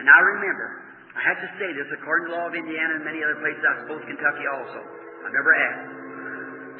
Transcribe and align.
And 0.00 0.08
now 0.08 0.16
remember, 0.16 0.80
I 1.12 1.20
have 1.28 1.36
to 1.44 1.50
say 1.60 1.68
this 1.76 1.84
according 1.92 2.32
to 2.32 2.32
the 2.32 2.38
law 2.40 2.48
of 2.48 2.56
Indiana 2.56 2.96
and 2.96 3.04
many 3.04 3.20
other 3.20 3.36
places, 3.44 3.60
I 3.60 3.84
suppose 3.84 4.00
Kentucky 4.08 4.48
also. 4.48 4.80
I've 5.28 5.36
never 5.36 5.52
asked. 5.52 5.92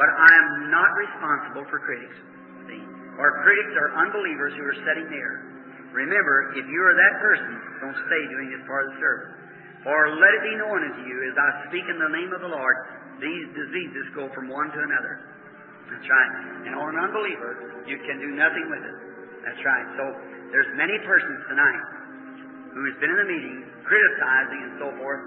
But 0.01 0.09
I 0.09 0.31
am 0.41 0.49
not 0.73 0.89
responsible 0.97 1.69
for 1.69 1.85
critics. 1.85 2.17
See? 2.65 2.81
Or 3.21 3.45
critics 3.45 3.77
are 3.77 3.93
unbelievers 4.09 4.57
who 4.57 4.65
are 4.65 4.79
sitting 4.89 5.13
there. 5.13 5.35
Remember, 5.93 6.57
if 6.57 6.65
you 6.65 6.81
are 6.81 6.97
that 6.97 7.15
person, 7.21 7.53
don't 7.85 7.99
stay 8.09 8.23
doing 8.33 8.49
this 8.57 8.65
part 8.65 8.89
of 8.89 8.97
the 8.97 8.99
service. 9.05 9.33
For 9.85 9.99
let 10.17 10.33
it 10.41 10.43
be 10.49 10.55
known 10.57 10.81
unto 10.81 11.03
you, 11.05 11.17
as 11.29 11.37
I 11.37 11.49
speak 11.69 11.85
in 11.93 12.01
the 12.01 12.13
name 12.17 12.33
of 12.33 12.41
the 12.41 12.49
Lord, 12.49 12.77
these 13.21 13.47
diseases 13.53 14.17
go 14.17 14.33
from 14.33 14.49
one 14.49 14.73
to 14.73 14.81
another. 14.81 15.15
That's 15.93 16.09
right. 16.09 16.33
And 16.65 16.73
on 16.73 16.97
an 16.97 17.05
unbeliever, 17.05 17.85
you 17.85 18.01
can 18.01 18.17
do 18.17 18.33
nothing 18.33 18.65
with 18.73 18.81
it. 18.81 18.97
That's 19.45 19.61
right. 19.61 19.87
So 20.01 20.05
there's 20.57 20.73
many 20.81 20.97
persons 21.05 21.45
tonight 21.53 22.00
who 22.75 22.81
has 22.87 22.97
been 23.03 23.11
in 23.11 23.19
the 23.19 23.29
meeting 23.29 23.71
criticizing 23.91 24.61
and 24.71 24.75
so 24.79 24.89
forth, 25.03 25.23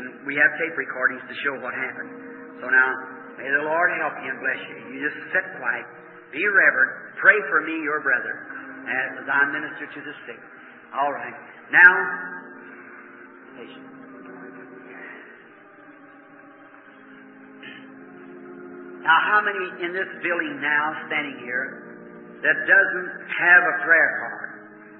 and 0.00 0.24
we 0.24 0.34
have 0.40 0.50
tape 0.56 0.72
recordings 0.72 1.20
to 1.28 1.34
show 1.44 1.54
what 1.60 1.76
happened. 1.76 2.08
So 2.64 2.66
now, 2.72 2.88
may 3.36 3.44
the 3.44 3.64
Lord 3.68 3.92
help 4.00 4.16
you 4.24 4.32
and 4.32 4.40
bless 4.40 4.60
you. 4.72 4.76
You 4.96 4.98
just 5.04 5.20
sit 5.36 5.44
quiet, 5.60 5.84
be 6.32 6.40
reverent, 6.48 7.20
pray 7.20 7.36
for 7.52 7.60
me, 7.60 7.76
your 7.84 8.00
brother, 8.00 8.34
as 8.88 9.28
I 9.28 9.40
minister 9.52 9.84
to 9.84 10.00
the 10.00 10.14
sick. 10.24 10.40
All 10.96 11.12
right. 11.12 11.36
Now, 11.68 11.92
patient. 13.60 13.84
Now, 19.04 19.20
how 19.20 19.44
many 19.44 19.84
in 19.84 19.92
this 19.92 20.08
building 20.24 20.64
now, 20.64 20.96
standing 21.12 21.36
here, 21.44 21.84
that 22.40 22.56
doesn't 22.64 23.10
have 23.28 23.62
a 23.68 23.74
prayer 23.84 24.10
card 24.24 24.53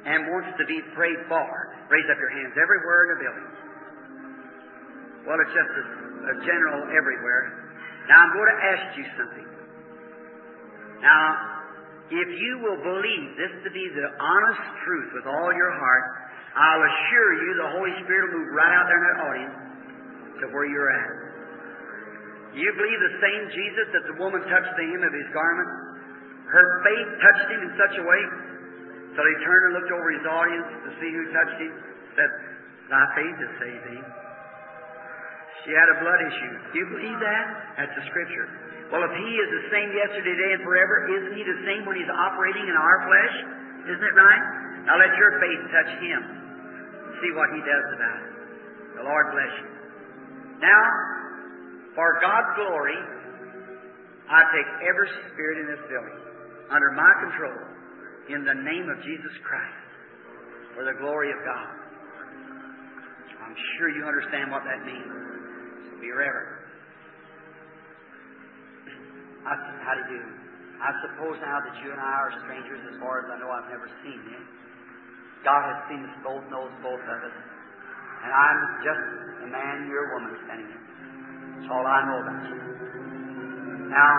and 0.05 0.29
wants 0.29 0.53
to 0.61 0.65
be 0.69 0.79
prayed 0.93 1.21
for? 1.29 1.49
Raise 1.89 2.09
up 2.13 2.19
your 2.21 2.33
hands 2.33 2.55
everywhere 2.57 3.01
in 3.05 3.09
the 3.17 3.21
building. 3.25 3.51
Well, 5.25 5.39
it's 5.41 5.55
just 5.57 5.73
a, 5.73 5.85
a 6.29 6.35
general 6.45 6.81
everywhere. 6.93 7.45
Now, 8.13 8.29
I'm 8.29 8.33
going 8.37 8.51
to 8.53 8.61
ask 8.61 8.87
you 9.01 9.07
something. 9.17 9.49
Now, 11.01 11.25
if 12.13 12.29
you 12.29 12.53
will 12.61 12.81
believe 12.85 13.27
this 13.41 13.53
to 13.65 13.71
be 13.73 13.85
the 13.97 14.09
honest 14.21 14.65
truth 14.85 15.11
with 15.17 15.25
all 15.25 15.51
your 15.57 15.73
heart, 15.73 16.05
I'll 16.53 16.85
assure 16.85 17.31
you 17.41 17.51
the 17.57 17.71
Holy 17.81 17.95
Spirit 18.05 18.29
will 18.29 18.45
move 18.45 18.53
right 18.53 18.73
out 18.77 18.87
there 18.87 19.01
in 19.01 19.07
that 19.09 19.21
audience 19.25 19.57
to 20.39 20.45
where 20.53 20.69
you're 20.69 20.93
at. 20.93 21.13
You 22.55 22.69
believe 22.77 23.01
the 23.03 23.17
same 23.19 23.43
Jesus 23.51 23.87
that 23.97 24.05
the 24.07 24.17
woman 24.21 24.39
touched 24.47 24.75
the 24.79 24.87
hem 24.87 25.03
of 25.03 25.11
his 25.17 25.27
garment? 25.35 25.71
Her 26.47 26.67
faith 26.87 27.09
touched 27.19 27.49
him 27.51 27.61
in 27.67 27.73
such 27.75 27.95
a 27.99 28.05
way 28.05 28.23
till 29.15 29.27
he 29.27 29.37
turned 29.47 29.63
and 29.71 29.73
looked 29.79 29.93
over 29.95 30.09
his 30.11 30.27
audience 30.27 30.69
to 30.85 30.91
see 30.99 31.11
who 31.11 31.23
touched 31.31 31.59
him. 31.63 31.73
Said, 32.19 32.31
Thy 32.91 33.05
faith 33.15 33.37
has 33.39 33.53
saved 33.63 33.85
thee. 33.89 34.05
She 35.65 35.73
had 35.73 35.89
a 35.89 35.97
blood 36.05 36.21
issue. 36.21 36.55
Do 36.71 36.75
you 36.77 36.89
believe 36.93 37.19
that? 37.23 37.45
That's 37.81 37.95
the 37.97 38.05
scripture. 38.13 38.47
Well, 38.93 39.01
if 39.01 39.15
he 39.17 39.31
is 39.41 39.49
the 39.49 39.65
same 39.73 39.89
yesterday, 39.97 40.37
today, 40.37 40.51
and 40.61 40.63
forever, 40.63 41.09
isn't 41.09 41.35
he 41.41 41.43
the 41.43 41.61
same 41.65 41.89
when 41.89 41.97
he's 41.97 42.13
operating 42.13 42.69
in 42.69 42.77
our 42.77 42.99
flesh? 43.09 43.35
Isn't 43.89 44.05
it 44.05 44.17
right? 44.17 44.45
Now 44.85 45.01
let 45.01 45.17
your 45.17 45.41
faith 45.41 45.63
touch 45.73 45.91
him. 46.05 46.21
See 47.25 47.33
what 47.33 47.49
he 47.57 47.61
does 47.65 47.87
about 47.97 48.19
it. 48.29 48.33
The 49.01 49.05
Lord 49.09 49.33
bless 49.33 49.53
you. 49.65 49.71
Now, 50.61 50.85
for 51.97 52.21
God's 52.21 52.51
glory, 52.61 53.01
I 54.29 54.41
take 54.53 54.69
every 54.85 55.09
spirit 55.33 55.65
in 55.65 55.67
this 55.73 55.83
building 55.89 56.19
under 56.69 56.93
my 56.93 57.13
control 57.25 57.57
in 58.29 58.41
the 58.45 58.57
name 58.57 58.89
of 58.89 58.97
Jesus 59.05 59.35
Christ 59.45 59.85
for 60.73 60.85
the 60.85 60.97
glory 60.97 61.29
of 61.29 61.41
God. 61.45 61.69
I'm 63.45 63.57
sure 63.77 63.93
you 63.93 64.09
understand 64.09 64.49
what 64.49 64.65
that 64.65 64.81
means. 64.89 65.13
So 65.93 66.01
be 66.01 66.09
reverent. 66.09 66.65
I, 69.45 69.53
how 69.85 69.93
do 69.93 70.03
you 70.09 70.17
do? 70.17 70.23
I 70.81 70.91
suppose 71.05 71.37
now 71.45 71.61
that 71.61 71.75
you 71.85 71.93
and 71.93 72.01
I 72.01 72.15
are 72.25 72.33
strangers 72.49 72.81
as 72.89 72.97
far 72.97 73.21
as 73.21 73.27
I 73.29 73.37
know 73.39 73.53
I've 73.53 73.69
never 73.69 73.89
seen 74.01 74.21
you. 74.25 74.41
God 75.45 75.61
has 75.61 75.79
seen 75.93 76.01
us 76.01 76.17
both, 76.25 76.41
knows 76.49 76.73
both 76.81 77.05
of 77.05 77.19
us. 77.29 77.37
And 78.25 78.33
I'm 78.33 78.61
just 78.81 79.05
a 79.45 79.49
man, 79.53 79.85
you're 79.93 80.09
a 80.09 80.13
woman 80.17 80.33
standing 80.49 80.73
here. 80.73 80.85
That's 81.61 81.69
all 81.69 81.85
I 81.85 82.01
know 82.09 82.19
about 82.25 82.43
you. 82.49 82.61
Now, 83.93 84.13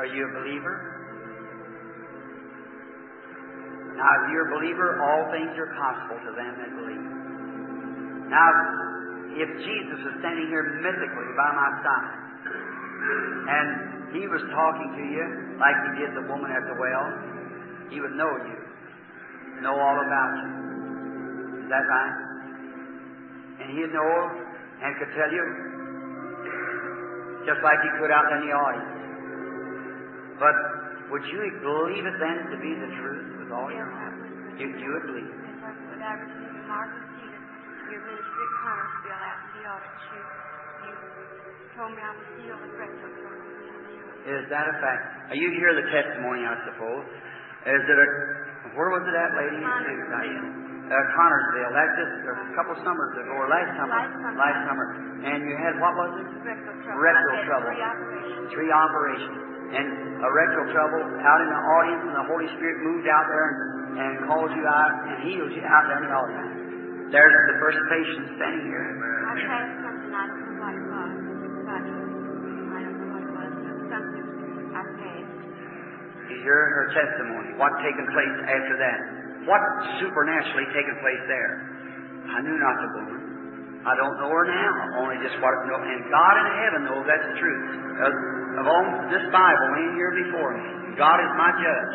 are 0.00 0.08
you 0.08 0.24
a 0.24 0.32
believer? 0.40 0.95
Now, 3.96 4.08
if 4.20 4.24
you're 4.28 4.52
a 4.52 4.52
believer, 4.60 5.00
all 5.00 5.24
things 5.32 5.56
are 5.56 5.72
possible 5.72 6.20
to 6.20 6.30
them 6.36 6.52
that 6.60 6.70
believe. 6.76 7.04
Now, 8.28 8.48
if 9.40 9.50
Jesus 9.64 9.98
was 10.04 10.14
standing 10.20 10.52
here 10.52 10.84
mythically 10.84 11.30
by 11.32 11.48
my 11.56 11.70
side, 11.80 12.26
and 13.48 13.68
he 14.12 14.28
was 14.28 14.44
talking 14.52 14.90
to 14.92 15.04
you 15.04 15.24
like 15.56 15.76
he 15.88 16.04
did 16.04 16.12
the 16.12 16.28
woman 16.28 16.52
at 16.52 16.64
the 16.68 16.76
well, 16.76 17.06
he 17.88 18.04
would 18.04 18.12
know 18.20 18.28
you, 18.36 18.58
know 19.64 19.72
all 19.72 19.96
about 19.96 20.32
you. 20.44 20.50
Is 21.64 21.68
that 21.72 21.84
right? 21.88 22.16
And 23.64 23.80
he'd 23.80 23.92
know 23.96 24.12
and 24.84 24.90
could 25.00 25.12
tell 25.16 25.32
you, 25.32 25.44
just 27.48 27.64
like 27.64 27.80
he 27.80 27.90
could 27.96 28.12
out 28.12 28.28
in 28.28 28.44
the 28.44 28.52
audience. 28.52 28.92
But 30.36 30.56
would 31.08 31.24
you 31.32 31.40
believe 31.64 32.04
it 32.04 32.16
then 32.20 32.38
to 32.52 32.56
be 32.60 32.72
the 32.76 32.90
truth 33.00 33.35
with 33.46 33.54
all 33.54 33.70
your 33.70 33.86
heart? 33.86 34.18
You, 34.58 34.66
you 34.74 34.88
would 34.90 35.06
believe. 35.06 35.30
When 35.30 36.02
I 36.02 36.18
received 36.18 36.50
the 36.50 36.66
mark 36.66 36.90
your 37.86 38.02
ministry 38.02 38.42
at 38.42 38.52
Connersville 38.66 39.22
out 39.22 39.38
in 39.38 39.50
the 39.54 39.62
audit 39.70 39.94
shoot, 40.10 40.28
you 40.82 40.92
told 41.78 41.94
me 41.94 42.02
I 42.02 42.10
was 42.10 42.26
healed 42.42 42.58
of 42.66 42.72
rectal 42.74 43.10
Is 44.26 44.44
that 44.50 44.66
a 44.66 44.74
fact? 44.82 45.30
Now, 45.30 45.38
you 45.38 45.54
hear 45.54 45.70
the 45.78 45.86
testimony, 45.94 46.42
I 46.42 46.58
suppose. 46.66 47.06
Is 47.70 47.82
it 47.86 47.98
a, 48.02 48.08
where 48.74 48.90
was 48.90 49.06
it 49.06 49.14
at, 49.14 49.30
lady? 49.38 49.62
Connersville 49.62 50.66
uh, 50.86 50.94
Connersville. 51.18 51.72
That's 51.74 51.94
just 51.98 52.14
a 52.30 52.34
couple 52.54 52.74
summers 52.86 53.12
ago, 53.18 53.32
or 53.34 53.50
last 53.50 53.74
summer. 53.74 53.90
Last 53.90 54.14
summer. 54.22 54.38
Last 54.38 54.60
summer. 54.70 54.86
And 55.26 55.38
you 55.42 55.54
had, 55.58 55.74
what 55.82 55.94
was 55.98 56.10
it? 56.22 56.26
rectal 56.46 56.74
trouble. 56.82 57.02
Rectal 57.02 57.36
trouble. 57.46 57.70
Three 57.74 57.82
operations. 57.82 58.46
Three 58.54 58.70
operations. 58.70 59.45
And 59.66 60.22
a 60.22 60.30
rectal 60.30 60.64
trouble 60.70 61.02
out 61.02 61.40
in 61.42 61.48
the 61.50 61.62
audience, 61.80 62.02
and 62.06 62.16
the 62.16 62.26
Holy 62.30 62.48
Spirit 62.54 62.76
moved 62.86 63.06
out 63.10 63.26
there 63.26 63.46
and, 63.50 63.58
and 63.98 64.12
called 64.30 64.52
you 64.54 64.64
out 64.64 64.92
and 65.10 65.14
healed 65.26 65.52
you 65.52 65.64
out 65.66 65.84
there 65.90 65.98
in 66.00 66.06
the 66.06 66.14
audience. 66.14 66.52
There's 67.10 67.34
the 67.50 67.58
first 67.62 67.78
patient 67.90 68.34
standing 68.38 68.66
here. 68.66 68.86
I 69.26 69.32
passed 69.42 69.78
something, 69.82 70.10
I 70.10 70.24
don't 70.26 70.42
know 70.42 70.58
what 70.58 70.74
it 70.74 70.86
was. 70.86 71.14
I 71.66 71.78
don't 71.82 72.96
know 72.98 73.10
what 73.14 73.22
it 73.22 73.32
was. 73.34 73.52
Something 73.90 74.26
I 74.74 74.82
passed. 74.82 75.34
You 76.30 76.36
hear 76.42 76.60
her 76.74 76.86
testimony. 76.90 77.54
What 77.58 77.70
taken 77.82 78.06
place 78.10 78.36
after 78.46 78.74
that? 78.82 78.98
What 79.46 79.62
supernaturally 80.02 80.66
taken 80.74 80.98
place 80.98 81.22
there? 81.30 81.54
I 82.26 82.42
knew 82.42 82.58
not 82.58 82.74
the 82.82 82.90
woman. 82.98 83.15
I 83.86 83.94
don't 83.94 84.18
know 84.18 84.26
her 84.26 84.46
now. 84.50 84.98
Only 84.98 85.22
just 85.22 85.38
what 85.38 85.54
know. 85.70 85.78
And 85.78 86.02
God 86.10 86.34
in 86.42 86.46
heaven 86.58 86.80
knows 86.90 87.06
that's 87.06 87.22
the 87.22 87.36
truth. 87.38 87.62
Of, 88.02 88.12
of 88.58 88.64
all 88.66 88.84
this 89.14 89.22
Bible 89.30 89.66
laying 89.78 89.94
here 89.94 90.12
before 90.26 90.58
me, 90.58 90.98
God 90.98 91.22
is 91.22 91.30
my 91.38 91.50
judge. 91.54 91.94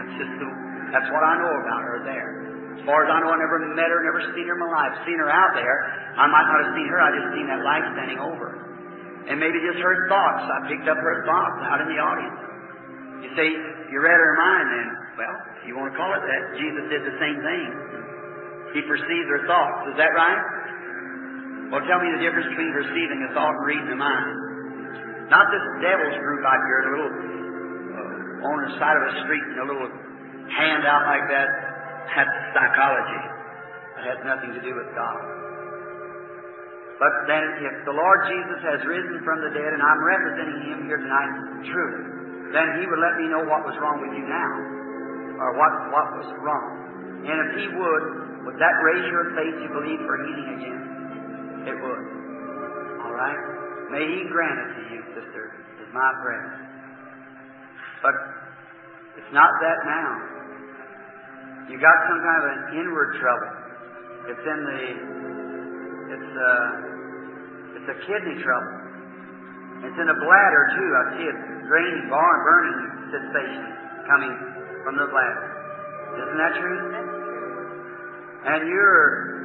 That's 0.00 0.14
just 0.24 0.32
the, 0.40 0.48
that's 0.88 1.08
what 1.12 1.20
I 1.20 1.36
know 1.36 1.52
about 1.52 1.82
her 1.84 1.98
there. 2.08 2.30
As 2.80 2.82
far 2.88 3.04
as 3.04 3.12
I 3.12 3.20
know, 3.20 3.28
I 3.28 3.38
never 3.38 3.60
met 3.76 3.92
her, 3.92 4.00
never 4.08 4.24
seen 4.32 4.48
her 4.48 4.56
in 4.56 4.62
my 4.64 4.72
life. 4.72 4.92
Seen 5.04 5.20
her 5.20 5.28
out 5.28 5.52
there. 5.52 5.78
I 6.16 6.26
might 6.32 6.48
not 6.48 6.58
have 6.64 6.72
seen 6.72 6.88
her. 6.88 6.98
I 6.98 7.12
just 7.12 7.28
seen 7.36 7.46
that 7.52 7.60
light 7.60 7.84
standing 7.92 8.20
over. 8.24 8.48
And 9.28 9.36
maybe 9.36 9.60
just 9.68 9.84
her 9.84 10.08
thoughts. 10.08 10.48
I 10.48 10.64
picked 10.68 10.88
up 10.88 10.96
her 10.96 11.16
thoughts 11.28 11.60
out 11.60 11.84
in 11.84 11.92
the 11.92 12.00
audience. 12.00 12.40
You 13.20 13.30
see, 13.36 13.50
you 13.92 14.00
read 14.00 14.16
her 14.16 14.34
mind 14.36 14.66
then. 14.72 14.88
Well, 15.16 15.36
if 15.60 15.62
you 15.68 15.76
want 15.76 15.92
to 15.92 15.96
call 15.96 16.12
it 16.12 16.24
that, 16.24 16.42
Jesus 16.56 16.84
did 16.88 17.02
the 17.04 17.16
same 17.20 17.38
thing. 17.40 17.68
He 18.74 18.80
perceived 18.90 19.28
her 19.30 19.46
thoughts. 19.46 19.94
Is 19.94 19.96
that 20.02 20.12
right? 20.12 20.53
Well, 21.72 21.80
tell 21.88 22.00
me 22.00 22.08
the 22.12 22.22
difference 22.22 22.48
between 22.52 22.72
receiving 22.76 23.20
a 23.24 23.30
thought 23.32 23.54
and 23.56 23.64
reading 23.64 23.90
a 23.92 23.98
mind. 23.98 24.36
Not 25.32 25.48
this 25.48 25.64
devil's 25.80 26.18
group 26.20 26.42
out 26.44 26.60
here, 26.68 26.78
a 26.84 26.90
little 26.92 27.12
uh, 27.12 28.48
on 28.52 28.56
the 28.68 28.72
side 28.76 28.96
of 29.00 29.04
a 29.08 29.14
street 29.24 29.46
and 29.56 29.58
a 29.64 29.66
little 29.72 29.90
hand 30.52 30.84
out 30.84 31.08
like 31.08 31.24
that. 31.32 31.48
That's 32.12 32.34
psychology. 32.52 33.22
It 33.96 34.04
has 34.12 34.20
nothing 34.28 34.52
to 34.52 34.60
do 34.60 34.76
with 34.76 34.92
God. 34.92 35.18
But 37.00 37.14
then, 37.26 37.42
if 37.64 37.74
the 37.88 37.96
Lord 37.96 38.18
Jesus 38.30 38.60
has 38.62 38.78
risen 38.86 39.18
from 39.26 39.42
the 39.42 39.50
dead 39.50 39.70
and 39.74 39.82
I'm 39.82 39.98
representing 40.04 40.60
Him 40.68 40.78
here 40.86 41.00
tonight, 41.00 41.32
truly, 41.66 42.04
then 42.54 42.66
He 42.78 42.86
would 42.86 43.02
let 43.02 43.18
me 43.18 43.26
know 43.32 43.42
what 43.50 43.66
was 43.66 43.74
wrong 43.82 43.98
with 43.98 44.14
you 44.14 44.22
now, 44.22 44.52
or 45.42 45.58
what, 45.58 45.72
what 45.90 46.06
was 46.22 46.28
wrong. 46.38 46.68
And 47.26 47.36
if 47.48 47.50
He 47.58 47.66
would, 47.74 48.04
would 48.46 48.58
that 48.62 48.76
raise 48.84 49.06
your 49.10 49.34
faith 49.34 49.56
to 49.64 49.68
believe 49.74 50.00
for 50.06 50.16
healing 50.22 50.48
again? 50.60 50.93
It 51.64 51.76
would. 51.80 52.04
All 53.04 53.14
right? 53.14 53.40
May 53.90 54.04
He 54.04 54.28
grant 54.28 54.58
it 54.58 54.70
to 54.76 54.82
you, 54.94 55.00
sister, 55.16 55.44
is 55.80 55.90
my 55.92 56.10
prayer. 56.22 56.48
But 58.02 58.14
it's 59.16 59.32
not 59.32 59.48
that 59.60 59.78
now. 59.84 60.10
You 61.72 61.80
got 61.80 61.96
some 62.08 62.20
kind 62.20 62.38
of 62.38 62.46
an 62.52 62.60
inward 62.84 63.16
trouble. 63.20 63.52
It's 64.28 64.44
in 64.44 64.60
the, 64.68 64.80
it's 66.12 66.32
uh, 66.36 66.94
it's 67.80 67.88
a 67.88 67.98
kidney 68.04 68.36
trouble. 68.44 68.74
It's 69.84 69.98
in 70.00 70.06
the 70.08 70.18
bladder 70.20 70.62
too. 70.76 70.88
I 70.96 71.02
see 71.16 71.26
it 71.28 71.38
draining, 71.68 72.08
bar, 72.08 72.32
burning 72.44 72.80
sensation 73.12 73.64
coming 74.08 74.32
from 74.84 74.96
the 74.96 75.08
bladder. 75.08 75.44
Isn't 76.20 76.40
that 76.40 76.54
true? 76.60 76.80
And 78.44 78.68
you're, 78.68 79.43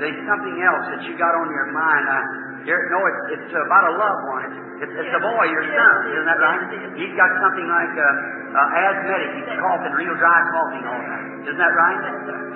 there's 0.00 0.20
something 0.24 0.56
else 0.62 0.84
that 0.96 1.02
you 1.04 1.12
got 1.20 1.32
on 1.36 1.48
your 1.52 1.68
mind. 1.74 2.04
I, 2.08 2.20
you're, 2.64 2.86
no, 2.94 3.00
it's, 3.02 3.42
it's 3.42 3.52
about 3.52 3.84
a 3.90 3.94
loved 3.98 4.24
one. 4.30 4.42
It's, 4.46 4.58
it's, 4.86 4.94
it's 5.02 5.14
a 5.14 5.22
boy, 5.22 5.44
your 5.50 5.66
son. 5.66 5.94
Isn't 6.14 6.28
that 6.30 6.40
right? 6.40 6.62
He's 6.94 7.14
got 7.18 7.30
something 7.42 7.66
like 7.66 7.94
uh, 7.98 8.06
uh, 8.54 8.82
asthmatic. 8.86 9.30
He's 9.36 9.50
coughing, 9.58 9.94
real 9.98 10.14
dry 10.16 10.38
coughing 10.54 10.84
all 10.86 10.98
the 10.98 11.08
time. 11.10 11.26
Isn't 11.42 11.60
that 11.60 11.74
right? 11.74 12.00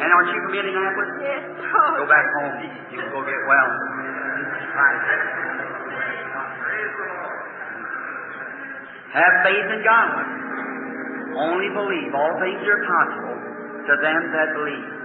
And 0.01 0.09
aren't 0.15 0.31
you 0.31 0.41
from 0.47 0.55
Indianapolis? 0.55 1.11
Yes. 1.23 1.43
Go 1.99 2.07
back 2.07 2.27
home. 2.39 2.55
You 2.95 2.99
can 3.03 3.11
go 3.11 3.21
get 3.27 3.41
well. 3.51 3.69
Have 9.17 9.35
faith 9.43 9.69
in 9.75 9.81
God. 9.83 10.11
Only 11.37 11.69
believe. 11.73 12.11
All 12.15 12.35
things 12.41 12.63
are 12.65 12.83
possible 12.85 13.37
to 13.87 13.93
them 14.03 14.23
that 14.33 14.49
believe. 14.55 14.96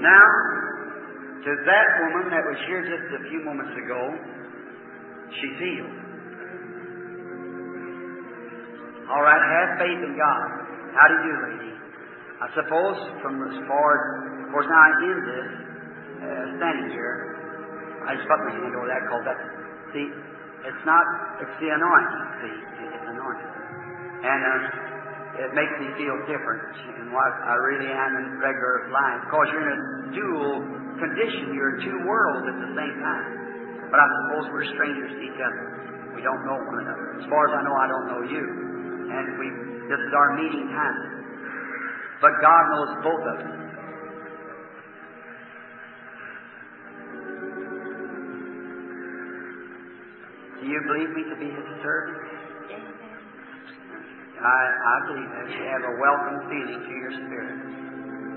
Now, 0.00 0.26
to 1.44 1.50
that 1.64 1.88
woman 2.02 2.30
that 2.30 2.44
was 2.46 2.58
here 2.66 2.82
just 2.82 3.06
a 3.18 3.22
few 3.30 3.40
moments 3.42 3.74
ago, 3.78 4.02
she's 5.38 5.56
healed. 5.58 5.96
All 9.08 9.24
right, 9.24 9.40
have 9.40 9.80
faith 9.80 10.00
in 10.04 10.14
God. 10.14 10.48
How 10.92 11.06
do 11.08 11.14
you 11.18 11.24
do, 11.24 11.34
lady? 11.48 11.72
I 12.38 12.46
suppose 12.54 12.96
from 13.22 13.42
as 13.50 13.56
far 13.66 14.28
of 14.48 14.56
course, 14.56 14.64
now 14.64 14.80
I'm 14.80 14.96
in 15.04 15.18
this, 15.28 15.48
uh, 16.24 16.44
standing 16.56 16.88
here, 16.88 17.36
I 18.08 18.16
just 18.16 18.24
put 18.24 18.40
my 18.48 18.56
hand 18.56 18.72
over 18.72 18.88
that 18.88 19.04
called 19.12 19.28
that. 19.28 19.36
See, 19.92 20.08
it's 20.64 20.84
not, 20.88 21.04
it's 21.36 21.52
the 21.60 21.68
anointing, 21.68 22.24
see, 22.40 22.56
it's 22.88 23.08
anointing. 23.12 23.52
And 24.24 24.40
uh, 24.40 24.87
it 25.38 25.54
makes 25.54 25.74
me 25.78 25.86
feel 25.94 26.18
different 26.26 26.66
in 26.98 27.14
what 27.14 27.30
I 27.46 27.54
really 27.62 27.86
am 27.86 28.10
in 28.18 28.42
regular 28.42 28.90
life. 28.90 29.22
Because 29.30 29.46
you're 29.54 29.70
in 29.70 29.70
a 29.70 29.82
dual 30.10 30.54
condition, 30.98 31.54
you're 31.54 31.78
in 31.78 31.86
two 31.86 31.98
worlds 32.02 32.42
at 32.50 32.58
the 32.58 32.70
same 32.74 32.96
time. 32.98 33.26
But 33.86 34.02
I 34.02 34.06
suppose 34.10 34.50
we're 34.50 34.66
strangers 34.74 35.14
to 35.14 35.22
each 35.22 35.38
other. 35.38 35.62
We 36.18 36.26
don't 36.26 36.42
know 36.42 36.58
one 36.58 36.82
another. 36.82 37.22
As 37.22 37.26
far 37.30 37.46
as 37.46 37.52
I 37.54 37.60
know, 37.62 37.76
I 37.78 37.86
don't 37.86 38.06
know 38.10 38.22
you. 38.26 38.44
And 39.14 39.26
we, 39.38 39.46
this 39.86 40.02
is 40.02 40.12
our 40.12 40.34
meeting 40.34 40.66
time. 40.74 40.98
But 42.18 42.34
God 42.42 42.62
knows 42.74 42.90
both 43.06 43.24
of 43.30 43.36
us. 43.38 43.58
Do 50.58 50.66
you 50.66 50.80
believe 50.82 51.10
me 51.14 51.22
to 51.30 51.36
be 51.38 51.46
His 51.46 51.68
servant? 51.86 52.37
I, 54.38 54.60
I 54.70 54.96
believe 55.10 55.30
that 55.34 55.46
you 55.50 55.62
have 55.66 55.82
a 55.82 55.94
welcome 55.98 56.38
feeling 56.46 56.78
to 56.78 56.92
your 56.94 57.12
spirit. 57.26 57.58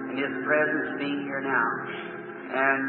And 0.09 0.15
His 0.17 0.33
presence 0.41 0.97
being 0.97 1.21
here 1.29 1.45
now. 1.45 1.67
And 2.51 2.81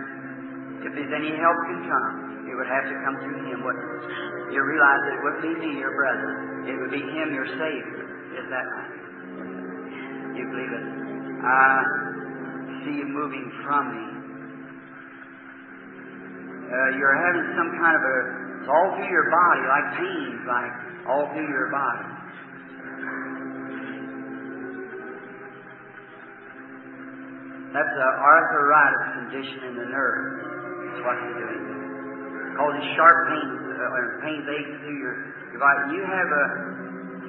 if 0.88 0.90
there's 0.96 1.12
any 1.12 1.36
help 1.36 1.58
can 1.68 1.80
come, 1.92 2.48
it 2.48 2.54
would 2.56 2.70
have 2.72 2.88
to 2.88 2.96
come 3.04 3.16
through 3.20 3.52
Him. 3.52 3.58
What, 3.68 3.76
you 4.48 4.60
realize 4.64 5.00
that 5.04 5.12
it 5.12 5.20
wouldn't 5.20 5.44
be 5.44 5.52
me, 5.60 5.70
your 5.76 5.92
brother. 5.92 6.30
It 6.72 6.76
would 6.80 6.92
be 6.92 7.04
Him, 7.04 7.36
your 7.36 7.48
Savior. 7.52 8.00
Is 8.40 8.48
that 8.48 8.64
right? 8.64 8.92
You 10.32 10.44
believe 10.48 10.72
it? 10.72 10.84
I 11.44 11.84
see 12.80 12.96
you 12.96 13.06
moving 13.12 13.44
from 13.60 13.84
me. 13.92 14.06
Uh, 16.72 16.96
you're 16.96 17.18
having 17.20 17.46
some 17.60 17.70
kind 17.76 17.92
of 17.92 18.02
a, 18.02 18.16
all 18.72 18.96
through 18.96 19.12
your 19.12 19.28
body, 19.28 19.62
like 19.68 19.86
pains, 20.00 20.40
like 20.48 20.72
all 21.04 21.28
through 21.36 21.52
your 21.52 21.68
body. 21.68 22.11
That's 27.72 27.88
an 27.88 28.12
arthritis 28.20 29.04
condition 29.16 29.58
in 29.72 29.74
the 29.80 29.88
nerve. 29.88 30.24
That's 30.92 31.00
what 31.08 31.16
you're 31.24 31.40
doing. 31.40 31.62
Causes 32.52 32.84
sharp 33.00 33.16
pains, 33.32 33.64
uh, 33.64 33.96
or 33.96 34.04
pains 34.20 34.44
aches 34.44 34.76
through 34.84 35.00
your, 35.00 35.14
your 35.56 35.60
body. 35.64 35.96
You 35.96 36.04
have 36.04 36.28
a 36.28 36.44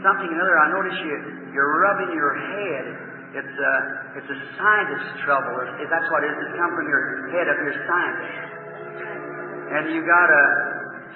something 0.04 0.28
another. 0.28 0.60
I 0.60 0.68
notice 0.76 1.00
you 1.00 1.16
you're 1.56 1.80
rubbing 1.80 2.12
your 2.12 2.36
head. 2.36 2.86
It's 3.40 3.56
a 3.56 3.74
it's 4.20 4.30
a 4.30 4.40
sinus 4.60 5.06
trouble. 5.24 5.56
If 5.80 5.88
that's 5.88 6.12
what 6.12 6.28
it 6.28 6.36
is. 6.36 6.38
It's 6.44 6.56
come 6.60 6.76
from 6.76 6.92
your 6.92 7.32
head 7.32 7.48
up 7.48 7.58
your 7.64 7.78
sinus. 7.88 8.36
And 9.80 9.84
you 9.96 10.04
got 10.04 10.28
a 10.28 10.46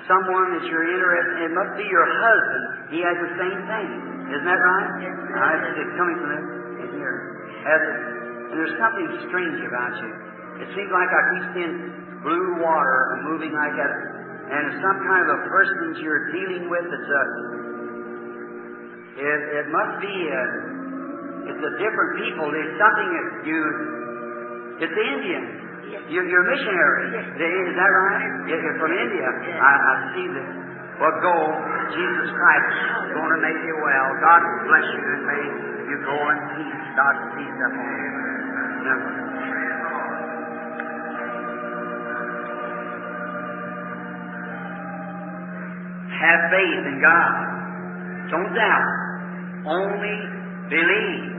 someone 0.08 0.56
that 0.56 0.64
you're 0.72 0.88
interested. 0.88 1.52
It 1.52 1.54
must 1.54 1.76
be 1.76 1.84
your 1.84 2.08
husband. 2.08 2.96
He 2.96 3.04
has 3.04 3.18
the 3.20 3.32
same 3.36 3.60
thing. 3.68 3.90
Isn't 4.32 4.48
that 4.48 4.56
right? 4.56 4.90
Yes. 5.04 5.20
I 5.36 5.52
it's 5.84 5.96
coming 6.00 6.16
from 6.16 6.32
it 6.32 6.46
in 6.88 6.90
here. 6.96 7.44
Has 7.68 7.82
it? 7.84 8.17
And 8.48 8.56
there's 8.56 8.78
something 8.80 9.08
strange 9.28 9.60
about 9.68 9.94
you. 10.00 10.12
It 10.64 10.70
seems 10.74 10.90
like 10.90 11.10
I 11.12 11.22
keep 11.36 11.46
seeing 11.54 11.76
blue 12.24 12.64
water 12.64 13.22
moving 13.28 13.54
like 13.54 13.76
that. 13.76 13.94
And 14.48 14.62
it's 14.72 14.80
some 14.80 15.00
kind 15.04 15.22
of 15.28 15.30
a 15.36 15.42
person 15.52 15.76
that 15.92 15.98
you're 16.00 16.32
dealing 16.32 16.72
with. 16.72 16.88
It's 16.88 17.12
a. 17.12 17.24
Uh, 17.28 17.58
it, 19.18 19.40
it 19.60 19.68
must 19.74 19.94
be 20.00 20.16
a. 20.32 20.44
It's 21.52 21.64
a 21.64 21.74
different 21.80 22.12
people. 22.24 22.48
There's 22.48 22.76
something 22.80 23.10
that 23.12 23.28
you. 23.44 23.60
It's 24.88 24.96
the 24.96 25.06
Indians. 25.20 25.52
Yes. 25.88 26.04
You're, 26.12 26.28
you're 26.28 26.48
missionary. 26.48 27.12
Yes. 27.12 27.28
Is 27.36 27.76
that 27.76 27.92
right? 27.92 28.24
You're 28.48 28.62
you're 28.64 28.80
from 28.80 28.92
India. 28.96 29.28
Yes. 29.52 29.60
I, 29.60 29.74
I 29.76 29.94
see 30.16 30.28
this. 30.32 30.50
Well, 31.00 31.16
go. 31.20 31.36
Jesus 31.92 32.30
Christ 32.32 32.68
is 33.04 33.10
going 33.16 33.32
to 33.36 33.42
make 33.44 33.60
you 33.64 33.76
well. 33.84 34.08
God 34.24 34.42
bless 34.68 34.88
you 34.96 35.04
and 35.04 35.22
may 35.28 35.44
you 35.92 35.98
go 36.04 36.16
in 36.16 36.38
peace. 36.56 36.84
God's 36.96 37.24
peace 37.36 37.58
upon 37.68 37.92
you. 38.00 38.17
Have 46.18 46.42
faith 46.52 46.86
in 46.86 47.02
God. 47.02 47.34
Don't 48.32 48.54
doubt. 48.54 48.94
Only 49.66 50.18
believe. 50.70 51.38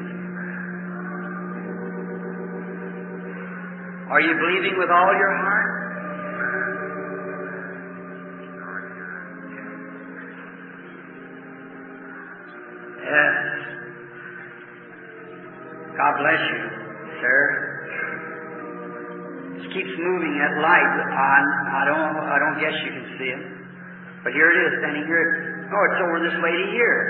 Are 4.10 4.20
you 4.20 4.34
believing 4.34 4.78
with 4.78 4.90
all 4.90 5.12
your 5.12 5.36
heart? 5.36 5.78
Yes. 13.04 13.58
God 15.96 16.14
bless 16.20 16.40
you, 16.40 16.67
that 20.38 20.54
light. 20.62 20.92
I, 21.10 21.36
I 21.78 21.82
don't. 21.86 22.14
I 22.18 22.36
don't 22.38 22.56
guess 22.62 22.74
you 22.86 22.90
can 22.94 23.06
see 23.18 23.30
it, 23.34 23.42
but 24.24 24.32
here 24.32 24.48
it 24.50 24.58
is, 24.66 24.70
standing 24.82 25.06
here. 25.06 25.68
Oh, 25.68 25.82
it's 25.90 26.00
over 26.00 26.18
this 26.24 26.38
lady 26.40 26.66
here. 26.72 27.00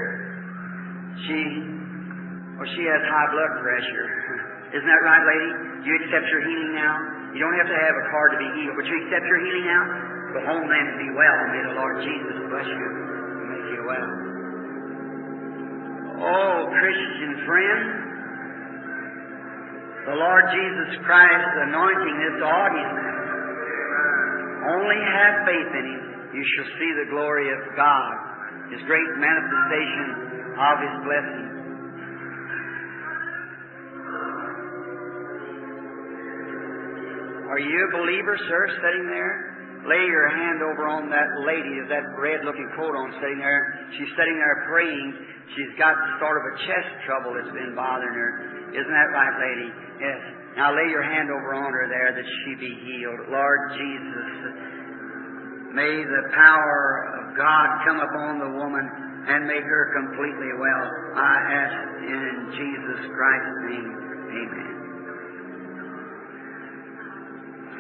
She, 1.27 1.39
well, 2.59 2.69
she 2.75 2.83
has 2.91 3.01
high 3.07 3.29
blood 3.31 3.53
pressure. 3.63 4.07
Isn't 4.77 4.89
that 4.89 5.03
right, 5.07 5.25
lady? 5.25 5.51
You 5.89 5.93
accept 6.05 6.27
your 6.29 6.43
healing 6.45 6.75
now? 6.75 6.95
You 7.33 7.41
don't 7.41 7.57
have 7.57 7.71
to 7.71 7.79
have 7.79 7.95
a 7.97 8.05
card 8.11 8.37
to 8.37 8.39
be 8.41 8.49
healed, 8.59 8.77
but 8.77 8.85
you 8.85 8.95
accept 9.07 9.25
your 9.25 9.41
healing 9.41 9.67
now. 9.69 9.83
Go 10.37 10.41
home 10.45 10.67
then 10.69 10.85
and 10.93 10.99
be 11.01 11.09
well, 11.17 11.37
may 11.49 11.63
the 11.65 11.75
Lord 11.81 11.97
Jesus 12.05 12.37
bless 12.53 12.69
you 12.69 12.89
and 12.89 13.47
make 13.49 13.67
you 13.73 13.83
well. 13.89 14.11
Oh, 16.19 16.69
Christian 16.69 17.33
friend, 17.47 18.08
the 20.09 20.17
Lord 20.17 20.45
Jesus 20.49 21.05
Christ 21.05 21.53
anointing 21.69 22.17
this 22.17 22.41
audience. 22.41 23.01
Only 24.73 25.01
have 25.05 25.35
faith 25.45 25.71
in 25.77 25.85
Him. 25.85 26.05
You 26.33 26.45
shall 26.57 26.69
see 26.81 26.91
the 27.05 27.11
glory 27.13 27.53
of 27.53 27.61
God, 27.77 28.17
His 28.73 28.81
great 28.89 29.11
manifestation 29.21 30.09
of 30.57 30.75
His 30.81 30.95
blessing. 31.05 31.49
Are 37.53 37.61
you 37.61 37.77
a 37.77 37.91
believer, 37.93 38.37
sir, 38.49 38.63
sitting 38.81 39.09
there? 39.13 39.48
Lay 39.87 40.05
your 40.11 40.27
hand 40.27 40.59
over 40.65 40.91
on 40.91 41.07
that 41.09 41.31
lady 41.47 41.79
with 41.79 41.91
that 41.93 42.03
red 42.19 42.43
looking 42.43 42.67
coat 42.75 42.99
on 42.99 43.15
sitting 43.23 43.39
there. 43.39 43.87
She's 43.95 44.11
sitting 44.19 44.35
there 44.35 44.67
praying. 44.67 45.09
She's 45.55 45.73
got 45.79 45.95
sort 46.19 46.37
of 46.41 46.45
a 46.51 46.55
chest 46.67 46.91
trouble 47.07 47.33
that's 47.39 47.55
been 47.55 47.79
bothering 47.79 48.15
her. 48.15 48.31
Isn't 48.75 48.95
that 48.95 49.11
right, 49.15 49.37
lady? 49.39 49.69
Yes. 50.03 50.21
Now 50.59 50.75
lay 50.75 50.91
your 50.91 51.07
hand 51.07 51.31
over 51.31 51.55
on 51.55 51.71
her 51.71 51.87
there 51.87 52.11
that 52.11 52.27
she 52.27 52.51
be 52.59 52.75
healed. 52.83 53.31
Lord 53.31 53.61
Jesus, 53.79 54.31
may 55.73 55.95
the 56.03 56.25
power 56.35 56.83
of 57.23 57.39
God 57.39 57.67
come 57.87 58.01
upon 58.03 58.43
the 58.43 58.51
woman 58.59 58.85
and 59.31 59.47
make 59.47 59.63
her 59.63 59.85
completely 59.95 60.53
well. 60.59 60.85
I 61.15 61.35
ask 61.55 61.79
in 62.03 62.35
Jesus 62.59 63.01
Christ's 63.15 63.59
name. 63.71 63.89
Amen. 64.43 64.75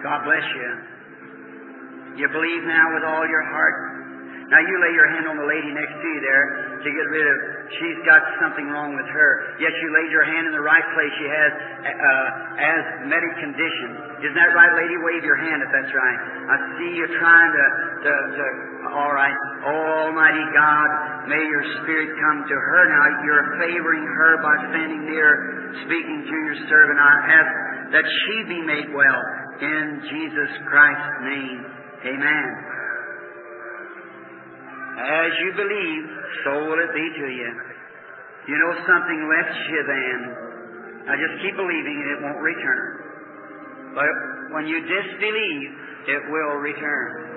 God 0.02 0.22
bless 0.24 0.46
you. 0.54 0.97
You 2.18 2.26
believe 2.28 2.62
now 2.66 2.86
with 2.98 3.04
all 3.06 3.24
your 3.30 3.46
heart 3.46 3.98
now 4.48 4.64
you 4.64 4.76
lay 4.80 4.96
your 4.96 5.08
hand 5.12 5.28
on 5.28 5.36
the 5.36 5.44
lady 5.44 5.68
next 5.76 5.92
to 5.92 6.08
you 6.08 6.20
there 6.24 6.80
to 6.80 6.88
get 6.88 7.06
rid 7.12 7.26
of. 7.28 7.36
She's 7.68 8.00
got 8.08 8.24
something 8.40 8.64
wrong 8.72 8.96
with 8.96 9.04
her. 9.04 9.30
Yes, 9.60 9.76
you 9.84 9.92
laid 9.92 10.08
your 10.08 10.24
hand 10.24 10.48
in 10.48 10.56
the 10.56 10.64
right 10.64 10.84
place. 10.96 11.12
She 11.20 11.28
has 11.28 11.50
uh, 11.84 12.56
asthmatic 12.56 13.44
condition. 13.44 14.24
Isn't 14.24 14.38
that 14.40 14.56
right, 14.56 14.72
lady? 14.72 14.96
Wave 15.04 15.20
your 15.20 15.36
hand 15.36 15.60
if 15.60 15.68
that's 15.68 15.92
right. 15.92 16.20
I 16.48 16.56
see 16.80 16.90
you 16.96 17.06
trying 17.20 17.52
to, 17.52 17.66
to, 18.08 18.12
to 18.40 18.44
all 18.96 19.12
right. 19.12 19.36
Almighty 19.68 20.46
God, 20.56 21.28
may 21.28 21.44
your 21.44 21.64
spirit 21.84 22.08
come 22.16 22.48
to 22.48 22.56
her 22.56 22.82
now. 22.88 23.04
You're 23.28 23.46
favoring 23.60 24.00
her 24.00 24.32
by 24.40 24.54
standing 24.72 25.12
near, 25.12 25.76
speaking 25.84 26.24
to 26.24 26.36
your 26.48 26.58
servant. 26.72 26.96
I 26.96 27.12
ask 27.36 27.52
that 28.00 28.06
she 28.08 28.34
be 28.48 28.60
made 28.64 28.96
well 28.96 29.20
in 29.60 30.08
Jesus 30.08 30.50
Christ's 30.72 31.16
name. 31.20 31.77
Amen. 32.04 32.48
As 34.98 35.30
you 35.42 35.50
believe, 35.54 36.04
so 36.44 36.50
will 36.66 36.78
it 36.78 36.92
be 36.94 37.06
to 37.22 37.26
you. 37.30 37.50
You 38.48 38.56
know 38.58 38.72
something 38.86 39.20
left 39.28 39.56
you 39.70 39.80
then. 39.86 40.18
Now 41.06 41.14
just 41.18 41.42
keep 41.42 41.54
believing 41.56 41.96
and 42.02 42.08
it 42.14 42.18
won't 42.22 42.42
return. 42.42 43.08
But 43.94 44.54
when 44.54 44.66
you 44.66 44.80
disbelieve, 44.80 45.70
it 46.08 46.22
will 46.30 46.56
return. 46.62 47.27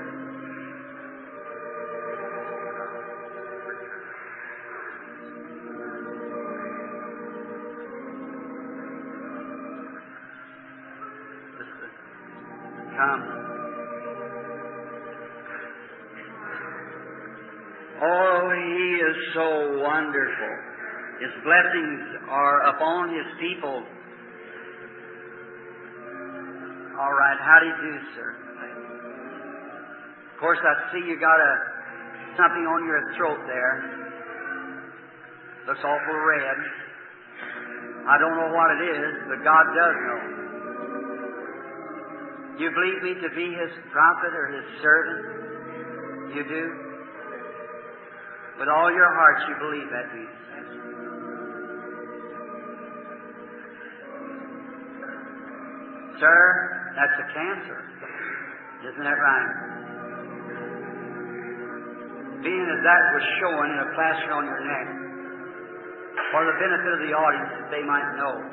Oh, 18.02 18.50
He 18.50 18.98
is 18.98 19.18
so 19.34 19.78
wonderful. 19.78 20.54
His 21.22 21.30
blessings 21.46 22.02
are 22.30 22.74
upon 22.74 23.14
His 23.14 23.30
people. 23.38 23.86
All 26.98 27.14
right, 27.14 27.38
how 27.40 27.58
do 27.62 27.66
you 27.70 27.78
do, 27.78 27.94
sir? 28.16 28.36
Of 30.34 30.40
course, 30.40 30.60
I 30.66 30.92
see 30.92 31.06
you 31.06 31.20
got 31.20 31.38
a 31.38 31.54
something 32.38 32.66
on 32.66 32.86
your 32.86 33.14
throat 33.18 33.38
there. 33.46 34.02
Looks 35.68 35.84
awful 35.86 36.18
red. 36.26 36.58
I 38.10 38.18
don't 38.18 38.34
know 38.34 38.50
what 38.50 38.70
it 38.74 38.82
is, 38.98 39.14
but 39.30 39.44
God 39.46 39.66
does 39.78 39.96
know. 40.10 40.22
You 42.58 42.72
believe 42.74 43.04
me 43.04 43.14
to 43.22 43.30
be 43.36 43.54
His 43.54 43.72
prophet 43.94 44.34
or 44.34 44.48
His 44.58 44.66
servant? 44.82 45.22
You 46.36 46.44
do? 46.50 46.91
With 48.62 48.70
all 48.70 48.94
your 48.94 49.10
heart, 49.18 49.42
you 49.50 49.56
believe 49.58 49.90
that, 49.90 50.06
you? 50.14 50.30
Sir, 56.22 56.38
that's 56.94 57.18
a 57.18 57.28
cancer. 57.34 57.82
Isn't 58.86 59.02
that 59.02 59.18
right? 59.18 59.50
Being 62.46 62.68
as 62.70 62.82
that 62.86 63.02
was 63.18 63.26
showing 63.42 63.74
in 63.74 63.80
a 63.82 63.90
plaster 63.98 64.30
on 64.30 64.46
your 64.46 64.62
neck, 64.62 64.88
for 66.30 66.46
the 66.46 66.54
benefit 66.62 67.02
of 67.02 67.02
the 67.10 67.18
audience 67.18 67.66
that 67.66 67.70
they 67.74 67.82
might 67.82 68.14
know, 68.22 68.46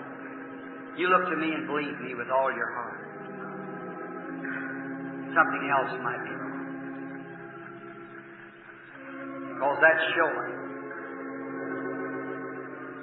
you 0.97 1.13
look 1.13 1.29
to 1.29 1.37
me 1.37 1.53
and 1.53 1.69
believe 1.69 2.01
me 2.01 2.17
with 2.17 2.33
all 2.33 2.49
your 2.49 2.73
heart. 2.73 2.97
Something 5.37 5.69
else 5.69 5.93
might 6.01 6.25
be 6.25 6.38
Because 9.59 9.79
that's 9.83 10.05
showing. 10.15 10.55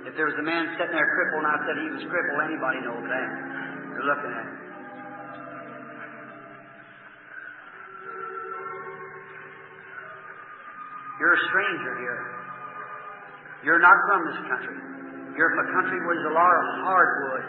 If 0.08 0.16
there 0.16 0.24
was 0.32 0.40
a 0.40 0.48
man 0.48 0.72
sitting 0.80 0.96
there 0.96 1.04
crippled 1.04 1.44
and 1.44 1.52
I 1.52 1.58
said 1.68 1.76
he 1.76 1.92
was 1.92 2.06
crippled, 2.08 2.40
anybody 2.48 2.80
knows 2.88 3.04
that. 3.12 3.30
You're 3.92 4.08
looking 4.08 4.32
at 4.32 4.46
it. 4.48 4.56
You're 11.20 11.36
a 11.36 11.44
stranger 11.52 11.94
here. 12.00 12.24
You're 13.68 13.84
not 13.84 14.00
from 14.08 14.20
this 14.32 14.40
country. 14.48 14.80
You're 15.36 15.52
from 15.60 15.68
a 15.68 15.72
country 15.76 16.00
where 16.08 16.16
there's 16.16 16.32
a 16.32 16.38
lot 16.40 16.56
of 16.56 16.64
hardwood 16.88 17.46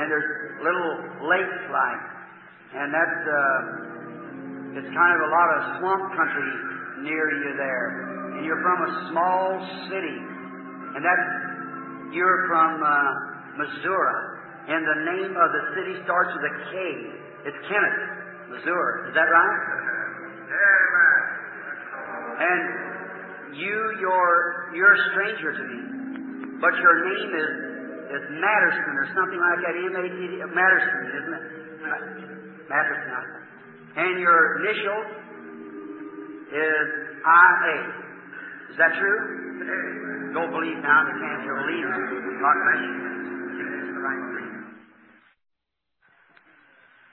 and 0.00 0.08
there's 0.08 0.28
little 0.64 1.28
lakes 1.28 1.60
like, 1.68 2.04
and 2.80 2.88
that's 2.96 3.20
uh, 3.28 4.80
it's 4.80 4.90
kind 4.96 5.12
of 5.12 5.20
a 5.20 5.30
lot 5.36 5.48
of 5.52 5.58
swamp 5.80 6.16
country 6.16 6.48
near 7.04 7.28
you 7.44 7.52
there. 7.60 8.17
And 8.38 8.46
you're 8.46 8.62
from 8.62 8.78
a 8.86 8.92
small 9.10 9.58
city, 9.90 10.18
and 10.94 11.02
that 11.02 11.18
you're 12.14 12.46
from 12.46 12.78
uh, 12.86 12.94
Missouri, 13.58 14.22
and 14.70 14.78
the 14.78 14.98
name 15.10 15.34
of 15.34 15.48
the 15.50 15.62
city 15.74 15.98
starts 16.06 16.30
with 16.38 16.46
a 16.46 16.54
K. 16.70 16.74
It's 17.50 17.58
Kennett, 17.66 17.98
Missouri. 18.54 19.10
Is 19.10 19.14
that 19.18 19.26
right? 19.26 19.58
And 22.38 23.58
you, 23.58 23.74
you're 24.06 24.70
you're 24.78 24.94
a 24.94 25.02
stranger 25.10 25.58
to 25.58 25.64
me, 25.66 25.78
but 26.62 26.78
your 26.78 26.94
name 27.10 27.30
is 27.34 27.50
is 28.06 28.22
Matterson 28.38 28.94
or 29.02 29.06
something 29.18 29.40
like 29.42 29.58
that. 29.66 29.74
M 29.82 29.98
A 29.98 30.04
T 30.14 30.14
D 30.14 30.46
Matterson, 30.54 31.10
isn't 31.10 31.34
it? 31.34 31.42
Matterson. 32.70 33.18
And 33.98 34.22
your 34.22 34.62
initial 34.62 34.98
is 36.54 36.86
I 37.26 37.50
A. 37.74 38.06
Is 38.70 38.76
that 38.76 38.92
true? 39.00 39.20
Don't 40.36 40.52
believe 40.52 40.78
now 40.84 41.00
the 41.08 41.16
cancer 41.18 41.52
will 41.56 41.66
leave. 41.66 41.88
God 41.88 42.56
bless 42.62 42.80
you. 42.84 42.94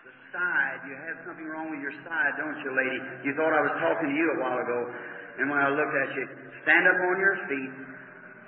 The 0.06 0.14
side, 0.36 0.80
you 0.86 0.96
have 1.00 1.18
something 1.26 1.48
wrong 1.48 1.72
with 1.72 1.82
your 1.82 1.96
side, 2.04 2.36
don't 2.38 2.60
you, 2.62 2.72
lady? 2.76 3.00
You 3.24 3.34
thought 3.40 3.56
I 3.56 3.64
was 3.64 3.74
talking 3.80 4.12
to 4.12 4.16
you 4.16 4.28
a 4.36 4.40
while 4.44 4.60
ago, 4.60 4.80
and 5.40 5.50
when 5.50 5.58
I 5.58 5.72
looked 5.72 5.96
at 5.96 6.12
you, 6.14 6.28
stand 6.64 6.86
up 6.86 7.00
on 7.02 7.16
your 7.18 7.36
feet. 7.48 7.74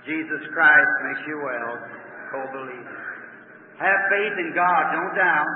Jesus 0.06 0.44
Christ 0.54 0.92
makes 1.04 1.24
you 1.28 1.42
well. 1.44 1.74
Go 2.32 2.40
believe. 2.52 2.88
Have 3.80 4.02
faith 4.12 4.36
in 4.40 4.52
God, 4.54 4.84
don't 4.92 5.16
doubt. 5.16 5.48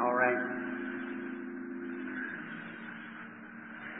All 0.00 0.14
right. 0.14 0.40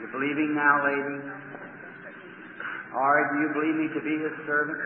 believing 0.11 0.55
now, 0.55 0.83
lady? 0.83 1.41
Right, 2.91 3.27
do 3.31 3.39
you 3.39 3.49
believe 3.55 3.75
me 3.75 3.87
to 3.95 4.01
be 4.03 4.15
his 4.19 4.35
servant? 4.45 4.79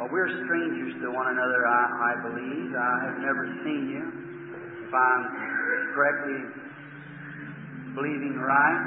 Well, 0.00 0.08
we're 0.10 0.32
strangers 0.48 0.96
to 1.04 1.12
one 1.12 1.28
another, 1.28 1.60
I, 1.68 1.82
I 2.08 2.12
believe. 2.24 2.72
I 2.72 2.94
have 3.04 3.18
never 3.20 3.44
seen 3.64 3.92
you. 3.92 4.04
If 4.88 4.94
I'm 4.96 5.22
correctly 5.92 6.40
believing 7.94 8.40
right. 8.40 8.80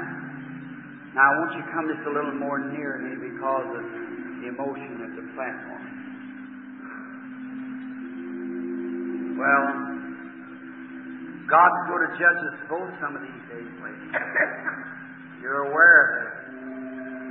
Now, 1.14 1.22
I 1.22 1.38
want 1.38 1.54
you 1.54 1.62
to 1.62 1.70
come 1.70 1.86
just 1.86 2.02
a 2.02 2.12
little 2.12 2.34
more 2.34 2.58
near 2.58 2.98
me 2.98 3.30
because 3.30 3.68
of 3.78 3.84
the 4.42 4.50
emotion 4.50 5.06
at 5.06 5.14
the 5.14 5.22
platform. 5.38 5.83
Well, 9.44 9.64
God's 11.52 11.80
going 11.84 12.04
to 12.08 12.12
judge 12.16 12.40
us 12.48 12.56
both 12.64 12.88
some 12.96 13.12
of 13.12 13.20
these 13.20 13.44
days, 13.52 13.72
ladies. 13.84 14.12
You're 15.44 15.68
aware 15.68 15.96
of 16.00 16.08
that. 16.16 16.32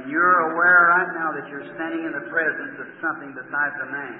You're 0.05 0.53
aware 0.53 0.93
right 0.93 1.09
now 1.15 1.31
that 1.31 1.47
you're 1.47 1.63
standing 1.73 2.03
in 2.03 2.11
the 2.11 2.27
presence 2.27 2.75
of 2.75 2.87
something 2.99 3.31
besides 3.33 3.75
a 3.81 3.87
man. 3.87 4.19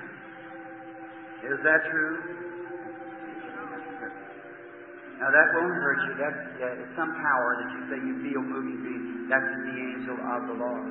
Is 1.44 1.60
that 1.60 1.84
true? 1.92 2.18
Now 5.20 5.28
that 5.28 5.48
won't 5.60 5.76
hurt 5.76 6.00
you. 6.08 6.14
That's 6.16 6.40
uh, 6.64 6.88
some 6.96 7.12
power 7.12 7.50
that 7.60 7.70
you 7.76 7.82
say 7.92 7.98
you 8.00 8.16
feel 8.24 8.42
moving 8.42 8.80
through. 8.80 9.28
That's 9.28 9.44
the 9.44 9.76
angel 9.76 10.18
of 10.24 10.42
the 10.48 10.56
Lord. 10.56 10.88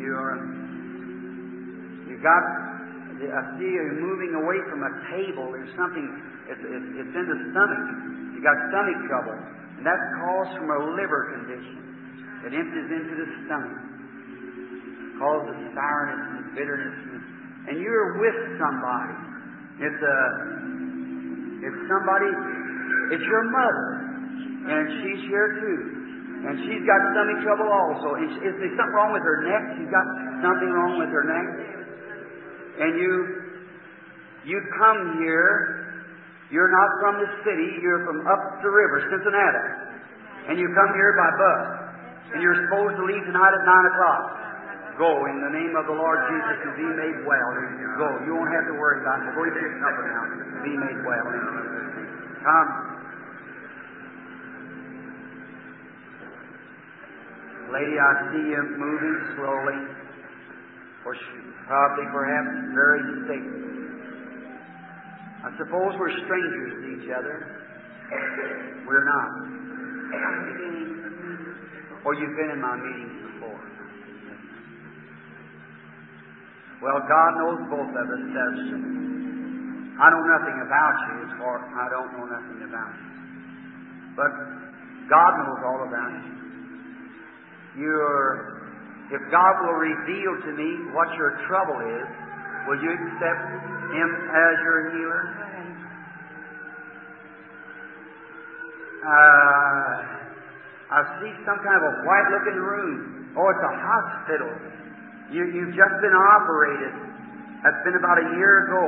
You're 0.00 0.62
you 2.08 2.16
got. 2.22 2.71
I 3.30 3.42
see 3.60 3.70
you 3.70 3.84
moving 4.02 4.34
away 4.34 4.58
from 4.66 4.82
a 4.82 4.92
table. 5.14 5.54
There's 5.54 5.70
something. 5.78 6.06
It's, 6.50 6.58
it's, 6.58 7.14
in 7.14 7.26
the 7.30 7.38
stomach. 7.54 7.84
You 8.34 8.40
got 8.42 8.56
stomach 8.72 8.98
trouble. 9.06 9.38
And 9.78 9.86
that's 9.86 10.06
caused 10.18 10.52
from 10.58 10.70
a 10.70 10.80
liver 10.94 11.22
condition. 11.38 11.82
It 12.42 12.54
empties 12.58 12.90
into 12.90 13.14
the 13.22 13.28
stomach, 13.46 13.78
causes 15.14 15.58
sourness 15.78 16.22
and 16.42 16.46
bitterness, 16.58 16.98
and 17.70 17.78
you're 17.78 18.18
with 18.18 18.38
somebody. 18.58 19.14
It's 19.78 20.02
a, 20.02 20.18
it's 21.62 21.80
somebody, 21.86 22.30
it's 23.14 23.26
your 23.30 23.46
mother, 23.46 23.86
and 24.74 24.84
she's 25.02 25.22
here 25.30 25.48
too. 25.62 25.80
And 26.42 26.58
she's 26.66 26.82
got 26.82 26.98
stomach 27.14 27.38
trouble 27.46 27.70
also. 27.70 28.18
And 28.18 28.26
is 28.42 28.54
there 28.58 28.74
something 28.74 28.94
wrong 28.98 29.14
with 29.14 29.22
her 29.22 29.46
neck? 29.46 29.62
She's 29.78 29.92
got 29.94 30.06
something 30.42 30.70
wrong 30.74 30.98
with 30.98 31.14
her 31.14 31.22
neck. 31.22 31.46
And 32.82 32.98
you, 32.98 33.14
you 34.42 34.58
come 34.74 35.22
here. 35.22 36.02
You're 36.50 36.74
not 36.74 36.90
from 36.98 37.14
the 37.22 37.30
city. 37.46 37.78
You're 37.78 38.02
from 38.02 38.26
up 38.26 38.58
the 38.58 38.68
river, 38.68 39.06
Cincinnati. 39.06 39.66
And 40.50 40.58
you 40.58 40.66
come 40.74 40.90
here 40.98 41.14
by 41.14 41.30
bus. 41.38 41.62
And 42.34 42.42
you're 42.42 42.58
supposed 42.66 42.98
to 42.98 43.04
leave 43.06 43.22
tonight 43.22 43.54
at 43.54 43.62
nine 43.62 43.86
o'clock. 43.86 44.24
Go 44.98 45.08
in 45.30 45.40
the 45.40 45.52
name 45.54 45.72
of 45.78 45.86
the 45.86 45.96
Lord 45.96 46.20
Jesus 46.26 46.58
and 46.68 46.74
be 46.76 46.84
made 46.84 47.18
well. 47.24 47.50
Go. 47.96 48.08
You 48.26 48.34
won't 48.36 48.52
have 48.52 48.66
to 48.68 48.76
worry 48.76 49.00
about 49.00 49.24
it. 49.24 49.32
Go 49.32 49.46
supper 49.46 50.04
now. 50.10 50.22
Be 50.66 50.74
made 50.76 51.00
well. 51.06 51.26
Come. 52.42 52.70
Lady, 57.72 57.96
I 57.96 58.12
see 58.28 58.44
you 58.52 58.62
moving 58.76 59.16
slowly, 59.32 59.80
or 61.08 61.16
probably 61.72 62.04
perhaps 62.12 62.52
very 62.76 63.00
sick. 63.24 63.44
I 65.40 65.48
suppose 65.56 65.96
we're 65.96 66.12
strangers 66.28 66.72
to 66.84 66.86
each 67.00 67.08
other. 67.08 67.64
We're 68.84 69.08
not. 69.08 69.30
Or 72.04 72.12
you've 72.12 72.36
been 72.36 72.52
in 72.52 72.60
my 72.60 72.76
meetings 72.76 73.16
before. 73.24 73.56
Well, 76.84 77.00
God 77.08 77.30
knows 77.40 77.64
both 77.72 77.88
of 77.88 78.04
us. 78.04 78.20
Says, 78.20 78.56
I 79.96 80.06
know 80.12 80.24
nothing 80.28 80.56
about 80.68 80.94
you 81.08 81.14
as 81.24 81.32
far 81.40 81.56
I 81.56 81.88
don't 81.88 82.12
know 82.20 82.26
nothing 82.28 82.68
about 82.68 82.92
you. 83.00 83.08
But 84.12 84.28
God 85.08 85.30
knows 85.40 85.60
all 85.64 85.88
about 85.88 86.12
you 86.20 86.32
your, 87.76 88.51
if 89.10 89.20
God 89.30 89.52
will 89.64 89.78
reveal 89.80 90.32
to 90.46 90.50
me 90.54 90.70
what 90.94 91.08
your 91.18 91.42
trouble 91.48 91.80
is, 91.82 92.06
will 92.68 92.78
you 92.78 92.92
accept 92.92 93.42
Him 93.90 94.08
as 94.30 94.54
your 94.62 94.78
healer? 94.94 95.24
Uh, 99.02 99.94
I 100.94 101.00
see 101.18 101.32
some 101.42 101.58
kind 101.64 101.74
of 101.74 101.84
a 101.88 101.94
white 102.06 102.28
looking 102.30 102.60
room. 102.60 103.32
Oh, 103.34 103.48
it's 103.50 103.64
a 103.64 103.74
hospital. 103.74 104.52
You, 105.32 105.42
you've 105.50 105.74
just 105.74 105.96
been 106.04 106.14
operated. 106.14 106.92
That's 107.64 107.82
been 107.82 107.96
about 107.96 108.20
a 108.20 108.28
year 108.36 108.68
ago. 108.68 108.84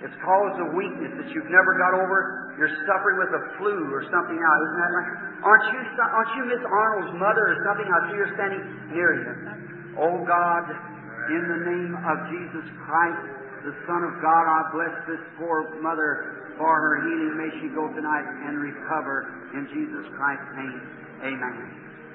It's 0.00 0.16
caused 0.24 0.56
a 0.64 0.68
weakness 0.72 1.12
that 1.20 1.28
you've 1.28 1.52
never 1.52 1.76
got 1.76 1.92
over. 1.92 2.56
You're 2.56 2.72
suffering 2.88 3.20
with 3.20 3.32
a 3.36 3.42
flu 3.60 3.92
or 3.92 4.00
something 4.08 4.36
now, 4.36 4.54
isn't 4.64 4.80
that 4.80 4.92
right? 4.96 5.10
Aren't 5.44 5.66
you, 5.76 5.80
aren't 6.00 6.32
you 6.40 6.44
Miss 6.48 6.64
Arnold's 6.64 7.14
mother 7.20 7.44
or 7.52 7.56
something? 7.68 7.84
I 7.84 7.98
see 8.08 8.16
you're 8.16 8.32
standing 8.32 8.64
near 8.96 9.10
you. 9.12 9.32
Oh 10.00 10.24
God, 10.24 10.64
in 11.28 11.42
the 11.52 11.60
name 11.68 11.92
of 12.00 12.16
Jesus 12.32 12.66
Christ, 12.88 13.24
the 13.68 13.76
Son 13.84 14.00
of 14.08 14.16
God, 14.24 14.44
I 14.48 14.60
bless 14.72 14.94
this 15.04 15.20
poor 15.36 15.68
mother 15.84 16.52
for 16.56 16.72
her 16.72 16.94
healing. 17.04 17.36
May 17.36 17.50
she 17.60 17.68
go 17.76 17.92
tonight 17.92 18.24
and 18.48 18.56
recover 18.56 19.28
in 19.52 19.68
Jesus 19.68 20.08
Christ's 20.16 20.52
name. 20.56 20.80
Amen. 21.28 21.56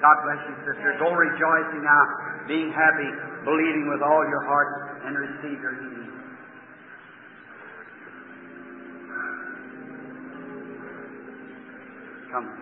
God 0.02 0.16
bless 0.26 0.42
you, 0.50 0.54
sister. 0.66 0.98
Go 0.98 1.14
rejoicing 1.14 1.86
now, 1.86 2.02
being 2.50 2.74
happy, 2.74 3.10
believing 3.46 3.88
with 3.88 4.02
all 4.02 4.26
your 4.26 4.42
heart, 4.44 5.02
and 5.06 5.14
receive 5.14 5.58
your 5.62 5.74
healing. 5.78 6.05
Come. 12.36 12.52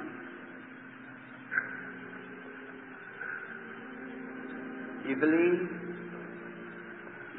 You 5.02 5.16
believe? 5.18 5.60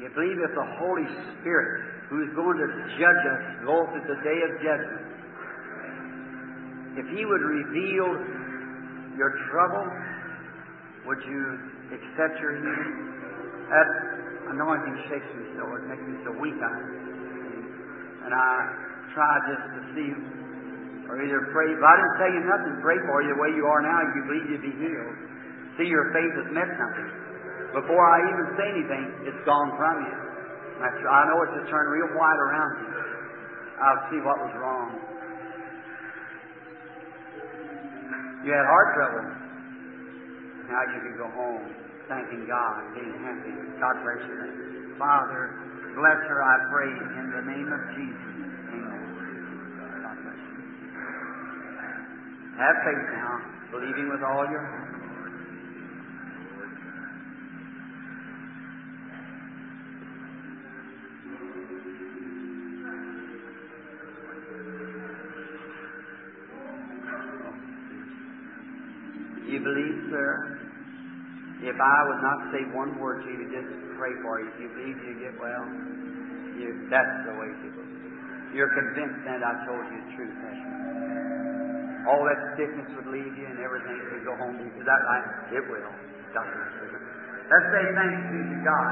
You 0.04 0.08
believe 0.12 0.36
that 0.44 0.52
the 0.52 0.68
Holy 0.76 1.08
Spirit, 1.40 1.80
who 2.10 2.20
is 2.28 2.36
going 2.36 2.58
to 2.60 2.68
judge 3.00 3.24
us 3.24 3.64
both 3.64 3.88
at 3.96 4.04
the 4.04 4.20
day 4.20 4.38
of 4.44 4.52
judgment, 4.60 5.06
if 7.00 7.06
He 7.16 7.24
would 7.24 7.40
reveal 7.40 8.20
your 9.16 9.32
trouble, 9.48 9.88
would 11.08 11.24
you 11.24 11.40
accept 11.88 12.36
your 12.36 12.60
healing? 12.60 13.16
That 13.72 13.88
anointing 14.52 14.96
shakes 15.08 15.30
me 15.40 15.56
so, 15.56 15.64
it 15.72 15.88
makes 15.88 16.04
me 16.04 16.20
so 16.20 16.36
weak 16.36 16.52
it. 16.52 16.84
And 18.28 18.34
I 18.36 18.52
try 19.16 19.32
just 19.48 19.64
to 19.72 19.80
see 19.96 20.45
or 21.06 21.22
either 21.22 21.40
pray. 21.54 21.70
If 21.70 21.82
I 21.82 21.94
didn't 21.96 22.16
tell 22.18 22.32
you 22.34 22.42
nothing, 22.46 22.74
pray 22.82 22.98
for 23.06 23.22
you 23.22 23.34
the 23.34 23.40
way 23.40 23.50
you 23.54 23.64
are 23.66 23.82
now. 23.82 23.98
You 24.02 24.22
believe 24.26 24.44
you'll 24.50 24.66
be 24.66 24.74
healed. 24.78 25.16
See, 25.78 25.88
your 25.88 26.10
faith 26.10 26.34
has 26.40 26.48
meant 26.50 26.72
something. 26.76 27.10
Before 27.76 28.02
I 28.02 28.18
even 28.24 28.46
say 28.56 28.66
anything, 28.72 29.06
it's 29.28 29.42
gone 29.44 29.70
from 29.76 30.06
you. 30.06 30.16
I 30.80 31.20
know 31.28 31.40
it's 31.44 31.54
just 31.60 31.68
turned 31.68 31.88
real 31.92 32.10
white 32.16 32.40
around 32.40 32.72
you. 32.80 32.90
I'll 33.76 34.04
see 34.08 34.20
what 34.24 34.36
was 34.40 34.52
wrong. 34.56 34.88
You 38.44 38.52
had 38.52 38.64
heart 38.64 38.88
trouble. 38.96 39.24
Now 40.68 40.82
you 40.90 40.98
can 41.04 41.14
go 41.20 41.28
home 41.36 41.64
thanking 42.08 42.46
God, 42.46 42.94
being 42.94 43.14
happy. 43.20 43.52
God 43.82 43.94
bless 44.02 44.22
you. 44.24 44.94
Father, 44.96 45.42
bless 45.98 46.20
her, 46.24 46.40
I 46.40 46.56
pray, 46.72 46.88
in 46.88 47.26
the 47.36 47.44
name 47.44 47.68
of 47.68 47.82
Jesus. 47.98 48.25
Have 52.56 52.76
faith 52.88 53.06
now, 53.12 53.36
believing 53.70 54.08
with 54.08 54.22
all 54.24 54.48
your 54.48 54.64
heart. 54.64 54.96
You 69.46 69.60
believe, 69.60 70.08
sir? 70.08 70.58
If 71.60 71.76
I 71.76 71.98
would 72.08 72.22
not 72.24 72.52
say 72.52 72.64
one 72.72 72.98
word 72.98 73.20
to 73.20 73.28
you, 73.36 73.52
just 73.52 73.68
pray 74.00 74.16
for 74.24 74.40
you. 74.40 74.48
If 74.48 74.60
You 74.60 74.68
believe 74.72 74.96
you 75.04 75.14
get 75.20 75.36
well? 75.38 75.64
You, 76.56 76.88
that's 76.88 77.28
the 77.28 77.36
way 77.36 77.52
people. 77.60 77.84
You're 78.56 78.72
convinced 78.72 79.28
that 79.28 79.44
I 79.44 79.60
told 79.68 79.84
you 79.92 80.00
the 80.00 80.16
truth, 80.16 80.85
all 82.06 82.22
that 82.26 82.54
sickness 82.54 82.86
would 82.94 83.10
leave 83.10 83.34
you 83.34 83.46
and 83.46 83.58
everything 83.58 83.98
to 83.98 84.18
go 84.22 84.34
home. 84.38 84.56
Is 84.62 84.86
that 84.86 85.00
right? 85.10 85.26
It 85.54 85.64
will. 85.66 85.90
Let's 87.46 87.68
say 87.70 87.84
thanks 87.94 88.22
be 88.30 88.40
to 88.42 88.58
God. 88.66 88.90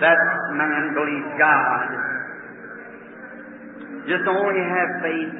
That 0.00 0.18
man 0.56 0.92
believes 0.96 1.32
God. 1.36 1.88
Just 4.08 4.24
only 4.28 4.60
have 4.64 4.90
faith. 5.04 5.32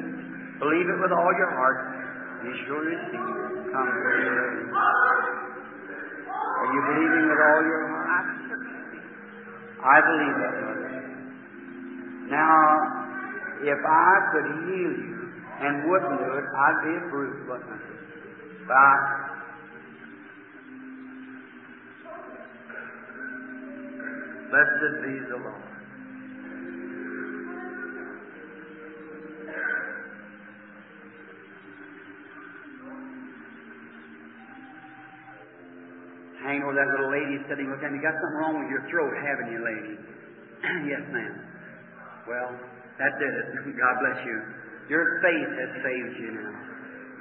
Believe 0.61 0.87
it 0.87 0.99
with 1.01 1.11
all 1.11 1.33
your 1.35 1.51
heart. 1.51 1.79
You 2.45 2.53
shall 2.63 2.79
receive. 2.79 3.29
Come 3.73 3.89
where 4.05 4.21
you're. 4.21 4.69
Are 6.29 6.67
you 6.71 6.81
believing 6.93 7.25
with 7.27 7.41
all 7.41 7.61
your 7.65 7.83
heart? 7.89 8.27
I 9.83 9.97
believe 9.99 10.35
that. 10.39 10.55
Now, 12.31 12.55
if 13.67 13.81
I 13.83 14.13
could 14.31 14.47
heal 14.63 14.93
you, 14.95 15.22
and 15.63 15.89
wouldn't 15.89 16.19
do 16.19 16.29
it, 16.35 16.43
I'd 16.43 16.79
be 16.83 16.91
a 16.91 17.09
brute, 17.09 17.47
wouldn't 17.47 17.71
I? 17.71 17.79
But 18.67 18.99
blessed 24.51 24.95
be 25.03 25.19
the 25.31 25.39
Lord. 25.39 25.63
Hang 36.43 36.59
over 36.59 36.75
that 36.75 36.91
little 36.91 37.07
lady 37.07 37.39
sitting 37.47 37.71
with 37.71 37.79
him. 37.79 37.95
You 37.95 38.01
got 38.03 38.19
something 38.19 38.35
wrong 38.35 38.59
with 38.59 38.67
your 38.67 38.83
throat, 38.91 39.15
haven't 39.15 39.47
you, 39.47 39.63
lady? 39.63 39.95
yes, 40.91 41.07
ma'am. 41.07 41.39
Well, 42.27 42.51
that 42.99 43.15
did 43.15 43.31
it. 43.31 43.47
God 43.79 43.95
bless 44.03 44.19
you. 44.27 44.62
Your 44.91 45.23
faith 45.23 45.51
has 45.55 45.71
saved 45.79 46.15
you 46.19 46.31
now. 46.35 46.53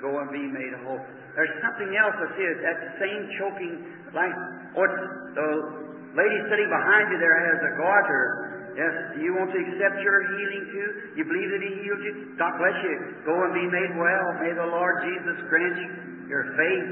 Go 0.02 0.10
and 0.18 0.30
be 0.34 0.42
made 0.42 0.74
whole. 0.82 0.98
There's 1.38 1.54
something 1.62 1.90
else 1.94 2.16
I 2.18 2.28
see. 2.34 2.46
That 2.60 2.78
same 2.98 3.22
choking, 3.38 3.74
like, 4.12 4.34
or 4.74 4.90
the 4.90 5.48
lady 6.18 6.38
sitting 6.50 6.68
behind 6.68 7.14
you 7.14 7.18
there 7.22 7.38
has 7.38 7.60
a 7.62 7.72
goiter. 7.78 8.26
Yes, 8.72 8.94
you 9.20 9.36
want 9.36 9.52
to 9.52 9.60
accept 9.60 10.00
your 10.00 10.18
healing 10.32 10.64
too? 10.72 10.88
You 11.20 11.24
believe 11.28 11.50
that 11.54 11.62
He 11.62 11.72
healed 11.86 12.02
you? 12.02 12.14
God 12.40 12.56
bless 12.56 12.76
you. 12.82 12.96
Go 13.28 13.36
and 13.36 13.52
be 13.52 13.68
made 13.68 13.92
well. 14.00 14.26
May 14.40 14.52
the 14.56 14.68
Lord 14.72 15.04
Jesus 15.04 15.36
grant 15.52 15.76
you 15.76 15.90
your 16.32 16.56
faith. 16.56 16.88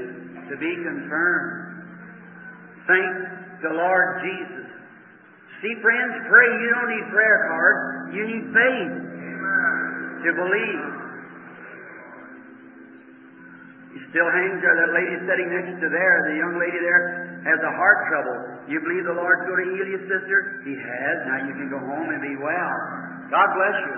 to 0.51 0.55
be 0.59 0.71
confirmed. 0.83 1.71
Thank 2.85 3.13
the 3.63 3.73
Lord 3.73 4.21
Jesus. 4.21 4.67
See, 5.61 5.73
friends, 5.81 6.13
pray. 6.29 6.49
You 6.49 6.69
don't 6.75 6.91
need 6.91 7.07
prayer 7.09 7.39
cards. 7.49 7.83
You 8.13 8.23
need 8.25 8.45
faith 8.51 9.10
to 10.23 10.31
believe. 10.33 10.83
He 13.91 13.99
still 14.13 14.29
hangs 14.31 14.59
there. 14.63 14.75
That 14.79 14.91
lady 14.95 15.15
sitting 15.27 15.49
next 15.51 15.75
to 15.83 15.87
there, 15.91 16.17
the 16.31 16.37
young 16.39 16.55
lady 16.55 16.79
there, 16.79 17.43
has 17.43 17.59
a 17.59 17.73
heart 17.75 17.99
trouble. 18.07 18.37
You 18.71 18.79
believe 18.79 19.03
the 19.03 19.17
Lord's 19.17 19.43
going 19.49 19.61
to 19.65 19.69
heal 19.75 19.87
you, 19.89 19.99
sister? 20.07 20.39
He 20.63 20.73
has. 20.77 21.15
Now 21.27 21.39
you 21.43 21.53
can 21.57 21.67
go 21.67 21.79
home 21.81 22.07
and 22.07 22.21
be 22.23 22.35
well. 22.39 22.75
God 23.33 23.49
bless 23.51 23.77
you. 23.89 23.97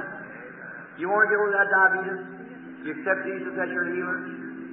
You 1.03 1.05
want 1.09 1.25
to 1.25 1.29
get 1.29 1.39
over 1.41 1.53
that 1.53 1.69
diabetes? 1.69 2.21
You 2.85 2.89
accept 2.99 3.19
Jesus 3.25 3.53
as 3.57 3.69
your 3.73 3.87
healer? 3.93 4.19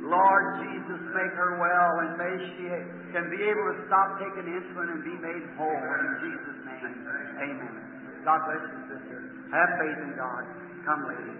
Lord 0.00 0.44
Jesus, 0.64 1.00
make 1.12 1.34
her 1.36 1.60
well, 1.60 1.92
and 2.02 2.10
may 2.16 2.34
she 2.56 2.66
can 3.12 3.28
be 3.28 3.40
able 3.44 3.64
to 3.70 3.76
stop 3.86 4.16
taking 4.16 4.48
insulin 4.48 4.96
and 4.96 5.02
be 5.04 5.16
made 5.20 5.44
whole 5.60 5.70
in 5.70 6.12
Jesus' 6.24 6.60
name. 6.64 6.96
Amen. 7.36 7.74
God 8.24 8.40
bless 8.48 8.64
you, 8.64 8.80
sister. 8.88 9.18
Have 9.52 9.70
faith 9.76 10.00
in 10.00 10.12
God. 10.16 10.44
Come, 10.84 11.02
lady. 11.08 11.36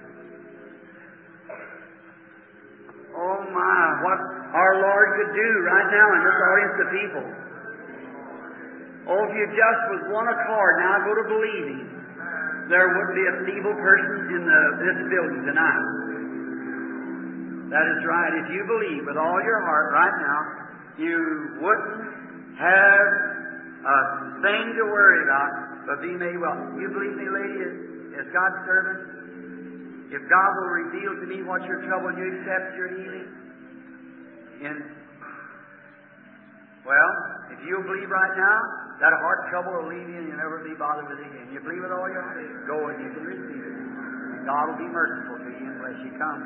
Oh 3.17 3.39
my, 3.53 3.81
what 4.05 4.21
our 4.55 4.75
Lord 4.81 5.09
could 5.17 5.33
do 5.35 5.51
right 5.67 5.89
now 5.91 6.07
in 6.15 6.21
this 6.25 6.39
audience 6.41 6.77
of 6.79 6.89
people. 6.93 7.27
Oh, 9.11 9.21
if 9.27 9.33
you 9.35 9.47
just 9.51 9.83
was 9.91 10.03
one 10.13 10.29
accord 10.29 10.73
now 10.79 11.03
go 11.09 11.13
to 11.19 11.27
believing, 11.27 11.89
there 12.71 12.87
wouldn't 12.87 13.17
be 13.17 13.27
a 13.27 13.37
feeble 13.49 13.75
person 13.81 14.19
in 14.31 14.43
the, 14.47 14.61
this 14.79 14.99
building 15.11 15.43
tonight. 15.49 15.85
That 17.75 17.87
is 17.87 18.01
right. 18.07 18.33
If 18.45 18.49
you 18.55 18.63
believe 18.67 19.03
with 19.07 19.19
all 19.19 19.41
your 19.43 19.61
heart 19.67 19.91
right 19.95 20.17
now, 20.23 20.41
you 20.99 21.19
wouldn't 21.59 21.99
have 22.59 23.07
a 23.81 23.99
thing 24.43 24.65
to 24.79 24.85
worry 24.87 25.23
about, 25.27 25.87
but 25.87 26.03
be 26.03 26.15
made 26.15 26.39
well. 26.39 26.61
You 26.79 26.91
believe 26.93 27.17
me, 27.19 27.27
lady, 27.27 27.59
as, 27.67 27.75
as 28.23 28.27
God's 28.31 28.59
servant? 28.67 29.20
If 30.11 30.23
God 30.27 30.49
will 30.59 30.73
reveal 30.91 31.13
to 31.23 31.27
me 31.31 31.47
what's 31.47 31.63
your 31.71 31.87
trouble 31.87 32.11
and 32.11 32.19
you 32.19 32.27
accept 32.35 32.75
your 32.75 32.91
healing, 32.99 33.31
and 34.67 34.79
well, 36.83 37.13
if 37.55 37.61
you 37.63 37.79
believe 37.87 38.11
right 38.11 38.35
now, 38.35 38.59
that 38.99 39.15
heart 39.23 39.47
trouble 39.55 39.73
will 39.79 39.89
leave 39.89 40.09
you 40.09 40.19
and 40.19 40.27
you'll 40.29 40.43
never 40.43 40.67
be 40.67 40.75
bothered 40.75 41.07
with 41.07 41.23
it 41.23 41.31
again. 41.31 41.55
You 41.55 41.61
believe 41.63 41.87
with 41.87 41.95
all 41.95 42.11
your 42.11 42.27
heart, 42.27 42.43
go 42.67 42.77
and 42.91 42.99
you 43.01 43.11
can 43.15 43.25
receive 43.25 43.65
it. 43.65 44.47
God 44.51 44.75
will 44.75 44.81
be 44.83 44.91
merciful 44.91 45.39
to 45.39 45.51
you 45.55 45.69
unless 45.71 45.99
you. 46.03 46.11
Come. 46.19 46.43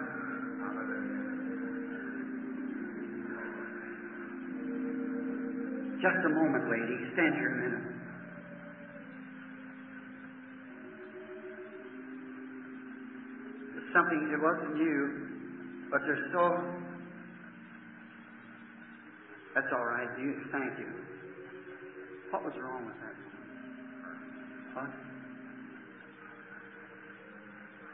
Just 6.05 6.21
a 6.21 6.29
moment, 6.29 6.69
lady. 6.69 7.01
Stand 7.17 7.35
here 7.41 7.49
a 7.49 7.57
minute. 7.65 7.94
Something 13.95 14.29
that 14.35 14.41
wasn't 14.43 14.77
you, 14.77 14.97
but 15.91 16.03
there's 16.05 16.27
so. 16.35 16.43
That's 19.55 19.71
all 19.71 19.87
right. 19.87 20.11
You, 20.19 20.35
thank 20.51 20.75
you. 20.83 20.91
What 22.35 22.43
was 22.43 22.55
wrong 22.59 22.91
with 22.91 22.99
that? 22.99 23.15
What? 24.75 24.91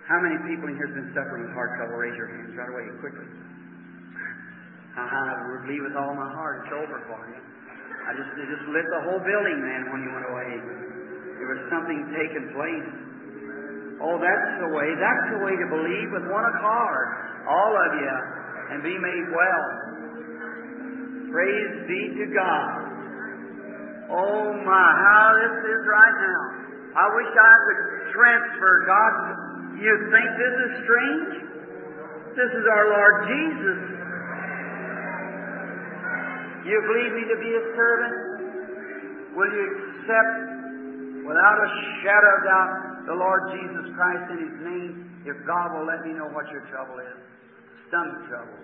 How 0.08 0.18
many 0.24 0.40
people 0.48 0.72
in 0.72 0.74
here 0.80 0.88
have 0.88 0.96
been 0.96 1.12
suffering 1.12 1.44
with 1.44 1.52
heart 1.52 1.76
trouble? 1.76 2.00
Raise 2.00 2.16
your 2.16 2.32
hands 2.32 2.56
right 2.56 2.72
away, 2.72 2.88
quickly. 3.04 3.28
I 4.96 5.52
would 5.52 5.68
believe 5.68 5.84
with 5.86 5.94
all 5.94 6.16
my 6.16 6.26
heart 6.34 6.66
it's 6.66 6.74
over 6.74 6.98
for 7.06 7.20
you. 7.30 7.40
I 8.08 8.16
just 8.16 8.32
it 8.34 8.48
just 8.48 8.66
lit 8.72 8.82
the 8.90 9.02
whole 9.06 9.22
building, 9.22 9.58
man, 9.60 9.92
when 9.92 10.00
you 10.02 10.10
went 10.10 10.26
away. 10.32 10.50
There 11.38 11.48
was 11.52 11.62
something 11.70 12.10
taking 12.16 12.50
place. 12.56 13.09
Oh, 14.00 14.16
that's 14.16 14.50
the 14.64 14.70
way. 14.72 14.88
That's 14.96 15.26
the 15.36 15.40
way 15.44 15.52
to 15.52 15.66
believe 15.68 16.08
with 16.08 16.24
one 16.32 16.46
accord, 16.56 17.06
all 17.44 17.72
of 17.76 17.90
you, 18.00 18.16
and 18.72 18.80
be 18.80 18.96
made 18.96 19.26
well. 19.28 19.66
Praise 21.28 21.74
be 21.84 22.00
to 22.16 22.26
God. 22.32 22.90
Oh 24.08 24.56
my, 24.64 24.86
how 25.04 25.36
this 25.36 25.56
is 25.68 25.82
right 25.84 26.16
now. 26.16 26.42
I 26.96 27.06
wish 27.14 27.30
I 27.30 27.54
could 27.68 27.80
transfer 28.16 28.74
God. 28.88 29.12
You 29.78 29.92
think 30.10 30.28
this 30.34 30.54
is 30.64 30.70
strange? 30.82 31.30
This 32.34 32.50
is 32.56 32.64
our 32.72 32.86
Lord 32.90 33.14
Jesus. 33.28 33.80
You 36.66 36.76
believe 36.88 37.12
me 37.14 37.24
to 37.30 37.38
be 37.38 37.50
a 37.52 37.64
servant? 37.76 38.16
Will 39.36 39.52
you 39.54 39.64
accept 39.70 40.34
without 41.22 41.58
a 41.62 41.68
shadow 42.02 42.32
of 42.34 42.42
doubt 42.42 42.89
the 43.06 43.16
Lord 43.16 43.40
Jesus 43.54 43.86
Christ 43.96 44.24
in 44.34 44.38
His 44.44 44.56
name 44.64 44.92
if 45.24 45.36
God 45.44 45.76
will 45.76 45.86
let 45.88 46.04
me 46.04 46.16
know 46.16 46.28
what 46.32 46.48
your 46.52 46.64
trouble 46.72 46.96
is? 47.00 47.18
Stomach 47.88 48.20
trouble. 48.28 48.58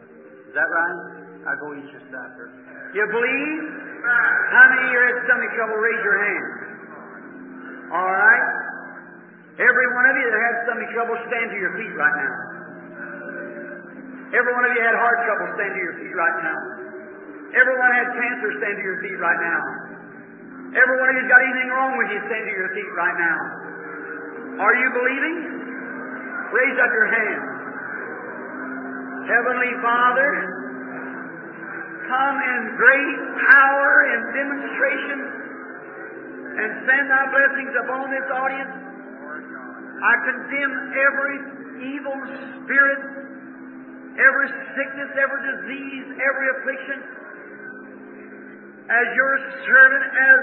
Is 0.49 0.55
that 0.55 0.69
right? 0.69 0.99
I'll 1.47 1.61
go 1.61 1.69
eat 1.77 1.89
your 1.93 2.05
supper. 2.09 2.47
You 2.95 3.05
believe? 3.07 3.63
How 4.07 4.65
many 4.73 4.83
of 4.87 4.93
you 4.95 5.01
had 5.03 5.17
stomach 5.27 5.53
trouble? 5.59 5.77
Raise 5.77 6.03
your 6.03 6.19
hand. 6.23 6.47
All 7.93 8.11
right? 8.11 8.47
Every 9.57 9.89
one 9.89 10.07
of 10.11 10.15
you 10.21 10.29
that 10.29 10.43
has 10.43 10.55
stomach 10.69 10.91
trouble, 10.93 11.17
stand 11.33 11.49
to 11.49 11.59
your 11.59 11.75
feet 11.81 11.95
right 11.97 12.17
now. 12.21 12.35
Every 14.37 14.53
one 14.53 14.65
of 14.69 14.73
you 14.75 14.83
had 14.83 14.97
heart 15.01 15.19
trouble, 15.25 15.49
stand 15.55 15.73
to 15.75 15.81
your 15.81 15.97
feet 16.03 16.15
right 16.15 16.39
now. 16.45 16.59
Everyone 17.57 17.91
had 17.95 18.07
cancer, 18.11 18.49
stand 18.59 18.75
to 18.77 18.85
your 18.85 18.99
feet 19.01 19.17
right 19.17 19.41
now. 19.41 19.61
Every 20.77 20.97
one 20.99 21.09
of 21.09 21.15
you's 21.17 21.31
got 21.31 21.41
anything 21.41 21.69
wrong 21.73 21.95
with 21.97 22.09
you, 22.11 22.21
stand 22.27 22.45
to 22.45 22.53
your 22.53 22.71
feet 22.75 22.91
right 23.01 23.17
now. 23.17 23.39
Are 24.57 24.75
you 24.75 24.89
believing? 24.89 25.37
Raise 26.49 26.79
up 26.81 26.89
your 26.89 27.09
hand. 27.13 27.43
Heavenly 29.29 29.75
Father, 29.85 30.31
come 32.09 32.37
in 32.41 32.61
great 32.81 33.19
power 33.53 33.93
and 34.17 34.21
demonstration 34.33 35.19
and 36.57 36.71
send 36.89 37.05
thy 37.13 37.25
blessings 37.29 37.75
upon 37.85 38.09
this 38.09 38.25
audience. 38.33 38.73
I 40.01 40.15
condemn 40.25 40.75
every 41.05 41.37
evil 41.93 42.17
spirit, 42.65 43.01
every 44.17 44.49
sickness, 44.73 45.11
every 45.21 45.43
disease, 45.53 46.07
every 46.17 46.47
affliction 46.57 46.99
as 48.89 49.07
your 49.19 49.35
servant, 49.67 50.05
as 50.17 50.39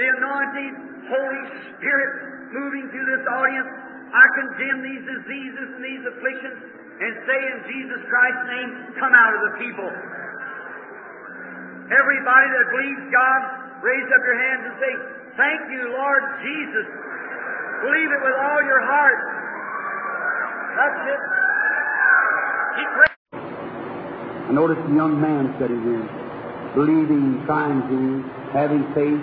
the 0.00 0.06
anointed 0.18 0.72
Holy 1.12 1.44
Spirit 1.76 2.29
moving 2.52 2.86
through 2.90 3.06
this 3.06 3.24
audience, 3.26 3.70
I 4.10 4.24
condemn 4.34 4.78
these 4.82 5.04
diseases 5.06 5.66
and 5.78 5.82
these 5.82 6.04
afflictions 6.06 6.58
and 7.00 7.12
say 7.24 7.40
in 7.40 7.58
Jesus 7.70 8.00
Christ's 8.10 8.46
name, 8.50 8.70
come 9.00 9.14
out 9.14 9.32
of 9.32 9.40
the 9.48 9.52
people. 9.62 9.88
Everybody 11.90 12.48
that 12.54 12.66
believes 12.70 13.04
God, 13.10 13.40
raise 13.82 14.08
up 14.12 14.22
your 14.22 14.38
hands 14.38 14.62
and 14.68 14.74
say, 14.78 14.92
Thank 15.38 15.60
you, 15.72 15.82
Lord 15.94 16.22
Jesus. 16.44 16.86
Believe 17.86 18.10
it 18.12 18.22
with 18.22 18.36
all 18.36 18.60
your 18.66 18.82
heart. 18.84 19.20
That's 20.76 21.00
it. 21.08 21.22
Keep 22.76 22.90
praying. 22.94 23.16
I 24.50 24.52
noticed 24.52 24.84
a 24.84 24.94
young 24.94 25.16
man 25.16 25.54
sitting 25.58 25.80
here 25.82 26.04
believing, 26.74 27.42
trying 27.46 27.80
to, 27.88 27.98
having 28.52 28.84
faith. 28.94 29.22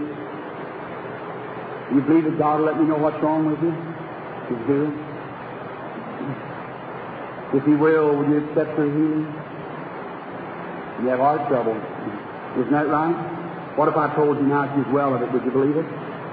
You 1.93 2.01
believe 2.01 2.25
that 2.25 2.37
God 2.37 2.59
will 2.59 2.67
let 2.67 2.77
me 2.79 2.85
know 2.85 2.97
what's 2.97 3.21
wrong 3.23 3.47
with 3.47 3.61
you? 3.63 3.71
He's 4.51 4.63
good. 4.67 4.91
If 7.55 7.63
He 7.63 7.75
will, 7.79 8.15
will 8.15 8.27
you 8.27 8.43
accept 8.43 8.75
your 8.77 8.91
healing? 8.91 9.27
You 11.01 11.07
have 11.15 11.19
heart 11.19 11.47
trouble. 11.47 11.79
Isn't 12.59 12.71
that 12.71 12.87
right? 12.91 13.15
What 13.79 13.87
if 13.87 13.95
I 13.95 14.13
told 14.15 14.37
you 14.37 14.47
now 14.49 14.67
she's 14.75 14.91
well 14.91 15.13
of 15.15 15.21
it? 15.21 15.31
Would 15.31 15.45
you 15.45 15.51
believe 15.51 15.77
it? 15.77 15.85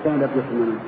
Stand 0.02 0.24
up 0.24 0.34
just 0.34 0.48
a 0.48 0.56
minute. 0.56 0.82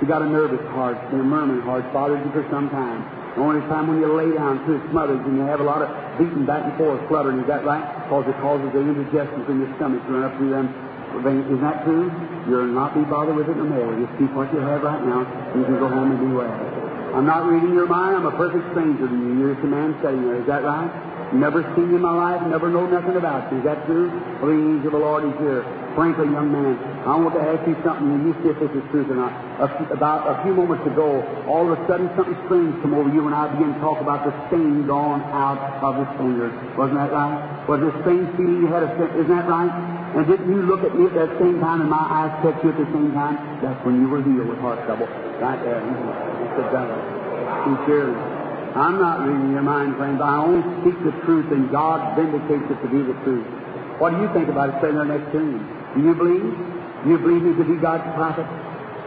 You 0.00 0.06
got 0.06 0.22
a 0.22 0.28
nervous 0.28 0.60
heart, 0.70 0.98
and 1.10 1.20
a 1.20 1.24
murmuring 1.24 1.62
heart, 1.62 1.90
bothered 1.92 2.22
you 2.22 2.30
for 2.30 2.46
some 2.50 2.70
time. 2.70 3.02
The 3.34 3.40
only 3.40 3.64
time 3.72 3.88
when 3.88 3.98
you 3.98 4.12
lay 4.12 4.28
down 4.36 4.60
too, 4.66 4.76
it 4.76 4.84
smothers 4.90 5.24
and 5.24 5.40
you 5.40 5.46
have 5.48 5.60
a 5.60 5.64
lot 5.64 5.80
of 5.80 5.88
beating 6.18 6.44
back 6.44 6.68
and 6.68 6.76
forth, 6.76 7.00
fluttering. 7.08 7.40
Is 7.40 7.46
that 7.48 7.64
right? 7.64 7.80
Because 8.04 8.28
it 8.28 8.36
causes 8.44 8.68
the 8.76 8.80
indigestions 8.84 9.48
in 9.48 9.64
your 9.64 9.72
stomach 9.80 10.04
to 10.04 10.12
run 10.12 10.24
up 10.28 10.36
through 10.36 10.50
them. 10.50 10.68
Is 11.20 11.60
that 11.60 11.84
true? 11.84 12.10
You'll 12.48 12.72
not 12.72 12.94
be 12.94 13.02
bothered 13.04 13.36
with 13.36 13.48
it 13.48 13.56
no 13.56 13.64
more. 13.64 13.92
Just 14.00 14.18
keep 14.18 14.32
what 14.32 14.52
you 14.52 14.60
have 14.60 14.82
right 14.82 15.02
now. 15.04 15.22
You 15.54 15.64
can 15.64 15.78
go 15.78 15.88
home 15.88 16.10
and 16.10 16.20
be 16.20 16.32
well. 16.34 16.50
I'm 17.14 17.26
not 17.26 17.44
reading 17.44 17.74
your 17.74 17.86
mind. 17.86 18.16
I'm 18.16 18.26
a 18.26 18.32
perfect 18.32 18.64
stranger 18.72 19.06
to 19.06 19.14
you. 19.14 19.38
You're 19.38 19.54
just 19.54 19.64
a 19.64 19.68
man 19.68 19.94
sitting 20.00 20.24
there. 20.24 20.40
Is 20.40 20.46
that 20.46 20.64
right? 20.64 20.88
Never 21.34 21.62
seen 21.76 21.92
you 21.92 21.96
in 21.96 22.02
my 22.02 22.12
life. 22.12 22.40
Never 22.48 22.68
know 22.68 22.88
nothing 22.88 23.16
about 23.16 23.52
you. 23.52 23.58
Is 23.58 23.64
that 23.64 23.84
true? 23.84 24.08
Well, 24.40 24.48
the 24.48 24.56
angel 24.56 24.86
of 24.88 24.92
the 24.92 25.04
Lord 25.04 25.24
is 25.24 25.36
here. 25.40 25.64
frankly, 25.94 26.28
young 26.32 26.52
man, 26.52 26.76
I 27.04 27.16
want 27.16 27.36
to 27.36 27.44
ask 27.44 27.64
you 27.68 27.76
something, 27.84 28.08
and 28.08 28.24
you 28.24 28.32
see 28.40 28.48
if 28.48 28.58
this 28.60 28.72
is 28.72 28.84
true 28.90 29.04
or 29.04 29.16
not. 29.16 29.32
A 29.60 29.68
few, 29.76 29.86
about 29.92 30.24
a 30.28 30.42
few 30.44 30.52
moments 30.56 30.84
ago, 30.88 31.20
all 31.48 31.68
of 31.68 31.76
a 31.76 31.80
sudden 31.86 32.08
something 32.16 32.36
strange 32.48 32.72
come 32.80 32.96
over 32.96 33.12
you, 33.12 33.24
and 33.28 33.34
I 33.36 33.48
began 33.52 33.76
to 33.76 33.80
talk 33.80 34.00
about 34.00 34.24
the 34.24 34.32
stain 34.48 34.86
gone 34.86 35.20
out 35.32 35.60
of 35.84 36.00
his 36.00 36.08
fingers. 36.16 36.52
Wasn't 36.76 36.96
that 36.96 37.12
right? 37.12 37.36
Was 37.68 37.80
this 37.80 37.94
strange 38.04 38.28
feeling 38.36 38.64
you 38.64 38.68
had? 38.72 38.84
A, 38.84 38.92
isn't 39.20 39.32
that 39.32 39.48
right? 39.48 40.01
And 40.12 40.26
didn't 40.28 40.48
you 40.48 40.62
look 40.68 40.84
at 40.84 40.92
me 40.92 41.06
at 41.08 41.14
that 41.14 41.32
same 41.40 41.60
time, 41.60 41.80
and 41.80 41.88
my 41.88 42.04
eyes 42.04 42.32
touched 42.44 42.60
you 42.64 42.70
at 42.70 42.76
the 42.76 42.88
same 42.92 43.16
time? 43.16 43.40
That's 43.64 43.80
when 43.84 43.96
you 44.00 44.08
were 44.08 44.20
healed 44.20 44.48
with 44.48 44.60
heart 44.60 44.84
trouble. 44.84 45.08
Right 45.40 45.56
there. 45.64 45.80
Mr. 45.80 46.68
Douglas. 46.68 47.00
Sincerely. 47.64 48.18
I'm 48.76 49.00
not 49.00 49.24
reading 49.24 49.52
your 49.52 49.64
mind, 49.64 49.96
friends. 49.96 50.20
I 50.20 50.36
only 50.36 50.60
speak 50.80 50.96
the 51.04 51.12
truth, 51.24 51.48
and 51.52 51.70
God 51.70 52.16
vindicates 52.16 52.68
it 52.68 52.78
to 52.80 52.88
be 52.88 53.00
the 53.04 53.16
truth. 53.24 53.44
What 54.00 54.12
do 54.12 54.20
you 54.20 54.28
think 54.32 54.48
about 54.48 54.68
it 54.72 54.80
sitting 54.80 54.96
there 54.96 55.08
next 55.08 55.32
to? 55.32 55.40
Do 55.40 56.00
you 56.00 56.14
believe? 56.16 56.44
Do 57.04 57.06
you 57.08 57.18
believe 57.18 57.42
me 57.44 57.52
to 57.56 57.64
be 57.64 57.76
God's 57.80 58.04
prophet? 58.16 58.48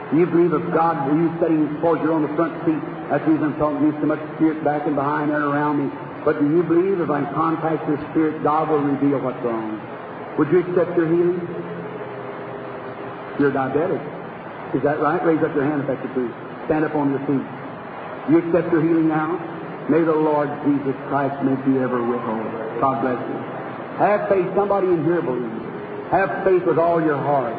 Do 0.09 0.17
you 0.17 0.25
believe 0.25 0.53
if 0.53 0.65
God 0.73 1.09
were 1.09 1.17
you 1.17 1.33
sitting 1.41 1.65
towards 1.81 2.01
you 2.01 2.13
on 2.13 2.21
the 2.21 2.33
front 2.37 2.53
seat, 2.65 2.81
that's 3.09 3.25
the 3.25 3.31
reason 3.37 3.53
I'm 3.53 3.57
talking 3.57 3.81
to 3.81 3.85
you 3.89 3.97
so 4.01 4.05
much 4.09 4.21
spirit 4.37 4.63
back 4.63 4.85
and 4.85 4.95
behind 4.95 5.29
and 5.29 5.43
around 5.43 5.81
me. 5.81 5.87
But 6.25 6.41
do 6.41 6.45
you 6.45 6.61
believe 6.61 7.01
if 7.01 7.09
I 7.09 7.25
contact 7.33 7.85
your 7.89 7.97
spirit, 8.09 8.41
God 8.41 8.69
will 8.69 8.81
reveal 8.81 9.21
what's 9.21 9.41
wrong? 9.45 9.77
Would 10.37 10.51
you 10.51 10.59
accept 10.59 10.97
your 10.97 11.07
healing? 11.07 11.39
You're 13.39 13.51
diabetic. 13.51 14.03
Is 14.75 14.83
that 14.83 14.99
right? 14.99 15.23
Raise 15.23 15.43
up 15.43 15.55
your 15.55 15.63
hand 15.63 15.81
if 15.81 15.87
that's 15.87 16.01
the 16.01 16.13
truth. 16.13 16.33
Stand 16.65 16.83
up 16.83 16.95
on 16.95 17.11
your 17.11 17.23
feet. 17.23 17.47
You 18.29 18.39
accept 18.43 18.71
your 18.71 18.81
healing 18.81 19.07
now? 19.07 19.39
May 19.87 20.03
the 20.03 20.15
Lord 20.15 20.49
Jesus 20.65 20.95
Christ 21.07 21.41
make 21.43 21.59
you 21.67 21.81
ever 21.83 22.03
withhold. 22.03 22.81
God 22.81 23.01
bless 23.01 23.19
you. 23.21 23.39
Have 24.01 24.27
faith. 24.27 24.47
Somebody 24.55 24.87
in 24.87 25.05
here 25.05 25.21
believes. 25.21 25.63
Have 26.11 26.43
faith 26.43 26.63
with 26.65 26.79
all 26.79 27.01
your 27.01 27.17
heart. 27.17 27.53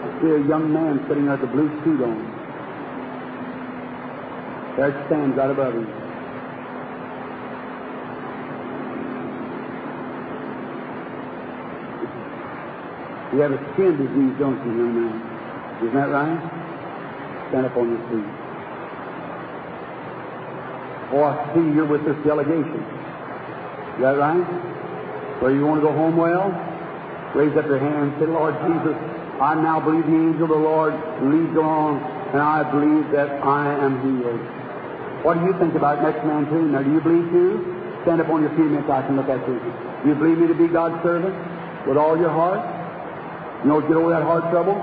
I 0.00 0.20
see 0.22 0.30
a 0.32 0.48
young 0.48 0.72
man 0.72 1.04
sitting 1.08 1.26
there 1.26 1.36
with 1.36 1.50
a 1.50 1.52
blue 1.52 1.68
suit 1.84 2.00
on. 2.00 2.16
There 4.76 4.88
it 4.88 5.06
stands 5.06 5.36
right 5.36 5.50
above 5.50 5.74
him. 5.74 6.03
You 13.34 13.40
have 13.40 13.50
a 13.50 13.58
skin 13.74 13.98
disease, 13.98 14.30
don't 14.38 14.54
you, 14.62 14.78
young 14.78 14.94
man? 14.94 15.18
Isn't 15.82 15.98
that 15.98 16.06
right? 16.06 16.38
Stand 17.50 17.66
up 17.66 17.74
on 17.74 17.90
your 17.90 17.98
feet. 18.06 18.30
Oh, 21.18 21.26
I 21.26 21.34
see 21.50 21.66
you're 21.74 21.90
with 21.90 22.06
this 22.06 22.14
delegation. 22.22 22.78
Is 22.78 24.00
that 24.06 24.22
right? 24.22 24.46
So 25.42 25.50
you 25.50 25.66
want 25.66 25.82
to 25.82 25.86
go 25.86 25.90
home 25.90 26.14
well? 26.14 26.46
Raise 27.34 27.50
up 27.58 27.66
your 27.66 27.82
hand 27.82 28.14
and 28.14 28.22
say, 28.22 28.30
Lord 28.30 28.54
Jesus, 28.70 28.94
I 29.42 29.58
now 29.58 29.82
believe 29.82 30.06
the 30.06 30.14
angel 30.14 30.46
of 30.46 30.54
the 30.54 30.62
Lord 30.62 30.94
leads 31.26 31.58
on, 31.58 31.98
and 32.30 32.38
I 32.38 32.62
believe 32.70 33.10
that 33.10 33.42
I 33.42 33.74
am 33.82 33.98
healed. 33.98 34.38
What 35.26 35.42
do 35.42 35.46
you 35.50 35.58
think 35.58 35.74
about 35.74 36.06
next 36.06 36.22
man 36.22 36.46
too? 36.46 36.70
Now, 36.70 36.86
do 36.86 36.92
you 36.92 37.00
believe 37.02 37.26
too? 37.34 37.66
Stand 38.06 38.22
up 38.22 38.30
on 38.30 38.46
your 38.46 38.54
feet 38.54 38.70
so 38.86 38.92
I 38.94 39.02
can 39.02 39.18
look 39.18 39.26
at 39.26 39.42
you. 39.42 39.58
Do 39.58 40.06
you 40.06 40.14
believe 40.14 40.38
me 40.38 40.46
to 40.46 40.54
be 40.54 40.68
God's 40.70 41.02
servant 41.02 41.34
with 41.88 41.98
all 41.98 42.14
your 42.14 42.30
heart? 42.30 42.73
You 43.64 43.72
know, 43.72 43.80
get 43.80 43.96
over 43.96 44.12
that 44.12 44.22
heart 44.22 44.44
trouble? 44.52 44.76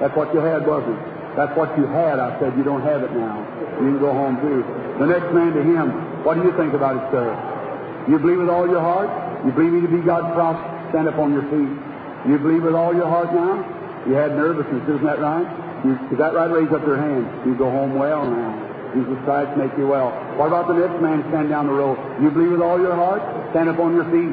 That's 0.00 0.16
what 0.16 0.32
you 0.32 0.40
had, 0.40 0.66
wasn't 0.66 0.96
it? 0.96 1.36
That's 1.36 1.52
what 1.52 1.76
you 1.76 1.84
had. 1.84 2.16
I 2.18 2.32
said, 2.40 2.56
you 2.56 2.64
don't 2.64 2.80
have 2.80 3.04
it 3.04 3.12
now. 3.12 3.44
You 3.76 3.92
can 3.92 4.00
go 4.00 4.12
home 4.12 4.40
too. 4.40 4.64
The 4.98 5.04
next 5.04 5.28
man 5.36 5.52
to 5.52 5.60
him, 5.60 6.24
what 6.24 6.40
do 6.40 6.42
you 6.48 6.56
think 6.56 6.72
about 6.72 6.96
it, 6.96 7.04
sir? 7.12 7.28
You 8.08 8.18
believe 8.18 8.40
with 8.40 8.48
all 8.48 8.64
your 8.64 8.80
heart? 8.80 9.12
You 9.44 9.52
believe 9.52 9.72
me 9.76 9.80
to 9.84 9.92
be 9.92 10.00
God's 10.00 10.32
prophet? 10.32 10.64
Stand 10.90 11.12
up 11.12 11.20
on 11.20 11.36
your 11.36 11.44
feet. 11.52 11.76
You 12.24 12.40
believe 12.40 12.64
with 12.64 12.74
all 12.74 12.96
your 12.96 13.06
heart 13.06 13.36
now? 13.36 13.60
You 14.08 14.14
had 14.16 14.32
nervousness, 14.32 14.82
isn't 14.88 15.04
that 15.04 15.20
right? 15.20 15.44
You, 15.84 16.00
is 16.08 16.16
that 16.16 16.32
right? 16.32 16.48
Raise 16.48 16.72
up 16.72 16.86
your 16.88 16.96
hand. 16.96 17.28
You 17.44 17.54
go 17.54 17.68
home 17.68 18.00
well 18.00 18.24
now. 18.24 18.56
Jesus 18.96 19.18
Christ 19.28 19.52
make 19.60 19.76
you 19.76 19.86
well. 19.86 20.08
What 20.40 20.48
about 20.48 20.72
the 20.72 20.74
next 20.80 21.02
man 21.04 21.20
stand 21.28 21.50
down 21.50 21.66
the 21.66 21.76
road? 21.76 22.00
You 22.22 22.30
believe 22.30 22.56
with 22.56 22.64
all 22.64 22.80
your 22.80 22.96
heart? 22.96 23.20
Stand 23.52 23.68
up 23.68 23.78
on 23.78 23.92
your 23.92 24.08
feet. 24.08 24.32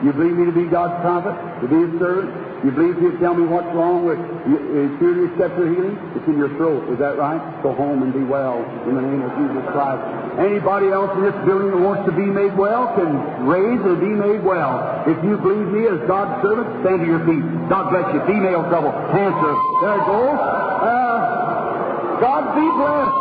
You 0.00 0.16
believe 0.16 0.40
me 0.40 0.46
to 0.46 0.56
be 0.56 0.64
God's 0.64 0.96
prophet, 1.04 1.36
to 1.60 1.68
be 1.68 1.84
His 1.84 1.92
servant? 2.00 2.32
You 2.60 2.70
believe 2.76 3.00
you 3.00 3.16
tell 3.24 3.32
me 3.32 3.48
what's 3.48 3.72
wrong 3.72 4.04
with 4.04 4.20
you, 4.44 4.60
is 4.76 4.92
here 5.00 5.16
to 5.16 5.22
accept 5.32 5.56
healing? 5.56 5.96
It's 6.12 6.28
in 6.28 6.36
your 6.36 6.52
throat. 6.60 6.92
Is 6.92 7.00
that 7.00 7.16
right? 7.16 7.40
Go 7.64 7.72
home 7.72 8.04
and 8.04 8.12
be 8.12 8.20
well 8.20 8.60
in 8.84 8.92
the 8.92 9.00
name 9.00 9.24
of 9.24 9.32
Jesus 9.40 9.64
Christ. 9.72 10.04
Anybody 10.36 10.92
else 10.92 11.08
in 11.16 11.24
this 11.24 11.38
building 11.48 11.72
that 11.72 11.80
wants 11.80 12.04
to 12.04 12.12
be 12.12 12.28
made 12.28 12.52
well 12.60 12.92
can 13.00 13.16
raise 13.48 13.80
and 13.80 13.96
be 13.96 14.12
made 14.12 14.44
well. 14.44 14.76
If 15.08 15.16
you 15.24 15.40
believe 15.40 15.72
me 15.72 15.88
as 15.88 16.04
God's 16.04 16.36
servant, 16.44 16.68
stand 16.84 17.00
to 17.00 17.08
your 17.08 17.24
feet. 17.24 17.40
God 17.72 17.88
bless 17.96 18.12
you. 18.12 18.20
Female 18.28 18.68
trouble. 18.68 18.92
Cancer. 19.08 19.52
There 19.80 19.96
it 19.96 20.04
goes. 20.04 20.36
Uh, 20.36 22.20
God 22.20 22.42
be 22.60 22.68
blessed. 22.76 23.16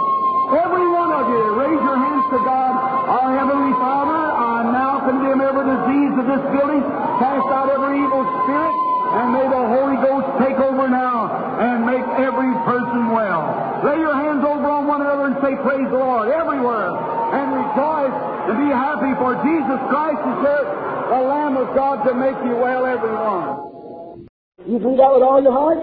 Every 0.50 0.88
one 0.92 1.12
of 1.16 1.32
you, 1.32 1.42
raise 1.64 1.80
your 1.80 1.96
hands 1.96 2.26
to 2.36 2.40
God. 2.44 2.74
Our 3.08 3.38
Heavenly 3.40 3.72
Father, 3.80 4.20
I 4.20 4.68
now 4.68 5.00
condemn 5.08 5.40
every 5.40 5.64
disease 5.64 6.14
of 6.18 6.26
this 6.26 6.44
building, 6.52 6.84
cast 7.24 7.48
out 7.54 7.70
every 7.70 8.02
evil 8.02 8.26
spirit, 8.44 8.74
and 9.10 9.34
may 9.34 9.46
the 9.50 9.64
Holy 9.74 9.98
Ghost 10.06 10.28
take 10.38 10.58
over 10.62 10.86
now 10.86 11.34
and 11.58 11.82
make 11.82 12.06
every 12.22 12.54
person 12.70 13.10
well. 13.10 13.82
Lay 13.82 13.98
your 13.98 14.14
hands 14.14 14.46
over 14.46 14.70
on 14.70 14.86
one 14.86 15.02
another 15.02 15.34
and 15.34 15.38
say, 15.42 15.58
Praise 15.66 15.90
the 15.90 15.98
Lord, 15.98 16.30
everywhere. 16.30 16.94
And 17.34 17.46
rejoice 17.58 18.16
and 18.50 18.56
be 18.62 18.70
happy, 18.70 19.14
for 19.18 19.34
Jesus 19.42 19.80
Christ 19.90 20.22
is 20.22 20.38
here, 20.46 20.66
the 21.10 21.22
Lamb 21.26 21.58
of 21.58 21.74
God 21.74 22.06
to 22.06 22.14
make 22.14 22.38
you 22.46 22.54
well, 22.58 22.86
everyone. 22.86 24.26
You 24.66 24.78
believe 24.78 25.02
that 25.02 25.14
with 25.14 25.26
all 25.26 25.42
your 25.42 25.54
heart? 25.54 25.82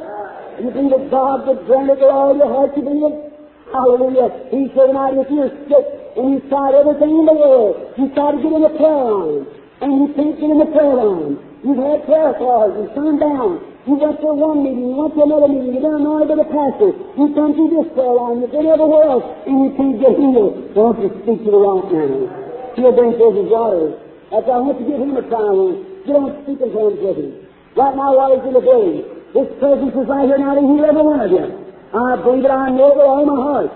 You 0.62 0.70
believe 0.70 0.94
that 0.94 1.10
God 1.10 1.46
would 1.46 1.66
grant 1.66 1.90
it 1.90 1.98
with 1.98 2.10
all 2.10 2.36
your 2.36 2.50
heart? 2.50 2.78
You 2.78 2.82
believe 2.82 3.10
it? 3.10 3.26
Hallelujah. 3.74 4.28
He 4.50 4.70
said, 4.74 4.94
now 4.94 5.10
if 5.10 5.26
you're 5.30 5.50
sick 5.66 5.86
and 6.14 6.30
you've 6.30 6.48
tried 6.48 6.74
everything 6.74 7.10
in 7.10 7.26
the 7.26 7.34
world, 7.34 7.94
you 7.98 8.06
try 8.14 8.30
to 8.30 8.38
get 8.38 8.54
in 8.54 8.62
the 8.62 8.74
prayer 8.78 9.02
line, 9.02 9.46
and 9.82 9.90
you 9.98 10.06
can't 10.14 10.34
get 10.38 10.50
in 10.50 10.58
the 10.62 10.70
prayer 10.70 10.94
line. 10.94 11.45
You've 11.64 11.80
had 11.80 12.04
prayer 12.04 12.34
cards 12.36 12.74
and 12.76 12.88
turned 12.92 13.20
down. 13.20 13.62
You 13.86 13.94
went 13.94 14.18
to 14.18 14.34
one 14.34 14.66
meeting, 14.66 14.90
you 14.90 14.98
went 14.98 15.14
to 15.14 15.22
another 15.22 15.46
meeting, 15.46 15.78
you've 15.78 15.86
been 15.86 16.02
anointed 16.02 16.26
by 16.26 16.42
the 16.42 16.48
pastor, 16.50 16.90
you've 16.90 17.38
come 17.38 17.54
through 17.54 17.70
this 17.70 17.86
prayer 17.94 18.10
line, 18.18 18.42
you've 18.42 18.50
been 18.50 18.66
everywhere 18.66 19.06
else, 19.06 19.26
and 19.46 19.54
you 19.62 19.70
can't 19.78 19.94
get 20.02 20.18
healed. 20.18 20.74
Don't 20.74 20.98
you 20.98 21.08
speak 21.22 21.46
to 21.46 21.50
the 21.54 21.60
wrong 21.62 21.86
man. 21.86 22.26
He'll 22.74 22.90
bring 22.90 23.14
forth 23.14 23.38
his. 23.38 23.46
That's 23.46 24.42
why 24.42 24.58
I 24.58 24.60
want 24.60 24.82
to 24.82 24.84
give 24.90 24.98
him 24.98 25.14
a 25.14 25.22
trial. 25.30 25.86
Get 26.02 26.18
on 26.18 26.34
speaking 26.42 26.74
terms 26.74 26.98
with 26.98 27.14
him. 27.14 27.30
Right 27.78 27.94
now 27.94 28.10
while 28.10 28.34
he's 28.34 28.42
in 28.42 28.54
the 28.58 28.64
building, 28.66 29.06
this 29.30 29.48
presence 29.62 29.94
is 29.94 30.06
right 30.10 30.26
here 30.26 30.40
now 30.42 30.58
to 30.58 30.62
heal 30.66 30.82
every 30.82 31.04
one 31.06 31.22
of 31.22 31.30
you. 31.30 31.46
I 31.94 32.18
believe 32.26 32.42
it, 32.42 32.50
I 32.50 32.66
know 32.74 32.90
it 32.90 32.98
with 32.98 33.06
all 33.06 33.22
my 33.22 33.38
heart. 33.38 33.70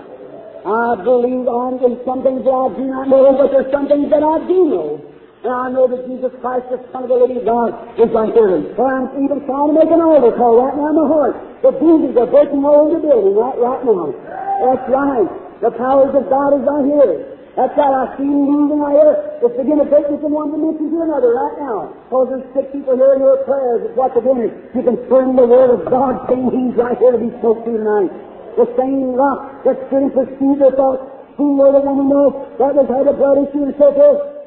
I 0.61 0.99
believe 1.01 1.47
on 1.47 1.79
some 2.05 2.21
things 2.21 2.43
that 2.43 2.51
I 2.51 2.67
do 2.75 2.83
not 2.83 3.07
know, 3.07 3.31
but 3.39 3.49
there's 3.55 3.71
some 3.71 3.87
things 3.87 4.11
that 4.11 4.21
I 4.21 4.43
do 4.43 4.59
know. 4.69 5.10
And 5.41 5.49
I 5.49 5.73
know 5.73 5.89
that 5.89 6.05
Jesus 6.05 6.29
Christ, 6.37 6.69
the 6.69 6.77
Son 6.93 7.01
of 7.01 7.09
the 7.09 7.17
living 7.17 7.41
God, 7.41 7.73
is 7.97 8.13
right 8.13 8.29
there. 8.29 8.53
I'm 8.53 9.09
even 9.17 9.41
trying 9.49 9.73
to 9.73 9.75
make 9.75 9.89
an 9.89 9.97
altar 9.97 10.37
call 10.37 10.61
right 10.61 10.77
now 10.77 10.93
in 10.93 10.97
my 11.01 11.07
heart. 11.09 11.33
The 11.65 11.73
buildings 11.73 12.13
are 12.13 12.29
breaking 12.29 12.61
all 12.61 12.85
over 12.85 13.01
the 13.01 13.01
building 13.01 13.33
right, 13.33 13.57
right 13.57 13.81
now. 13.81 14.13
That's 14.61 14.85
right. 14.85 15.29
The 15.65 15.73
powers 15.73 16.13
of 16.13 16.29
God 16.29 16.61
is 16.61 16.61
right 16.61 16.85
here. 16.85 17.13
That's 17.57 17.73
right. 17.73 17.89
I 17.89 18.05
see 18.21 18.29
you 18.29 18.37
moving 18.37 18.85
right 18.85 18.93
here. 18.93 19.17
It's 19.41 19.57
beginning 19.57 19.89
to 19.89 19.89
take 19.89 20.13
me 20.13 20.21
from 20.21 20.29
one 20.29 20.53
dimension 20.53 20.93
to 20.93 20.97
another 21.09 21.33
right 21.33 21.57
now. 21.57 21.89
Because 22.05 22.37
there's 22.37 22.47
sick 22.53 22.69
people 22.69 22.93
here 22.93 23.17
in 23.17 23.25
your 23.25 23.41
prayers. 23.41 23.89
It's 23.89 23.97
what 23.97 24.13
they're 24.13 24.21
doing. 24.21 24.53
You 24.77 24.81
can 24.85 24.97
turn 25.09 25.33
the 25.33 25.49
Word 25.49 25.73
of 25.73 25.89
God 25.89 26.29
saying 26.29 26.53
He's 26.53 26.77
right 26.77 26.97
here 27.01 27.17
to 27.17 27.21
be 27.21 27.33
spoke 27.41 27.65
to 27.65 27.71
tonight. 27.73 28.13
The 28.61 28.69
same 28.77 29.17
rock 29.17 29.65
that 29.65 29.73
stood 29.89 30.05
and 30.05 30.13
pursued 30.13 30.61
the 30.61 30.69
thought, 30.77 31.33
who 31.33 31.57
were 31.57 31.73
the 31.73 31.81
woman 31.81 32.13
know 32.13 32.45
that 32.61 32.77
was 32.77 32.85
how 32.85 33.01
the 33.01 33.17
blood 33.17 33.41
issue 33.41 33.65
and 33.65 33.73
so 33.81 33.89
forth. 33.89 34.40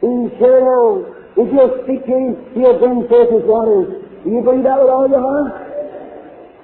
He 0.00 0.10
sure. 0.38 1.18
If 1.38 1.46
you'll 1.54 1.74
speak 1.86 2.02
to 2.06 2.12
him, 2.12 2.30
he'll 2.54 2.78
bring 2.78 3.06
forth 3.06 3.30
his 3.30 3.46
waters. 3.46 4.02
Do 4.22 4.28
you 4.30 4.42
believe 4.42 4.66
that 4.66 4.78
with 4.78 4.90
all 4.90 5.06
your 5.06 5.22
heart? 5.22 5.68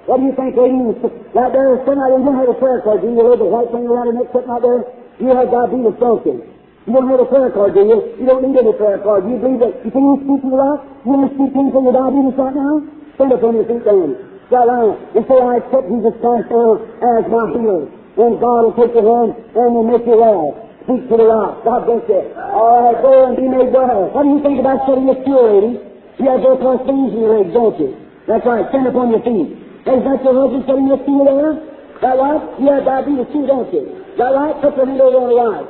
What 0.05 0.21
do 0.21 0.29
you 0.29 0.35
think, 0.35 0.53
ladies? 0.53 0.99
Right 1.33 1.49
there, 1.49 1.81
there, 1.81 1.97
you 2.13 2.21
don't 2.21 2.37
have 2.37 2.51
a 2.51 2.59
prayer 2.59 2.83
card, 2.83 3.01
do 3.01 3.09
you? 3.09 3.17
You 3.17 3.25
heard 3.25 3.41
the 3.41 3.49
white 3.49 3.71
thing 3.73 3.87
around 3.89 4.11
your 4.11 4.21
neck 4.21 4.29
sitting 4.35 4.51
out 4.51 4.61
there? 4.61 4.85
You 5.17 5.31
have 5.33 5.49
diabetes, 5.49 5.97
don't 5.97 6.21
you? 6.27 6.45
You 6.85 6.91
don't 6.93 7.09
have 7.09 7.23
a 7.23 7.25
prayer 7.25 7.49
card, 7.49 7.73
do 7.73 7.81
you? 7.81 7.97
You 8.21 8.25
don't 8.29 8.45
need 8.45 8.53
any 8.53 8.75
prayer 8.77 9.01
card. 9.01 9.25
Do 9.25 9.33
You 9.33 9.39
believe 9.41 9.63
that 9.65 9.73
you 9.81 9.89
can 9.89 10.03
you 10.05 10.15
speak 10.21 10.45
to 10.45 10.49
the 10.53 10.59
rock? 10.59 10.85
You 11.01 11.09
want 11.09 11.25
to 11.25 11.31
speak 11.33 11.51
to 11.55 11.57
him 11.57 11.67
for 11.73 11.81
your 11.81 11.95
diabetes 11.97 12.37
right 12.37 12.53
now? 12.53 12.73
Stand 13.17 13.33
up 13.33 13.41
on 13.41 13.53
your 13.57 13.65
feet 13.65 13.83
then. 13.87 14.09
Right 14.53 14.69
on. 14.69 14.93
And 15.17 15.23
say, 15.25 15.39
I 15.41 15.53
accept 15.57 15.85
Jesus 15.89 16.15
Christ 16.21 16.47
now 16.53 16.77
as 16.77 17.23
my 17.25 17.43
healer. 17.55 17.89
And 18.19 18.31
God 18.37 18.59
will 18.69 18.77
take 18.77 18.93
your 18.93 19.07
hand 19.09 19.31
and 19.57 19.67
will 19.73 19.89
make 19.89 20.05
you 20.05 20.19
well. 20.21 20.64
Speak 20.85 21.09
to 21.09 21.17
the 21.17 21.25
rock. 21.25 21.65
God 21.65 21.89
bless 21.89 22.05
you. 22.05 22.21
All 22.53 22.85
right, 22.85 22.97
go 23.01 23.11
and 23.25 23.33
be 23.33 23.49
made 23.49 23.73
well. 23.73 24.13
What 24.13 24.21
do 24.21 24.37
you 24.37 24.41
think 24.45 24.61
about 24.61 24.85
setting 24.85 25.09
this 25.09 25.17
cure, 25.25 25.41
lady? 25.49 25.81
You 26.21 26.25
have 26.29 26.45
both 26.45 26.61
those 26.61 26.85
things 26.85 27.09
in 27.09 27.25
your 27.25 27.41
legs, 27.41 27.51
don't 27.57 27.73
you? 27.81 27.97
That's 28.29 28.45
right. 28.45 28.69
Stand 28.69 28.85
up 28.85 28.93
on 28.93 29.09
your 29.09 29.25
feet. 29.25 29.49
Is 29.89 30.01
that 30.05 30.21
your 30.21 30.37
husband 30.37 30.63
setting 30.69 30.85
this 30.85 31.01
cure 31.09 31.25
there? 31.25 31.57
That 32.05 32.21
right? 32.21 32.41
You 32.61 32.69
have 32.69 32.85
diabetes 32.85 33.29
too, 33.33 33.49
don't 33.49 33.69
you? 33.73 33.97
That 34.21 34.29
right? 34.29 34.53
Put 34.61 34.77
your 34.77 34.85
hand 34.85 35.01
over 35.01 35.25
on 35.25 35.27
the 35.33 35.37
right. 35.41 35.67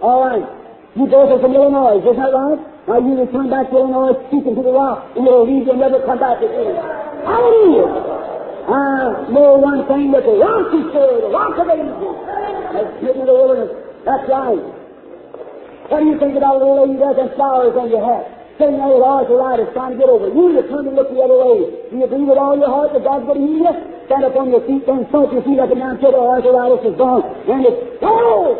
All 0.00 0.24
right. 0.24 0.44
You 0.96 1.04
both 1.04 1.36
are 1.36 1.40
from 1.44 1.52
Illinois, 1.52 2.00
isn't 2.00 2.16
that 2.16 2.32
right? 2.32 2.60
Now 2.88 2.96
you 2.96 3.12
return 3.20 3.52
back 3.52 3.68
to 3.68 3.76
Illinois, 3.76 4.16
speaking 4.32 4.56
to 4.56 4.62
the 4.64 4.72
rock, 4.72 5.12
and 5.16 5.26
it'll 5.26 5.44
leave 5.44 5.68
and 5.68 5.76
never 5.76 6.00
come 6.08 6.16
back 6.16 6.40
again. 6.40 6.72
Hallelujah! 7.28 7.92
I 8.72 9.28
know 9.28 9.60
one 9.60 9.84
thing 9.84 10.10
that 10.16 10.24
the 10.24 10.40
rock 10.40 10.72
is 10.72 10.86
the 10.96 11.28
rock 11.28 11.54
of 11.60 11.68
ages, 11.68 12.00
has 12.72 12.88
given 13.04 13.26
the 13.26 13.34
wilderness. 13.36 13.85
That's 14.06 14.22
right. 14.30 14.62
What 15.90 15.98
do 15.98 16.06
you 16.06 16.18
think 16.22 16.38
about 16.38 16.62
little 16.62 16.86
lady 16.86 16.98
that 17.02 17.18
has 17.18 17.34
flowers 17.34 17.74
on 17.74 17.90
your 17.90 18.06
hat? 18.06 18.54
Sitting 18.54 18.78
there 18.78 18.88
with 18.88 19.02
arthritis 19.02 19.68
trying 19.74 19.94
to 19.94 19.98
get 19.98 20.06
over. 20.06 20.30
You 20.30 20.54
just 20.54 20.70
turn 20.70 20.86
and 20.86 20.94
look 20.94 21.10
the 21.10 21.18
other 21.18 21.36
way. 21.36 21.90
Do 21.90 21.94
you 21.98 22.06
believe 22.06 22.30
with 22.30 22.38
all 22.38 22.54
your 22.54 22.70
heart 22.70 22.94
that 22.94 23.02
God's 23.02 23.26
going 23.26 23.42
to 23.42 23.44
heal 23.44 23.66
you? 23.66 23.74
Stand 24.06 24.22
up 24.22 24.38
on 24.38 24.54
your 24.54 24.62
feet, 24.62 24.86
then 24.86 25.04
stomp 25.10 25.34
your 25.34 25.42
feet 25.42 25.58
up 25.58 25.74
and 25.74 25.82
down 25.82 25.98
till 25.98 26.14
the 26.14 26.22
arthritis 26.22 26.86
is 26.86 26.94
gone. 26.94 27.26
And 27.50 27.66
it's, 27.66 27.78
oh! 28.06 28.54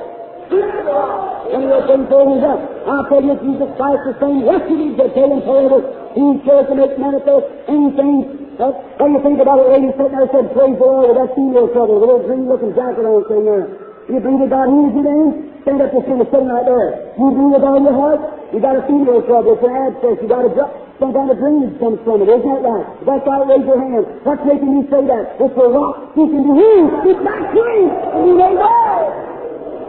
And 0.50 1.62
you're 1.62 1.86
saying, 1.86 2.10
things 2.10 2.42
up. 2.42 2.60
I'll 2.90 3.06
tell 3.06 3.22
you, 3.22 3.34
Jesus 3.38 3.70
Christ 3.78 4.02
the 4.02 4.14
same 4.18 4.42
yesterday, 4.42 4.90
today, 4.98 5.30
and 5.30 5.42
forever. 5.46 5.78
He 6.10 6.24
cares 6.42 6.66
to 6.66 6.74
make 6.74 6.98
manifest 6.98 7.46
anything. 7.70 8.18
Uh, 8.58 8.74
what 8.98 9.06
do 9.06 9.14
you 9.14 9.22
think 9.22 9.38
about 9.38 9.62
a 9.62 9.66
lady 9.70 9.94
sitting 9.94 10.10
there 10.10 10.26
said, 10.34 10.50
praise 10.50 10.74
the 10.74 10.86
Lord, 10.86 11.06
with 11.06 11.18
that 11.22 11.30
female 11.38 11.70
trouble, 11.70 12.02
the 12.02 12.06
little 12.10 12.26
green-looking 12.26 12.74
jacket 12.74 13.06
on 13.06 13.22
sitting 13.30 13.46
there. 13.46 13.85
You 14.06 14.22
that 14.22 14.50
God 14.50 14.66
heals 14.70 14.94
you 14.94 15.02
then? 15.02 15.26
Stand 15.66 15.82
up 15.82 15.90
and 15.90 16.04
sing 16.06 16.22
sitting 16.30 16.46
right 16.46 16.62
there. 16.62 17.10
You 17.18 17.26
believe 17.26 17.58
with 17.58 17.66
all 17.66 17.82
your 17.82 17.96
heart? 17.96 18.20
You 18.54 18.62
got 18.62 18.78
a 18.78 18.82
female 18.86 19.18
trouble, 19.26 19.58
it's 19.58 19.66
an 19.66 19.74
abscess, 19.74 20.16
you 20.22 20.28
got 20.30 20.46
a 20.46 20.50
dr- 20.54 20.70
some 21.02 21.12
kind 21.12 21.28
of 21.28 21.36
drainage 21.36 21.76
comes 21.82 21.98
from 22.06 22.22
it, 22.22 22.30
isn't 22.30 22.46
that 22.46 22.62
right? 22.62 22.86
That's 23.04 23.26
right, 23.26 23.44
raise 23.50 23.66
your 23.66 23.76
hand. 23.76 24.06
What's 24.22 24.40
making 24.46 24.70
you 24.78 24.86
say 24.88 25.02
that? 25.10 25.36
It's 25.42 25.52
the 25.58 25.66
rock 25.68 26.14
speaking 26.14 26.40
to 26.46 26.54
you. 26.54 26.78
It's 27.10 27.20
not 27.26 27.42
free, 27.50 27.84
and 27.90 28.22
you 28.30 28.34
may 28.38 28.54
die. 28.54 29.10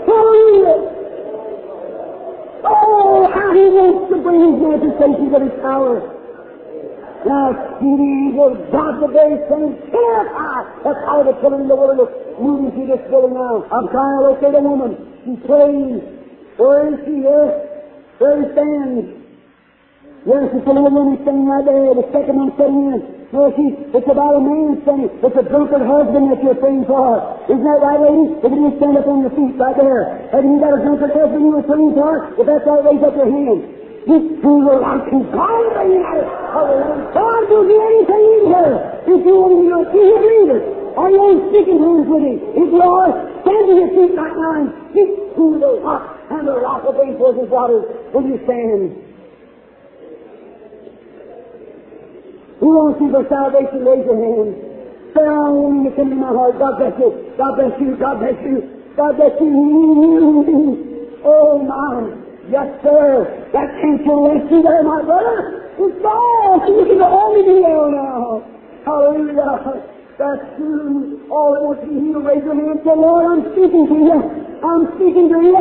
Hallelujah! 0.04 0.78
Oh, 2.66 3.30
how 3.32 3.54
he 3.54 3.66
wants 3.70 4.10
to 4.12 4.18
bring 4.20 4.42
his 4.42 4.58
manifestations 4.60 5.30
of 5.32 5.42
his 5.46 5.56
power. 5.62 6.17
Now, 7.26 7.50
see 7.82 7.94
the 7.98 8.10
angel, 8.30 8.54
God 8.70 9.02
the 9.02 9.10
very 9.10 9.42
same, 9.50 9.74
terrified. 9.90 10.66
That's 10.86 11.02
how 11.10 11.26
the 11.26 11.34
children 11.42 11.66
in 11.66 11.68
the 11.68 11.76
wilderness 11.76 12.14
moving 12.38 12.72
through 12.78 12.94
this 12.94 13.04
building 13.10 13.34
now. 13.34 13.66
I'm 13.74 13.90
trying 13.90 14.16
to 14.18 14.22
locate 14.32 14.54
a 14.54 14.62
woman. 14.62 14.92
She's 15.26 15.42
praying. 15.46 15.98
Where 16.62 16.94
is 16.94 16.98
she 17.06 17.26
here? 17.26 17.52
There 18.22 18.38
he 18.38 18.46
stands. 18.54 19.18
Yes, 20.28 20.52
it's 20.52 20.68
a 20.68 20.74
little 20.74 20.92
woman 20.92 21.22
standing 21.24 21.48
right 21.48 21.64
there. 21.64 21.96
The 21.96 22.06
second 22.12 22.36
one 22.36 22.52
sitting 22.60 22.82
in. 22.92 23.00
No, 23.32 23.52
she, 23.56 23.76
it's 23.92 24.08
about 24.08 24.40
a 24.40 24.42
man 24.44 24.80
standing. 24.84 25.12
It's 25.20 25.38
a 25.38 25.46
drunkard 25.48 25.84
husband 25.84 26.32
that 26.32 26.40
you're 26.44 26.58
praying 26.58 26.88
for. 26.88 27.20
Isn't 27.48 27.64
that 27.64 27.80
right, 27.84 28.00
lady? 28.00 28.40
If 28.40 28.52
you 28.52 28.72
stand 28.80 28.98
up 28.98 29.08
on 29.08 29.24
your 29.24 29.34
feet 29.36 29.56
right 29.60 29.76
there. 29.76 30.32
Have 30.32 30.44
you 30.48 30.58
got 30.60 30.76
a 30.76 30.80
drunkard 30.80 31.12
husband 31.12 31.44
you 31.44 31.54
were 31.60 31.68
praying 31.68 31.94
for? 31.96 32.34
If 32.40 32.46
that's 32.48 32.66
right, 32.68 32.84
raise 32.88 33.04
up 33.04 33.16
your 33.16 33.30
hand. 33.30 33.77
Speak 34.08 34.40
to 34.40 34.52
your 34.64 34.80
life 34.80 35.04
to 35.12 35.20
God. 35.36 35.68
God 37.12 37.44
will 37.52 37.68
do 37.68 37.76
anything 37.76 38.24
in. 38.48 38.56
If 39.04 39.20
you 39.20 39.36
want 39.36 39.52
to 39.52 39.68
do 39.68 39.84
it, 39.84 39.92
you 40.00 40.16
believe 40.16 40.48
it. 40.56 40.64
Are 40.96 41.12
you 41.12 41.52
speaking 41.52 41.76
terms 41.84 42.08
with 42.08 42.24
him? 42.24 42.40
If 42.56 42.72
you 42.72 42.88
are, 42.88 43.12
stand 43.44 43.68
to 43.68 43.74
your 43.76 43.92
feet 43.92 44.16
right 44.16 44.32
now 44.32 44.64
and 44.64 44.72
speak 44.96 45.12
to 45.12 45.44
the 45.60 45.84
rock 45.84 46.24
and 46.32 46.48
the 46.48 46.56
rock 46.56 46.88
of 46.88 46.96
forth 46.96 47.36
his 47.36 47.52
waters. 47.52 47.84
Will 48.16 48.32
you 48.32 48.40
stand? 48.48 48.96
Who 52.64 52.68
wants 52.80 53.04
you 53.04 53.12
for 53.12 53.28
salvation? 53.28 53.84
Raise 53.84 54.08
your 54.08 54.24
hand. 54.24 54.56
Say, 55.12 55.28
I 55.28 55.52
want 55.52 55.84
you 55.84 55.92
to 55.92 55.96
come 56.00 56.10
to 56.10 56.16
my 56.16 56.32
heart. 56.32 56.56
God 56.56 56.80
bless 56.80 56.96
you. 56.96 57.12
God 57.36 57.60
bless 57.60 57.76
you. 57.76 57.92
God 58.00 58.24
bless 58.24 58.40
you. 58.40 58.56
God 58.96 59.20
bless 59.20 59.36
you. 59.44 61.20
Oh, 61.28 61.60
my. 61.60 62.27
Yes, 62.48 62.68
sir. 62.80 63.28
That 63.52 63.68
cancer 63.84 64.16
left 64.16 64.48
you 64.48 64.64
there, 64.64 64.84
my 64.84 65.04
brother. 65.04 65.68
It's 65.76 66.00
gone. 66.00 66.64
You 66.64 66.84
can 66.88 67.04
only 67.04 67.44
be 67.44 67.60
healed 67.60 67.92
now. 67.92 68.40
Hallelujah. 68.88 69.84
That's 70.16 70.48
true. 70.56 71.28
All 71.28 71.52
that 71.54 71.62
wants 71.62 71.84
to 71.84 71.92
be 71.92 72.00
healed, 72.00 72.24
raise 72.24 72.42
your 72.48 72.56
hand. 72.56 72.80
Say, 72.88 72.96
Lord, 72.96 73.24
I'm 73.28 73.42
speaking 73.52 73.86
to 73.92 73.98
you. 74.00 74.18
I'm 74.64 74.84
speaking 74.96 75.28
to 75.28 75.40
you. 75.44 75.60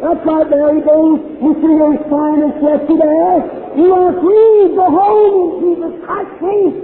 That's 0.00 0.24
right, 0.24 0.48
there 0.48 0.72
he. 0.72 0.80
You 0.82 1.52
see 1.60 1.74
your 1.78 1.94
sinus 2.10 2.56
yesterday. 2.58 3.28
You 3.76 3.92
are 3.92 4.12
free. 4.16 4.72
Behold, 4.72 5.62
Jesus 5.62 5.94
Christ. 6.00 6.32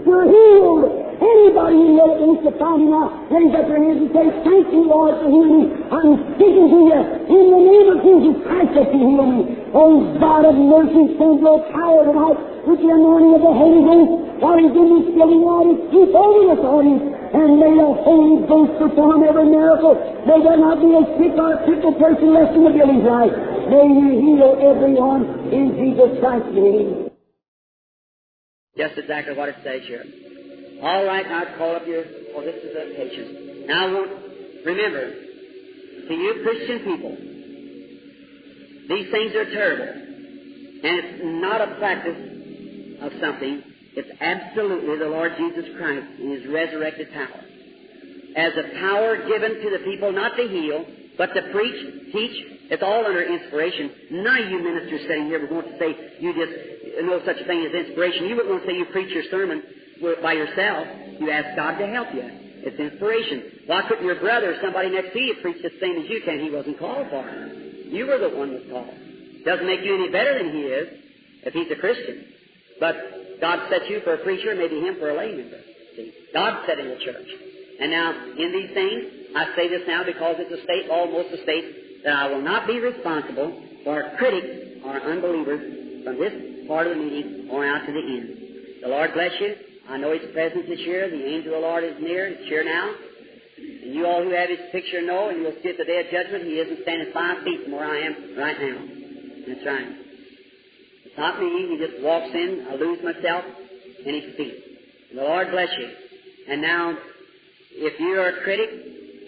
You're 0.04 0.28
healed. 0.28 1.07
Anybody 1.18 1.74
who 1.74 1.98
knows 1.98 2.18
wants 2.22 2.42
to 2.46 2.52
find 2.62 2.78
him 2.78 2.94
out, 2.94 3.10
raise 3.26 3.50
up 3.50 3.66
your 3.66 3.82
hands 3.82 4.06
and 4.06 4.10
say, 4.14 4.26
Thank 4.46 4.70
you, 4.70 4.86
Lord, 4.86 5.18
for 5.18 5.26
healing 5.26 5.54
me. 5.58 5.66
I'm 5.90 6.14
speaking 6.38 6.66
to 6.70 6.78
you 6.78 7.00
in 7.26 7.44
the 7.50 7.62
name 7.66 7.88
of 7.90 7.98
Jesus 8.06 8.34
Christ 8.46 8.70
that 8.78 8.88
you 8.94 9.02
heal 9.02 9.26
me. 9.26 9.40
Oh, 9.74 10.14
God 10.22 10.46
of 10.46 10.54
mercy, 10.54 11.18
send 11.18 11.42
your 11.42 11.58
power 11.74 12.06
tonight 12.06 12.38
with 12.70 12.78
the 12.78 12.90
anointing 12.94 13.34
of 13.34 13.42
the 13.42 13.50
Holy 13.50 13.82
Ghost. 13.82 14.12
While 14.38 14.58
he's 14.62 14.70
in 14.70 14.88
this 14.94 15.06
building, 15.10 15.42
while 15.42 15.66
he's 15.66 15.82
keep 15.90 16.14
over 16.14 16.42
this 16.54 16.62
audience, 16.62 17.02
and 17.34 17.50
may 17.58 17.74
the 17.74 17.90
Holy 18.06 18.46
Ghost 18.46 18.72
perform 18.78 19.26
every 19.26 19.50
miracle. 19.50 19.98
May 20.22 20.38
there 20.38 20.54
not 20.54 20.78
be 20.78 20.94
a 20.94 21.02
sick 21.18 21.34
or 21.34 21.58
a 21.58 21.66
crippled 21.66 21.98
person 21.98 22.30
left 22.30 22.54
in 22.54 22.62
the 22.62 22.70
building 22.70 23.02
tonight. 23.02 23.34
May 23.66 23.90
you 23.90 24.10
heal 24.22 24.54
everyone 24.54 25.50
in 25.50 25.74
Jesus 25.82 26.22
Christ's 26.22 26.54
name. 26.54 27.10
Just 28.78 28.94
exactly 28.96 29.34
what 29.34 29.50
it 29.50 29.58
says 29.66 29.82
here. 29.90 30.06
All 30.82 31.04
right, 31.04 31.26
now 31.26 31.44
call 31.58 31.74
up 31.74 31.86
your, 31.86 32.04
oh, 32.36 32.42
this 32.42 32.62
is 32.62 32.70
a 32.70 32.94
patient. 32.94 33.66
Now, 33.66 33.88
I 33.88 33.92
want, 33.92 34.10
remember, 34.64 35.10
to 36.06 36.14
you 36.14 36.40
Christian 36.44 36.78
people, 36.86 37.16
these 38.88 39.10
things 39.10 39.34
are 39.34 39.50
terrible. 39.50 39.90
And 40.78 40.94
it's 41.02 41.20
not 41.42 41.60
a 41.60 41.74
practice 41.82 43.02
of 43.02 43.10
something. 43.20 43.62
It's 43.96 44.08
absolutely 44.20 44.98
the 44.98 45.10
Lord 45.10 45.32
Jesus 45.36 45.64
Christ 45.76 46.06
in 46.22 46.30
His 46.30 46.46
resurrected 46.46 47.12
power. 47.12 47.42
As 48.36 48.52
a 48.54 48.78
power 48.78 49.26
given 49.26 49.58
to 49.58 49.70
the 49.74 49.82
people 49.84 50.12
not 50.12 50.36
to 50.36 50.46
heal, 50.46 50.86
but 51.18 51.34
to 51.34 51.42
preach, 51.50 52.12
teach. 52.12 52.70
It's 52.70 52.84
all 52.84 53.04
under 53.04 53.24
inspiration. 53.24 53.90
None 54.22 54.42
of 54.44 54.50
you 54.50 54.62
ministers 54.62 55.00
sitting 55.08 55.26
here 55.26 55.40
would 55.40 55.50
want 55.50 55.66
to 55.66 55.78
say 55.80 55.90
you 56.20 56.30
just 56.38 57.02
know 57.02 57.18
such 57.26 57.42
a 57.42 57.44
thing 57.46 57.66
as 57.66 57.74
inspiration. 57.74 58.26
You 58.26 58.36
wouldn't 58.36 58.54
want 58.54 58.62
to 58.62 58.70
say 58.70 58.76
you 58.78 58.86
preach 58.94 59.12
your 59.12 59.24
sermon 59.28 59.60
by 60.22 60.32
yourself. 60.32 60.86
You 61.20 61.30
ask 61.30 61.56
God 61.56 61.78
to 61.78 61.86
help 61.86 62.14
you. 62.14 62.24
It's 62.24 62.78
inspiration. 62.78 63.66
Why 63.66 63.82
couldn't 63.88 64.04
your 64.04 64.20
brother 64.20 64.52
or 64.52 64.56
somebody 64.62 64.90
next 64.90 65.12
to 65.12 65.18
you 65.18 65.36
preach 65.42 65.62
the 65.62 65.70
same 65.80 65.96
as 66.02 66.10
you 66.10 66.20
can? 66.24 66.40
He 66.40 66.50
wasn't 66.50 66.78
called 66.78 67.06
for 67.10 67.22
it. 67.26 67.86
You 67.86 68.06
were 68.06 68.18
the 68.18 68.34
one 68.36 68.52
that 68.52 68.66
was 68.66 68.70
called. 68.70 69.44
Doesn't 69.44 69.66
make 69.66 69.80
you 69.80 69.94
any 69.94 70.10
better 70.10 70.36
than 70.36 70.52
he 70.52 70.62
is 70.62 70.88
if 71.44 71.54
he's 71.54 71.70
a 71.70 71.78
Christian. 71.80 72.26
But 72.80 73.40
God 73.40 73.70
set 73.70 73.88
you 73.88 74.00
for 74.02 74.14
a 74.14 74.22
preacher, 74.24 74.54
maybe 74.54 74.80
him 74.80 74.96
for 74.98 75.10
a 75.10 75.16
lay 75.16 75.34
member. 75.34 75.60
See, 75.94 76.12
God 76.34 76.66
set 76.66 76.78
in 76.78 76.88
the 76.88 76.98
church. 77.04 77.28
And 77.80 77.90
now, 77.90 78.10
in 78.36 78.52
these 78.52 78.74
things, 78.74 79.32
I 79.36 79.54
say 79.54 79.68
this 79.68 79.82
now 79.86 80.04
because 80.04 80.36
it's 80.38 80.50
a 80.50 80.62
state, 80.64 80.90
almost 80.90 81.30
a 81.30 81.42
state, 81.42 82.04
that 82.04 82.12
I 82.12 82.26
will 82.28 82.42
not 82.42 82.66
be 82.66 82.80
responsible 82.80 83.62
for 83.84 84.02
critics 84.18 84.82
or 84.84 85.00
unbelievers 85.00 86.04
from 86.04 86.18
this 86.18 86.66
part 86.66 86.86
of 86.86 86.96
the 86.96 87.02
meeting 87.02 87.48
or 87.50 87.64
out 87.66 87.86
to 87.86 87.92
the 87.92 87.98
end. 87.98 88.82
The 88.82 88.88
Lord 88.88 89.14
bless 89.14 89.32
you. 89.40 89.54
I 89.88 89.96
know 89.96 90.12
His 90.12 90.30
presence 90.32 90.66
is 90.68 90.78
here. 90.80 91.08
The 91.08 91.24
angel 91.24 91.54
of 91.54 91.62
the 91.62 91.66
Lord 91.66 91.84
is 91.84 91.96
near. 92.00 92.26
It's 92.26 92.48
here 92.48 92.64
now. 92.64 92.92
And 93.56 93.94
you 93.94 94.06
all 94.06 94.22
who 94.22 94.30
have 94.30 94.48
His 94.48 94.60
picture 94.70 95.00
know, 95.00 95.30
and 95.30 95.40
you'll 95.40 95.56
see 95.62 95.70
at 95.70 95.78
the 95.78 95.84
day 95.84 96.04
of 96.04 96.12
judgment, 96.12 96.44
He 96.44 96.60
isn't 96.60 96.82
standing 96.82 97.10
five 97.12 97.42
feet 97.42 97.64
from 97.64 97.72
where 97.72 97.88
I 97.88 97.98
am 98.04 98.36
right 98.36 98.58
now. 98.60 98.78
That's 99.48 99.64
right. 99.64 99.88
It's 101.06 101.16
not 101.16 101.40
me. 101.40 101.72
He 101.72 101.76
just 101.80 102.04
walks 102.04 102.30
in. 102.34 102.66
I 102.70 102.74
lose 102.76 103.00
myself, 103.02 103.44
He 104.04 104.30
speaks. 104.34 104.60
And 105.10 105.18
the 105.18 105.24
Lord 105.24 105.50
bless 105.50 105.70
you. 105.78 105.88
And 106.52 106.60
now, 106.60 106.96
if 107.72 107.98
you 107.98 108.12
are 108.20 108.28
a 108.28 108.42
critic, 108.44 108.68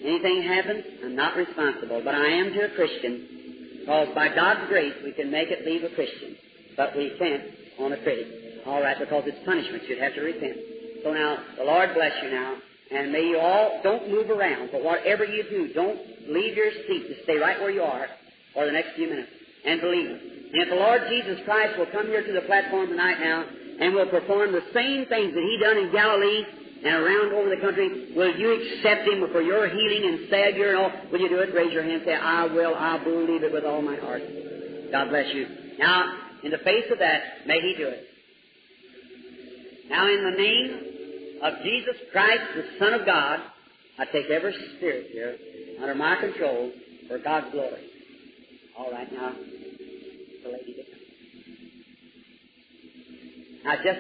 anything 0.05 0.43
happens, 0.43 0.85
I'm 1.05 1.17
not 1.17 1.37
responsible. 1.37 2.03
But 2.05 2.15
I 2.15 2.27
am 2.27 2.53
to 2.53 2.67
a 2.67 2.75
Christian, 2.77 3.81
because 3.81 4.09
by 4.15 4.29
God's 4.35 4.69
grace 4.69 4.95
we 5.03 5.13
can 5.13 5.31
make 5.31 5.49
it 5.49 5.65
leave 5.65 5.85
a 5.85 5.95
Christian. 5.95 6.37
But 6.77 6.97
we 6.97 7.17
can't 7.19 7.43
on 7.81 7.93
a 7.93 8.03
critic. 8.03 8.40
All 8.67 8.83
right, 8.83 8.99
because 8.99 9.25
it's 9.27 9.45
punishment. 9.45 9.83
You'd 9.89 9.99
have 9.99 10.15
to 10.15 10.21
repent. 10.21 10.57
So 11.03 11.13
now, 11.13 11.39
the 11.57 11.65
Lord 11.65 11.95
bless 11.95 12.13
you 12.23 12.31
now. 12.31 12.57
And 12.91 13.13
may 13.13 13.23
you 13.23 13.39
all, 13.39 13.81
don't 13.83 14.11
move 14.11 14.31
around. 14.31 14.71
But 14.73 14.83
whatever 14.83 15.25
you 15.25 15.45
do, 15.49 15.73
don't 15.73 15.99
leave 16.29 16.57
your 16.57 16.71
seat. 16.87 17.07
Just 17.09 17.23
stay 17.23 17.37
right 17.39 17.61
where 17.61 17.71
you 17.71 17.83
are 17.83 18.07
for 18.53 18.67
the 18.67 18.73
next 18.73 18.97
few 18.97 19.09
minutes. 19.09 19.31
And 19.65 19.81
believe. 19.81 20.11
And 20.11 20.63
if 20.63 20.69
the 20.69 20.77
Lord 20.77 21.03
Jesus 21.09 21.39
Christ 21.45 21.79
will 21.79 21.87
come 21.93 22.07
here 22.07 22.27
to 22.27 22.33
the 22.33 22.41
platform 22.43 22.89
tonight 22.89 23.21
now 23.21 23.45
and 23.81 23.95
will 23.95 24.09
perform 24.09 24.53
the 24.53 24.65
same 24.75 25.07
things 25.07 25.33
that 25.33 25.45
He 25.45 25.59
done 25.63 25.77
in 25.79 25.93
Galilee 25.93 26.45
and 26.83 26.95
around 26.97 27.33
over 27.33 27.49
the 27.49 27.61
country, 27.61 28.13
will 28.17 28.35
you 28.35 28.59
accept 28.59 29.07
Him 29.07 29.25
for 29.31 29.43
your 29.43 29.69
healing 29.69 30.03
and 30.11 30.31
Savior 30.31 30.75
and 30.75 30.79
all? 30.79 30.93
Will 31.13 31.21
you 31.21 31.29
do 31.29 31.39
it? 31.39 31.55
Raise 31.55 31.73
your 31.73 31.83
hand 31.85 32.03
and 32.03 32.05
say, 32.05 32.15
I 32.15 32.47
will. 32.47 32.75
I 32.75 32.99
believe 33.05 33.45
it 33.45 33.53
with 33.53 33.65
all 33.65 33.83
my 33.83 33.97
heart. 33.97 34.23
God 34.91 35.11
bless 35.11 35.33
you. 35.33 35.47
Now, 35.79 36.19
in 36.43 36.51
the 36.51 36.59
face 36.59 36.91
of 36.91 36.99
that, 36.99 37.47
may 37.47 37.61
He 37.61 37.75
do 37.77 37.87
it. 37.87 38.10
Now, 39.91 40.07
in 40.07 40.23
the 40.23 40.31
name 40.31 41.41
of 41.43 41.55
Jesus 41.65 41.97
Christ, 42.13 42.43
the 42.55 42.63
Son 42.79 42.95
of 42.95 43.05
God, 43.05 43.41
I 43.99 44.05
take 44.05 44.31
every 44.31 44.55
spirit 44.77 45.09
here 45.11 45.37
under 45.83 45.97
my 45.97 46.15
control 46.21 46.71
for 47.09 47.19
God's 47.19 47.51
glory. 47.51 47.91
All 48.79 48.93
right, 48.93 49.13
now, 49.13 49.33
the 50.45 50.49
lady 50.49 50.77
come. 50.77 51.01
Now 53.65 53.75
just, 53.83 53.99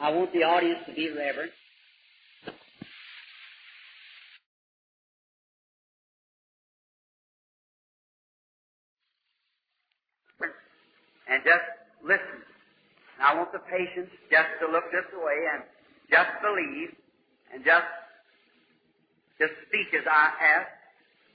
I 0.00 0.10
want 0.12 0.32
the 0.32 0.44
audience 0.44 0.78
to 0.86 0.94
be 0.94 1.08
reverent. 1.08 1.50
And 11.28 11.42
just 11.42 11.64
listen. 12.04 12.53
I 13.24 13.32
want 13.32 13.56
the 13.56 13.64
patients 13.64 14.12
just 14.28 14.50
to 14.60 14.68
look 14.68 14.84
this 14.92 15.08
way 15.16 15.38
and 15.56 15.64
just 16.12 16.28
believe 16.44 16.92
and 17.56 17.64
just 17.64 17.88
just 19.40 19.56
speak 19.66 19.88
as 19.96 20.04
I 20.04 20.28
ask. 20.36 20.68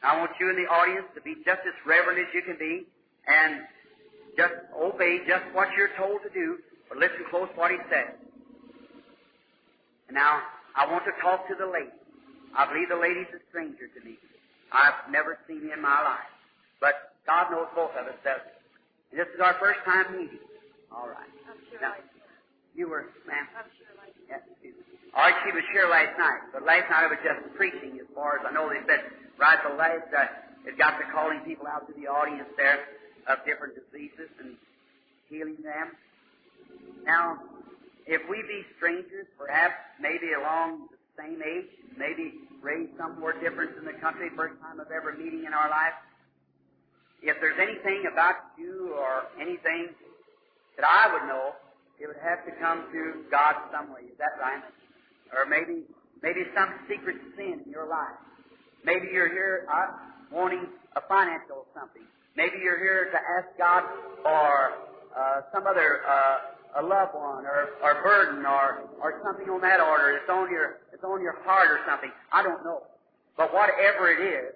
I 0.05 0.21
want 0.21 0.31
you 0.39 0.53
in 0.53 0.55
the 0.55 0.69
audience 0.69 1.09
to 1.17 1.21
be 1.25 1.35
just 1.43 1.65
as 1.65 1.75
reverent 1.83 2.21
as 2.21 2.29
you 2.31 2.45
can 2.45 2.55
be 2.61 2.85
and 3.27 3.65
just 4.37 4.53
obey 4.77 5.19
just 5.27 5.43
what 5.51 5.67
you're 5.75 5.91
told 5.97 6.21
to 6.23 6.31
do, 6.31 6.61
but 6.87 6.97
listen 7.01 7.25
close 7.27 7.49
what 7.57 7.71
he 7.71 7.81
says. 7.89 8.15
And 10.07 10.15
now, 10.15 10.39
I 10.77 10.87
want 10.87 11.03
to 11.05 11.13
talk 11.21 11.49
to 11.49 11.55
the 11.59 11.67
lady. 11.67 11.91
I 12.55 12.71
believe 12.71 12.87
the 12.87 13.01
lady's 13.01 13.27
a 13.35 13.41
stranger 13.49 13.91
to 13.91 13.99
me. 14.05 14.15
I've 14.71 15.11
never 15.11 15.37
seen 15.47 15.67
her 15.67 15.73
in 15.73 15.81
my 15.81 15.99
life. 16.01 16.31
But 16.79 17.17
God 17.27 17.51
knows 17.51 17.67
both 17.75 17.91
of 17.99 18.07
us, 18.07 18.15
does 18.23 18.41
this 19.11 19.27
is 19.33 19.41
our 19.41 19.57
first 19.59 19.81
time 19.83 20.13
meeting. 20.13 20.39
All 20.93 21.09
right. 21.09 21.38
Now, 21.77 21.93
you 22.73 22.89
were, 22.89 23.13
ma'am? 23.29 23.45
I'm 23.53 23.69
sure 23.77 23.89
excuse. 24.29 24.73
All 25.13 25.25
right, 25.25 25.37
she 25.45 25.51
was 25.53 25.65
here 25.73 25.89
last 25.89 26.17
night, 26.17 26.53
but 26.53 26.65
last 26.65 26.89
night 26.89 27.05
I 27.05 27.09
was 27.09 27.21
just 27.21 27.41
preaching 27.57 27.97
as 28.01 28.07
far 28.13 28.37
as 28.37 28.45
I 28.45 28.53
know. 28.53 28.69
They 28.69 28.81
said 28.85 29.05
right 29.37 29.57
the 29.61 29.75
last 29.77 30.09
uh, 30.13 30.69
it 30.69 30.77
got 30.77 30.97
to 31.01 31.05
calling 31.13 31.41
people 31.45 31.65
out 31.65 31.87
to 31.89 31.93
the 31.97 32.05
audience 32.05 32.49
there 32.57 32.85
of 33.25 33.41
different 33.45 33.73
diseases 33.73 34.29
and 34.41 34.53
healing 35.29 35.57
them. 35.65 35.93
Now, 37.05 37.41
if 38.05 38.21
we 38.29 38.41
be 38.45 38.65
strangers, 38.77 39.25
perhaps 39.37 39.77
maybe 40.01 40.33
along 40.37 40.89
the 40.93 40.99
same 41.17 41.41
age, 41.41 41.69
maybe 41.97 42.45
raised 42.61 42.93
somewhere 42.97 43.33
different 43.41 43.77
in 43.77 43.85
the 43.85 43.97
country, 43.97 44.29
first 44.35 44.59
time 44.61 44.79
of 44.79 44.87
ever 44.91 45.13
meeting 45.13 45.45
in 45.45 45.53
our 45.53 45.69
life, 45.69 45.97
if 47.21 47.35
there's 47.41 47.59
anything 47.59 48.07
about 48.11 48.55
you 48.57 48.95
or 48.95 49.27
anything 49.41 49.91
that 50.79 50.87
I 50.87 51.11
would 51.11 51.27
know, 51.27 51.51
it 51.99 52.07
would 52.07 52.23
have 52.23 52.47
to 52.47 52.51
come 52.55 52.87
to 52.95 53.27
God 53.27 53.55
some 53.75 53.91
way. 53.91 54.07
Is 54.07 54.15
that 54.15 54.39
right? 54.39 54.63
Or 55.35 55.43
maybe, 55.43 55.83
maybe 56.23 56.47
some 56.55 56.71
secret 56.87 57.19
sin 57.35 57.59
in 57.65 57.71
your 57.71 57.87
life. 57.87 58.15
Maybe 58.85 59.11
you're 59.11 59.27
here 59.27 59.67
uh, 59.67 59.91
wanting 60.31 60.65
a 60.95 61.01
financial 61.11 61.67
something. 61.75 62.07
Maybe 62.37 62.63
you're 62.63 62.79
here 62.79 63.11
to 63.11 63.19
ask 63.19 63.51
God 63.59 63.83
for 64.23 64.71
uh, 65.11 65.41
some 65.51 65.67
other 65.67 65.99
uh, 66.07 66.79
a 66.79 66.83
loved 66.83 67.11
one 67.11 67.43
or, 67.43 67.75
or 67.83 67.99
burden 68.01 68.45
or, 68.45 68.87
or 69.03 69.19
something 69.25 69.49
on 69.49 69.59
that 69.59 69.81
order. 69.81 70.15
It's 70.15 70.29
on 70.29 70.49
your 70.49 70.79
it's 70.93 71.03
on 71.03 71.21
your 71.21 71.35
heart 71.43 71.71
or 71.71 71.79
something. 71.89 72.11
I 72.31 72.43
don't 72.43 72.63
know. 72.63 72.83
But 73.35 73.53
whatever 73.53 74.07
it 74.11 74.21
is, 74.21 74.55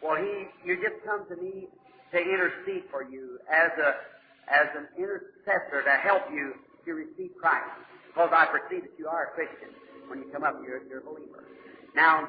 well, 0.00 0.16
he 0.16 0.46
you 0.64 0.76
just 0.76 1.04
come 1.04 1.26
to 1.28 1.36
me 1.36 1.68
to 2.12 2.18
intercede 2.18 2.84
for 2.90 3.04
you 3.04 3.38
as 3.52 3.70
a 3.76 4.13
as 4.48 4.68
an 4.76 4.88
intercessor 4.98 5.82
to 5.84 5.94
help 6.02 6.22
you 6.32 6.54
to 6.84 6.92
receive 6.92 7.32
Christ. 7.40 7.70
Because 8.08 8.30
I 8.32 8.46
perceive 8.46 8.82
that 8.82 8.94
you 8.98 9.08
are 9.08 9.28
a 9.28 9.30
Christian. 9.34 9.74
When 10.08 10.20
you 10.20 10.26
come 10.32 10.44
up, 10.44 10.60
you're, 10.64 10.84
you're 10.86 11.00
a 11.00 11.04
believer. 11.04 11.44
Now, 11.96 12.28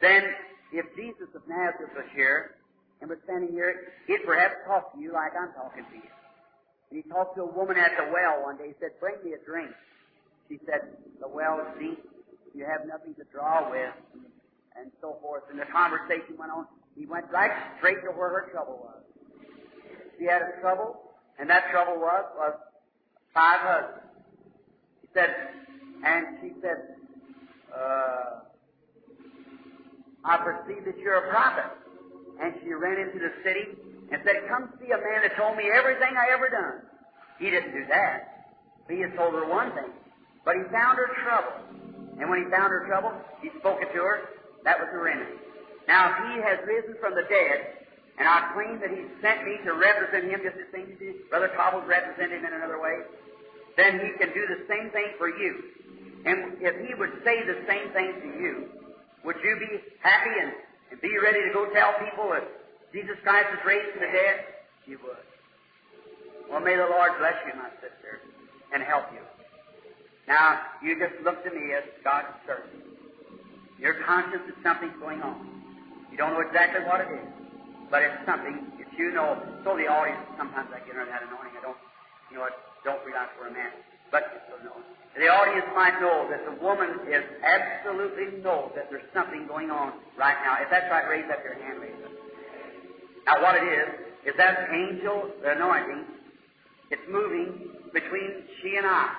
then, 0.00 0.24
if 0.72 0.84
Jesus 0.96 1.28
of 1.34 1.42
Nazareth 1.48 1.92
was 1.94 2.06
here 2.14 2.56
and 3.00 3.08
was 3.08 3.18
standing 3.24 3.52
here, 3.52 3.94
he'd 4.06 4.24
perhaps 4.26 4.54
talk 4.66 4.94
to 4.94 5.00
you 5.00 5.12
like 5.12 5.32
I'm 5.38 5.52
talking 5.54 5.84
to 5.84 5.96
you. 5.96 6.10
And 6.90 7.02
he 7.02 7.08
talked 7.10 7.36
to 7.36 7.42
a 7.42 7.52
woman 7.52 7.76
at 7.76 7.92
the 7.96 8.10
well 8.12 8.42
one 8.42 8.56
day. 8.56 8.68
He 8.68 8.74
said, 8.80 8.96
Bring 9.00 9.16
me 9.24 9.32
a 9.32 9.40
drink. 9.44 9.70
She 10.48 10.58
said, 10.66 10.96
The 11.20 11.28
well 11.28 11.60
is 11.60 11.78
deep. 11.78 12.00
You 12.54 12.64
have 12.64 12.86
nothing 12.88 13.14
to 13.16 13.24
draw 13.32 13.70
with. 13.70 13.92
And 14.76 14.90
so 15.00 15.18
forth. 15.20 15.42
And 15.50 15.58
the 15.58 15.66
conversation 15.66 16.38
went 16.38 16.52
on. 16.52 16.66
He 16.96 17.06
went 17.06 17.26
right 17.30 17.50
straight 17.78 18.02
to 18.04 18.10
where 18.10 18.30
her 18.30 18.48
trouble 18.50 18.80
was. 18.82 19.02
She 20.18 20.24
had 20.24 20.42
a 20.42 20.60
trouble, 20.60 20.96
and 21.38 21.48
that 21.48 21.70
trouble 21.70 22.00
was, 22.00 22.24
was 22.36 22.54
five 23.32 23.60
husbands. 23.60 24.10
He 25.02 25.08
said, 25.14 25.30
and 26.04 26.26
she 26.42 26.52
said, 26.60 26.98
uh, 27.74 28.48
I 30.24 30.36
perceive 30.38 30.84
that 30.84 30.98
you're 30.98 31.26
a 31.26 31.30
prophet. 31.30 31.70
And 32.42 32.54
she 32.62 32.72
ran 32.72 32.98
into 32.98 33.18
the 33.18 33.32
city 33.42 33.78
and 34.12 34.22
said, 34.24 34.46
Come 34.48 34.70
see 34.78 34.90
a 34.90 34.98
man 34.98 35.22
that 35.22 35.36
told 35.36 35.56
me 35.56 35.70
everything 35.74 36.14
I 36.14 36.32
ever 36.32 36.48
done. 36.48 36.86
He 37.38 37.50
didn't 37.50 37.72
do 37.72 37.84
that. 37.88 38.50
He 38.88 39.00
had 39.00 39.14
told 39.16 39.34
her 39.34 39.48
one 39.48 39.72
thing. 39.72 39.90
But 40.44 40.54
he 40.56 40.62
found 40.70 40.98
her 40.98 41.10
trouble. 41.22 41.54
And 42.18 42.30
when 42.30 42.42
he 42.42 42.50
found 42.50 42.70
her 42.70 42.86
trouble, 42.86 43.12
he 43.42 43.50
spoke 43.58 43.78
it 43.82 43.92
to 43.92 44.00
her. 44.02 44.20
That 44.64 44.78
was 44.78 44.88
the 44.92 44.98
remedy. 44.98 45.38
Now, 45.86 46.10
if 46.10 46.16
he 46.28 46.42
has 46.42 46.58
risen 46.66 46.94
from 47.00 47.14
the 47.14 47.22
dead, 47.28 47.87
and 48.18 48.26
I 48.26 48.50
claim 48.52 48.80
that 48.82 48.90
he 48.90 49.06
sent 49.22 49.46
me 49.46 49.62
to 49.64 49.72
represent 49.78 50.26
him 50.26 50.42
just 50.42 50.58
the 50.58 50.66
same 50.74 50.98
as 50.98 51.14
Brother 51.30 51.50
Cobble's 51.54 51.86
represented 51.86 52.42
him 52.42 52.46
in 52.46 52.52
another 52.52 52.82
way, 52.82 53.06
then 53.78 54.02
he 54.02 54.10
can 54.18 54.34
do 54.34 54.42
the 54.50 54.66
same 54.66 54.90
thing 54.90 55.14
for 55.18 55.30
you. 55.30 55.78
And 56.26 56.58
if 56.58 56.74
he 56.82 56.94
would 56.98 57.22
say 57.22 57.46
the 57.46 57.62
same 57.70 57.94
thing 57.94 58.10
to 58.18 58.30
you, 58.42 58.54
would 59.24 59.36
you 59.42 59.54
be 59.62 59.70
happy 60.02 60.34
and, 60.34 60.52
and 60.90 61.00
be 61.00 61.14
ready 61.22 61.46
to 61.46 61.54
go 61.54 61.70
tell 61.70 61.94
people 62.02 62.30
that 62.34 62.42
Jesus 62.92 63.14
Christ 63.22 63.54
is 63.54 63.62
raised 63.64 63.94
from 63.94 64.00
the 64.02 64.10
dead? 64.10 64.36
You 64.86 64.98
would. 65.06 65.22
Well, 66.50 66.60
may 66.60 66.74
the 66.74 66.90
Lord 66.90 67.12
bless 67.18 67.38
you, 67.46 67.54
my 67.54 67.70
sister, 67.78 68.18
and 68.74 68.82
help 68.82 69.04
you. 69.12 69.20
Now, 70.26 70.60
you 70.82 70.98
just 70.98 71.22
look 71.22 71.44
to 71.44 71.50
me 71.50 71.72
as 71.72 71.84
God's 72.02 72.34
servant. 72.46 72.82
Your 73.78 74.02
conscience 74.02 74.42
is 74.48 74.54
something's 74.62 74.98
going 74.98 75.22
on. 75.22 75.62
You 76.10 76.18
don't 76.18 76.34
know 76.34 76.40
exactly 76.40 76.84
what 76.84 77.00
it 77.00 77.08
is, 77.14 77.37
but 77.90 78.02
it's 78.02 78.20
something 78.24 78.56
that 78.78 78.90
you 78.96 79.12
know. 79.12 79.40
So 79.64 79.76
the 79.76 79.88
audience, 79.88 80.20
sometimes 80.36 80.68
I 80.72 80.80
get 80.84 80.96
under 80.96 81.08
that 81.08 81.24
anointing. 81.24 81.56
I 81.56 81.62
don't, 81.62 81.80
you 82.30 82.36
know, 82.38 82.44
I 82.44 82.52
don't 82.84 83.00
realize 83.04 83.32
where 83.40 83.48
I'm 83.48 83.56
at. 83.56 83.72
But 84.10 84.24
so 84.48 84.56
no. 84.64 84.72
the 85.16 85.28
audience 85.28 85.68
might 85.76 86.00
know 86.00 86.28
that 86.32 86.44
the 86.48 86.56
woman 86.64 86.88
is 87.08 87.24
absolutely 87.44 88.40
knows 88.40 88.72
that 88.76 88.88
there's 88.90 89.08
something 89.12 89.46
going 89.46 89.70
on 89.70 89.92
right 90.16 90.36
now. 90.44 90.60
If 90.60 90.70
that's 90.70 90.88
right, 90.90 91.08
raise 91.08 91.28
up 91.28 91.44
your 91.44 91.54
hand, 91.60 91.80
raise 91.80 91.92
it. 91.92 92.12
Now, 93.28 93.42
what 93.42 93.56
it 93.56 93.68
is 93.68 94.32
is 94.32 94.34
that 94.36 94.72
angel, 94.72 95.28
the 95.42 95.52
anointing, 95.52 96.04
it's 96.90 97.04
moving 97.10 97.76
between 97.92 98.48
she 98.62 98.76
and 98.76 98.86
I. 98.86 99.12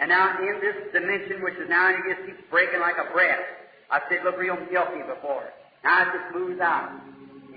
And 0.00 0.08
now 0.08 0.40
in 0.40 0.60
this 0.60 0.92
dimension, 0.92 1.42
which 1.42 1.54
is 1.54 1.68
now, 1.68 1.90
it 1.90 2.00
just 2.08 2.26
keeps 2.26 2.42
breaking 2.50 2.80
like 2.80 2.96
a 2.96 3.12
breath. 3.12 3.44
I 3.90 4.00
said, 4.08 4.24
look 4.24 4.38
real 4.38 4.56
milky 4.56 5.04
before. 5.04 5.52
Now 5.84 6.02
it 6.02 6.08
just 6.16 6.34
moves 6.34 6.60
out. 6.60 6.90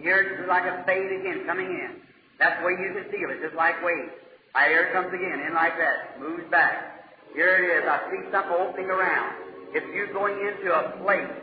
Here 0.05 0.21
it's 0.21 0.47
like 0.47 0.69
a 0.69 0.85
fade 0.85 1.09
again, 1.17 1.49
coming 1.49 1.65
in. 1.65 1.97
That's 2.37 2.61
the 2.61 2.65
way 2.69 2.77
you 2.77 2.93
can 2.93 3.09
feel 3.09 3.25
it, 3.33 3.41
just 3.41 3.57
like 3.57 3.81
waves. 3.81 4.13
Right, 4.53 4.69
here 4.69 4.85
it 4.85 4.93
comes 4.93 5.09
again, 5.09 5.41
in 5.41 5.57
like 5.57 5.73
that, 5.81 6.21
moves 6.21 6.45
back. 6.53 7.09
Here 7.33 7.57
it 7.57 7.65
is. 7.73 7.89
I 7.89 8.05
see 8.13 8.21
something 8.29 8.53
opening 8.53 8.93
around. 8.93 9.33
If 9.73 9.81
you're 9.97 10.13
going 10.13 10.37
into 10.37 10.69
a 10.69 11.01
place, 11.01 11.33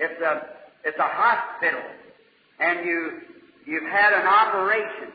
it's 0.00 0.16
a 0.16 0.32
it's 0.82 0.96
a 0.96 1.10
hospital, 1.12 1.84
and 2.58 2.88
you 2.88 3.20
you've 3.68 3.84
had 3.84 4.16
an 4.16 4.26
operation. 4.26 5.12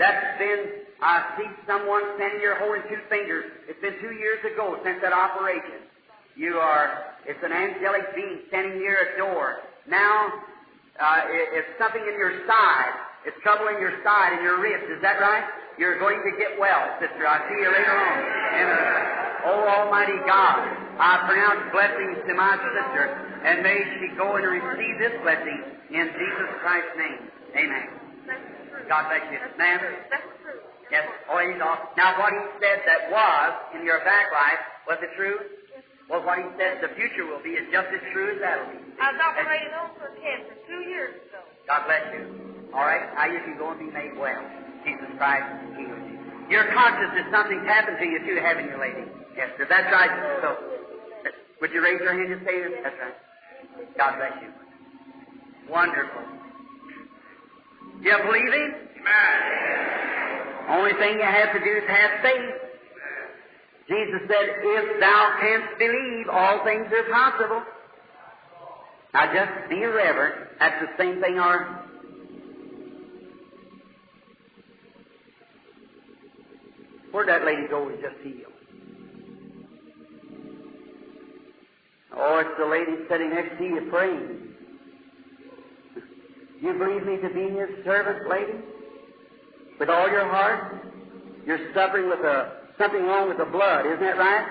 That's 0.00 0.38
been 0.40 0.88
I 1.04 1.36
see 1.36 1.52
someone 1.68 2.02
standing 2.16 2.40
here 2.40 2.58
holding 2.58 2.82
two 2.88 3.04
fingers. 3.12 3.44
It's 3.68 3.80
been 3.84 4.00
two 4.00 4.16
years 4.16 4.40
ago 4.40 4.80
since 4.82 4.98
that 5.02 5.12
operation. 5.12 5.84
You 6.34 6.56
are, 6.56 7.14
it's 7.26 7.38
an 7.44 7.52
angelic 7.52 8.14
being 8.16 8.40
standing 8.48 8.78
near 8.78 9.14
a 9.14 9.18
door. 9.18 9.58
Now, 9.86 10.32
uh, 10.98 11.54
it's 11.54 11.70
something 11.78 12.02
in 12.02 12.16
your 12.18 12.42
side. 12.46 12.94
It's 13.26 13.38
trouble 13.42 13.70
in 13.70 13.78
your 13.78 13.94
side, 14.02 14.38
in 14.38 14.42
your 14.42 14.58
ribs. 14.58 14.86
Is 14.90 15.02
that 15.02 15.18
right? 15.22 15.46
You're 15.78 15.98
going 15.98 16.18
to 16.26 16.32
get 16.34 16.58
well, 16.58 16.82
sister. 16.98 17.22
I'll 17.22 17.42
see 17.46 17.58
you 17.62 17.70
later 17.70 17.94
on. 17.94 18.18
And, 18.18 18.68
uh, 18.68 19.46
oh, 19.46 19.62
Almighty 19.62 20.18
God, 20.26 20.58
I 20.98 21.22
pronounce 21.22 21.70
blessings 21.70 22.18
to 22.26 22.34
my 22.34 22.58
sister, 22.58 23.04
and 23.46 23.62
may 23.62 23.78
she 23.98 24.10
go 24.18 24.34
and 24.34 24.46
receive 24.46 24.94
this 24.98 25.14
blessing 25.22 25.60
in 25.94 26.06
Jesus 26.18 26.50
Christ's 26.58 26.96
name. 26.98 27.20
Amen. 27.54 27.86
That's 28.26 28.42
the 28.42 28.64
truth. 28.74 28.86
God 28.90 29.06
bless 29.06 29.24
you. 29.30 29.38
Ma'am? 29.54 29.78
the 29.78 29.86
truth. 29.86 30.02
That's 30.10 30.26
the 30.26 30.38
truth. 30.42 30.62
Yes, 30.90 31.06
oh, 31.30 31.38
he's 31.38 31.62
off. 31.62 31.94
Now, 31.94 32.18
what 32.18 32.32
he 32.34 32.42
said 32.58 32.82
that 32.88 33.12
was 33.14 33.50
in 33.78 33.86
your 33.86 34.02
back 34.02 34.34
life, 34.34 34.62
was 34.88 34.98
it 34.98 35.14
true? 35.14 35.57
Well, 36.08 36.24
what 36.24 36.40
he 36.40 36.48
said 36.56 36.80
the 36.80 36.88
future 36.96 37.28
will 37.28 37.44
be 37.44 37.52
is 37.52 37.68
just 37.68 37.92
as 37.92 38.00
true 38.16 38.32
as 38.32 38.40
that'll 38.40 38.72
be. 38.72 38.80
I 38.96 39.12
was 39.12 39.20
operated 39.20 39.72
on 39.76 39.92
for 40.00 40.08
cancer 40.16 40.56
two 40.64 40.82
years 40.88 41.20
ago. 41.28 41.44
God 41.68 41.84
bless 41.84 42.04
you. 42.16 42.24
All 42.72 42.84
right, 42.84 43.04
now 43.12 43.28
you 43.28 43.40
can 43.44 43.60
go 43.60 43.72
and 43.72 43.80
be 43.80 43.92
made 43.92 44.16
well. 44.16 44.40
Jesus 44.84 45.08
Christ 45.20 45.44
heals 45.76 46.00
you. 46.08 46.16
Your 46.48 46.72
conscience 46.72 47.12
is 47.20 47.28
something's 47.28 47.68
happened 47.68 48.00
to 48.00 48.06
you 48.08 48.24
too, 48.24 48.40
haven't 48.40 48.72
you, 48.72 48.80
lady? 48.80 49.04
Yes, 49.36 49.52
sir. 49.60 49.68
That's 49.68 49.92
right. 49.92 50.12
So, 50.40 50.56
would 51.60 51.72
you 51.72 51.84
raise 51.84 52.00
your 52.00 52.16
hand 52.16 52.32
and 52.32 52.40
say 52.40 52.56
this? 52.64 52.72
That's 52.80 52.96
right. 52.96 53.16
God 54.00 54.16
bless 54.16 54.32
you. 54.40 54.50
Wonderful. 55.68 56.24
Do 58.00 58.08
you 58.08 58.18
believe 58.24 58.48
him? 58.48 58.70
Amen. 58.96 60.70
Only 60.72 60.92
thing 60.96 61.20
you 61.20 61.28
have 61.28 61.52
to 61.52 61.60
do 61.60 61.72
is 61.76 61.84
have 61.88 62.10
faith. 62.22 62.67
Jesus 63.88 64.20
said, 64.28 64.46
if 64.60 65.00
thou 65.00 65.36
canst 65.40 65.78
believe, 65.78 66.28
all 66.30 66.62
things 66.64 66.86
are 66.92 67.10
possible. 67.10 67.62
Now 69.14 69.32
just 69.32 69.70
be 69.70 69.84
reverent. 69.84 70.50
That's 70.58 70.84
the 70.84 71.02
same 71.02 71.20
thing 71.20 71.38
our 71.38 71.88
Where'd 77.10 77.28
that 77.28 77.44
lady 77.44 77.66
go 77.70 77.88
who 77.88 77.96
just 77.96 78.20
healed? 78.22 78.52
Oh, 82.14 82.38
it's 82.38 82.58
the 82.58 82.66
lady 82.66 83.02
sitting 83.10 83.30
next 83.30 83.58
to 83.58 83.64
you 83.64 83.88
praying. 83.90 84.44
You 86.60 86.72
believe 86.72 87.06
me 87.06 87.16
to 87.18 87.28
be 87.32 87.54
his 87.54 87.84
servant, 87.84 88.28
lady? 88.28 88.58
With 89.78 89.88
all 89.88 90.10
your 90.10 90.28
heart? 90.28 90.84
You're 91.46 91.72
suffering 91.72 92.08
with 92.08 92.18
a, 92.18 92.57
something 92.78 93.02
wrong 93.02 93.28
with 93.28 93.38
the 93.38 93.44
blood, 93.44 93.86
isn't 93.86 94.00
that 94.00 94.18
right? 94.18 94.46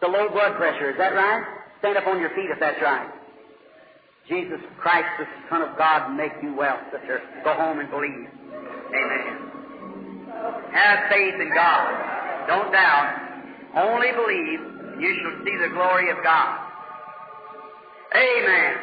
The 0.00 0.08
low 0.08 0.28
blood 0.30 0.56
pressure, 0.56 0.90
is 0.90 0.98
that 0.98 1.14
right? 1.14 1.44
Stand 1.80 1.98
up 1.98 2.06
on 2.06 2.20
your 2.20 2.30
feet 2.30 2.48
if 2.50 2.58
that's 2.60 2.80
right. 2.82 3.10
Jesus 4.28 4.60
Christ, 4.80 5.08
the 5.18 5.26
Son 5.50 5.62
of 5.62 5.76
God, 5.76 6.16
make 6.16 6.32
you 6.42 6.54
well, 6.56 6.78
sister. 6.90 7.20
Go 7.44 7.54
home 7.54 7.80
and 7.80 7.90
believe. 7.90 8.28
Amen. 8.88 9.54
Have 10.72 11.10
faith 11.10 11.34
in 11.40 11.52
God. 11.54 12.46
Don't 12.46 12.72
doubt. 12.72 13.20
Only 13.76 14.12
believe, 14.12 14.60
and 14.94 15.02
you 15.02 15.14
shall 15.20 15.44
see 15.44 15.56
the 15.60 15.74
glory 15.74 16.10
of 16.10 16.18
God. 16.22 16.70
Amen. 18.14 18.76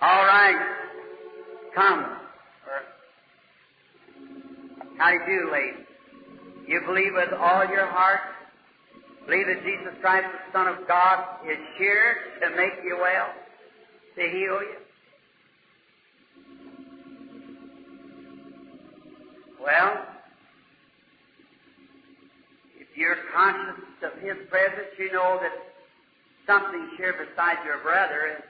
All 0.00 0.24
right. 0.26 0.76
Come. 1.74 2.06
How 4.98 5.10
do 5.10 5.14
you 5.14 5.40
do, 5.40 5.52
lady? 5.52 5.83
You 6.66 6.80
believe 6.86 7.12
with 7.14 7.32
all 7.32 7.66
your 7.68 7.86
heart? 7.86 8.20
Believe 9.26 9.46
that 9.46 9.64
Jesus 9.64 9.94
Christ, 10.00 10.26
the 10.32 10.58
Son 10.58 10.66
of 10.66 10.88
God, 10.88 11.24
is 11.46 11.58
here 11.78 12.16
to 12.40 12.56
make 12.56 12.72
you 12.84 12.98
well, 13.00 13.28
to 14.16 14.22
heal 14.22 14.60
you? 14.60 14.76
Well, 19.62 20.06
if 22.78 22.88
you're 22.96 23.16
conscious 23.34 23.82
of 24.02 24.20
His 24.20 24.36
presence, 24.50 24.88
you 24.98 25.12
know 25.12 25.38
that 25.40 25.52
something's 26.46 26.90
here 26.96 27.14
beside 27.14 27.64
your 27.64 27.78
brother. 27.82 28.44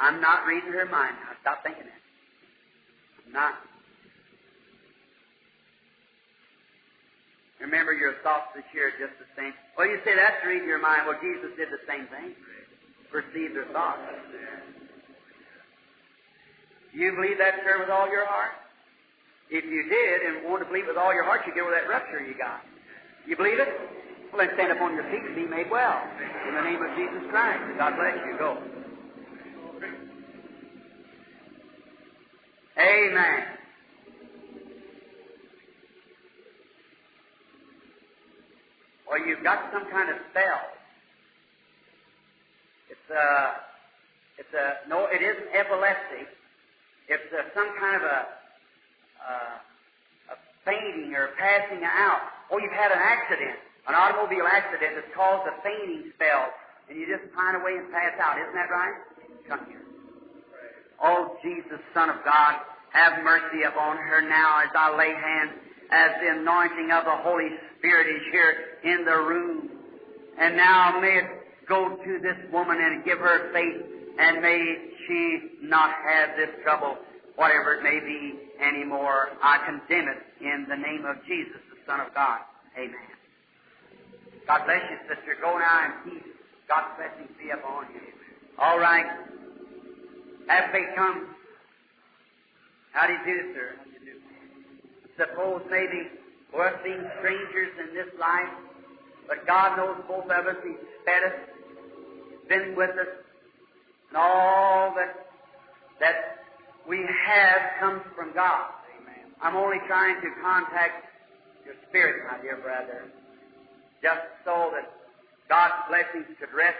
I'm 0.00 0.20
not 0.20 0.46
reading 0.46 0.72
her 0.72 0.86
mind 0.86 1.16
now. 1.20 1.36
Stop 1.40 1.64
thinking 1.64 1.84
that. 1.84 2.07
Not. 3.32 3.54
Remember, 7.60 7.92
your 7.92 8.14
thoughts 8.22 8.54
this 8.54 8.64
year 8.72 8.94
just 8.96 9.18
the 9.18 9.26
same. 9.34 9.52
Well, 9.76 9.90
you 9.90 9.98
say 10.04 10.14
that's 10.14 10.38
reading 10.46 10.68
your 10.68 10.80
mind. 10.80 11.10
Well, 11.10 11.18
Jesus 11.18 11.50
did 11.58 11.68
the 11.74 11.82
same 11.90 12.06
thing. 12.06 12.38
Perceived 13.10 13.56
her 13.56 13.66
thoughts. 13.72 13.98
Do 16.92 16.98
you 16.98 17.12
believe 17.12 17.38
that, 17.38 17.60
sir, 17.66 17.82
with 17.82 17.90
all 17.90 18.08
your 18.08 18.26
heart? 18.26 18.54
If 19.50 19.64
you 19.64 19.82
did 19.88 20.16
and 20.22 20.48
want 20.48 20.62
to 20.62 20.68
believe 20.68 20.86
with 20.86 20.96
all 20.96 21.12
your 21.12 21.24
heart, 21.24 21.42
you 21.46 21.54
get 21.54 21.62
over 21.62 21.72
that 21.72 21.88
rupture 21.88 22.20
you 22.20 22.36
got. 22.36 22.62
You 23.26 23.36
believe 23.36 23.58
it? 23.58 23.68
Well, 24.32 24.44
then 24.44 24.54
stand 24.54 24.72
up 24.72 24.80
on 24.80 24.94
your 24.94 25.04
feet 25.10 25.24
and 25.24 25.34
be 25.34 25.48
made 25.48 25.70
well. 25.70 26.04
In 26.48 26.54
the 26.54 26.62
name 26.62 26.80
of 26.80 26.94
Jesus 26.96 27.24
Christ. 27.30 27.64
God 27.76 27.96
bless 27.96 28.16
you. 28.24 28.36
Go. 28.38 28.77
Amen. 32.78 33.42
Or 39.10 39.18
you've 39.18 39.42
got 39.42 39.72
some 39.72 39.90
kind 39.90 40.10
of 40.10 40.16
spell. 40.30 40.62
It's 42.90 43.08
a, 43.10 43.26
it's 44.38 44.54
a, 44.54 44.88
no, 44.88 45.06
it 45.10 45.22
isn't 45.22 45.48
epilepsy. 45.56 46.28
It's 47.08 47.32
a, 47.32 47.50
some 47.56 47.72
kind 47.80 47.96
of 47.96 48.02
a, 48.02 48.18
uh, 49.18 49.54
a 50.32 50.36
fainting 50.64 51.14
or 51.16 51.30
passing 51.40 51.82
out. 51.82 52.20
Oh, 52.52 52.58
you've 52.58 52.76
had 52.76 52.92
an 52.92 53.00
accident, 53.00 53.56
an 53.88 53.94
automobile 53.96 54.46
accident 54.46 54.92
that's 54.94 55.14
caused 55.16 55.48
a 55.48 55.56
fainting 55.64 56.12
spell, 56.14 56.52
and 56.88 57.00
you 57.00 57.08
just 57.08 57.26
pine 57.34 57.56
away 57.56 57.80
and 57.80 57.90
pass 57.90 58.12
out. 58.20 58.38
Isn't 58.38 58.54
that 58.54 58.70
right? 58.70 58.96
Come 59.48 59.66
here. 59.66 59.87
Oh, 61.02 61.36
Jesus, 61.42 61.78
Son 61.94 62.10
of 62.10 62.16
God, 62.24 62.54
have 62.90 63.22
mercy 63.22 63.62
upon 63.62 63.96
her 63.96 64.22
now 64.22 64.62
as 64.62 64.70
I 64.74 64.96
lay 64.96 65.14
hands, 65.14 65.52
as 65.90 66.10
the 66.20 66.40
anointing 66.40 66.90
of 66.90 67.04
the 67.04 67.16
Holy 67.22 67.48
Spirit 67.78 68.08
is 68.08 68.22
here 68.32 68.54
in 68.84 69.04
the 69.04 69.16
room. 69.16 69.70
And 70.38 70.56
now 70.56 70.98
may 71.00 71.18
it 71.18 71.68
go 71.68 71.96
to 71.96 72.18
this 72.20 72.36
woman 72.52 72.78
and 72.80 73.04
give 73.04 73.18
her 73.18 73.52
faith, 73.52 73.82
and 74.18 74.42
may 74.42 74.76
she 75.06 75.40
not 75.62 75.90
have 76.04 76.36
this 76.36 76.50
trouble, 76.62 76.96
whatever 77.36 77.74
it 77.74 77.82
may 77.82 78.00
be, 78.00 78.34
anymore. 78.60 79.30
I 79.42 79.58
condemn 79.64 80.08
it 80.08 80.18
in 80.40 80.66
the 80.68 80.76
name 80.76 81.04
of 81.06 81.16
Jesus, 81.26 81.60
the 81.70 81.78
Son 81.86 82.00
of 82.00 82.12
God. 82.14 82.40
Amen. 82.76 82.94
God 84.46 84.64
bless 84.64 84.82
you, 84.90 84.96
sister. 85.08 85.36
Go 85.40 85.58
now 85.58 85.86
in 85.86 86.10
peace. 86.10 86.32
God's 86.68 86.96
blessings 86.96 87.36
be 87.38 87.50
upon 87.50 87.86
you. 87.94 88.00
All 88.58 88.78
right. 88.78 89.06
Have 90.48 90.72
faith 90.72 90.88
come. 90.96 91.28
How 92.92 93.06
do 93.06 93.12
you 93.12 93.24
do, 93.24 93.54
sir? 93.54 93.76
How 93.76 93.84
do 93.84 93.90
you 93.90 94.00
do? 94.00 94.16
Suppose 95.16 95.62
maybe 95.70 96.08
we're 96.54 96.72
being 96.82 97.04
strangers 97.18 97.72
in 97.84 97.94
this 97.94 98.08
life, 98.18 98.48
but 99.28 99.46
God 99.46 99.76
knows 99.76 100.00
both 100.08 100.24
of 100.24 100.46
us. 100.46 100.56
He's 100.64 100.80
fed 101.04 101.22
us, 101.28 101.38
been 102.48 102.74
with 102.76 102.90
us, 102.90 103.12
and 104.08 104.16
all 104.16 104.94
that 104.96 105.28
that 106.00 106.46
we 106.88 107.04
have 107.26 107.60
comes 107.80 108.00
from 108.16 108.32
God. 108.32 108.72
Amen. 108.96 109.34
I'm 109.42 109.56
only 109.56 109.78
trying 109.86 110.16
to 110.22 110.28
contact 110.40 111.04
your 111.66 111.74
spirit, 111.88 112.24
my 112.30 112.40
dear 112.40 112.56
brother, 112.56 113.04
just 114.02 114.24
so 114.46 114.70
that 114.72 114.88
God's 115.50 115.74
blessings 115.90 116.26
could 116.40 116.56
rest 116.56 116.78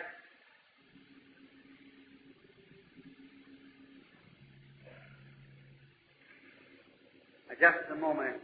just 7.61 7.91
a 7.91 7.95
moment 7.95 8.37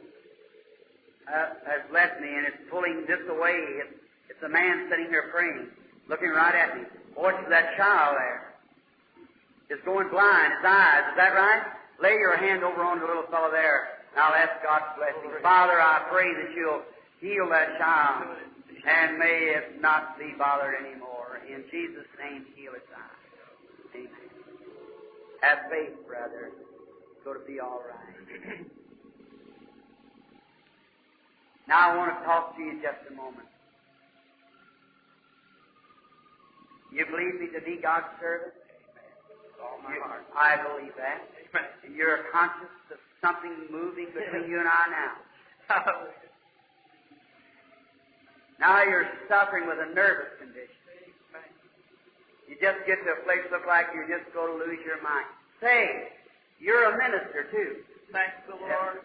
uh, 1.28 1.56
has 1.66 1.82
left 1.92 2.20
me, 2.20 2.28
and 2.28 2.46
it's 2.46 2.62
pulling 2.70 3.04
this 3.06 3.22
away. 3.30 3.56
It's, 3.80 3.94
it's 4.30 4.42
a 4.42 4.48
man 4.48 4.88
sitting 4.90 5.06
here 5.08 5.30
praying, 5.32 5.70
looking 6.08 6.30
right 6.30 6.54
at 6.54 6.76
me. 6.76 6.82
Watch 7.16 7.38
that 7.48 7.76
child 7.76 8.16
there. 8.18 8.54
Is 9.70 9.80
going 9.84 10.10
blind, 10.10 10.52
his 10.60 10.66
eyes. 10.66 11.04
Is 11.12 11.16
that 11.16 11.32
right? 11.32 11.62
Lay 12.02 12.18
your 12.20 12.36
hand 12.36 12.62
over 12.62 12.82
on 12.82 13.00
the 13.00 13.06
little 13.06 13.24
fellow 13.30 13.50
there. 13.50 14.04
Now 14.14 14.34
ask 14.34 14.62
God's 14.62 14.92
blessing. 14.98 15.30
Father, 15.42 15.80
I 15.80 16.04
pray 16.10 16.28
that 16.34 16.52
you'll 16.54 16.82
heal 17.20 17.48
that 17.48 17.78
child, 17.78 18.36
and 18.86 19.18
may 19.18 19.56
it 19.56 19.80
not 19.80 20.18
be 20.18 20.34
bothered 20.36 20.74
anymore. 20.84 21.40
In 21.48 21.64
Jesus' 21.70 22.06
name, 22.20 22.44
heal 22.54 22.72
its 22.74 22.86
eyes. 22.92 23.24
Amen. 23.94 24.10
Have 25.40 25.58
faith, 25.70 26.06
brother. 26.06 26.50
It's 26.52 27.24
going 27.24 27.40
to 27.40 27.46
be 27.46 27.60
all 27.60 27.80
right. 27.80 28.66
Now 31.68 31.90
I 31.92 31.96
want 31.96 32.18
to 32.18 32.24
talk 32.24 32.56
to 32.56 32.62
you 32.62 32.80
just 32.82 32.98
a 33.10 33.14
moment. 33.14 33.48
You 36.92 37.04
believe 37.06 37.40
me 37.40 37.48
to 37.58 37.60
be 37.64 37.80
God's 37.82 38.06
servant? 38.20 38.52
all 39.62 39.80
my 39.82 39.94
You- 39.94 40.02
heart. 40.02 40.24
I 40.36 40.56
believe 40.62 40.92
that. 40.96 41.22
And 41.84 41.94
you're 41.96 42.24
conscious 42.32 42.68
of 42.92 42.98
something 43.22 43.66
moving 43.70 44.06
between 44.12 44.50
you 44.50 44.58
and 44.60 44.68
I 44.68 44.84
now. 44.90 45.12
Now 48.60 48.82
you're 48.84 49.08
suffering 49.28 49.66
with 49.66 49.78
a 49.80 49.92
nervous 49.94 50.30
condition. 50.38 50.70
You 52.48 52.54
just 52.60 52.86
get 52.86 53.02
to 53.04 53.10
a 53.12 53.20
place 53.24 53.42
look 53.50 53.66
like 53.66 53.86
you're 53.94 54.06
just 54.06 54.32
going 54.32 54.52
to 54.58 54.64
lose 54.64 54.78
your 54.86 55.02
mind. 55.02 55.26
Say, 55.60 56.12
you're 56.60 56.94
a 56.94 56.96
minister 56.96 57.50
too. 57.50 57.82
Thank 58.12 58.30
the 58.46 58.54
Lord. 58.54 59.02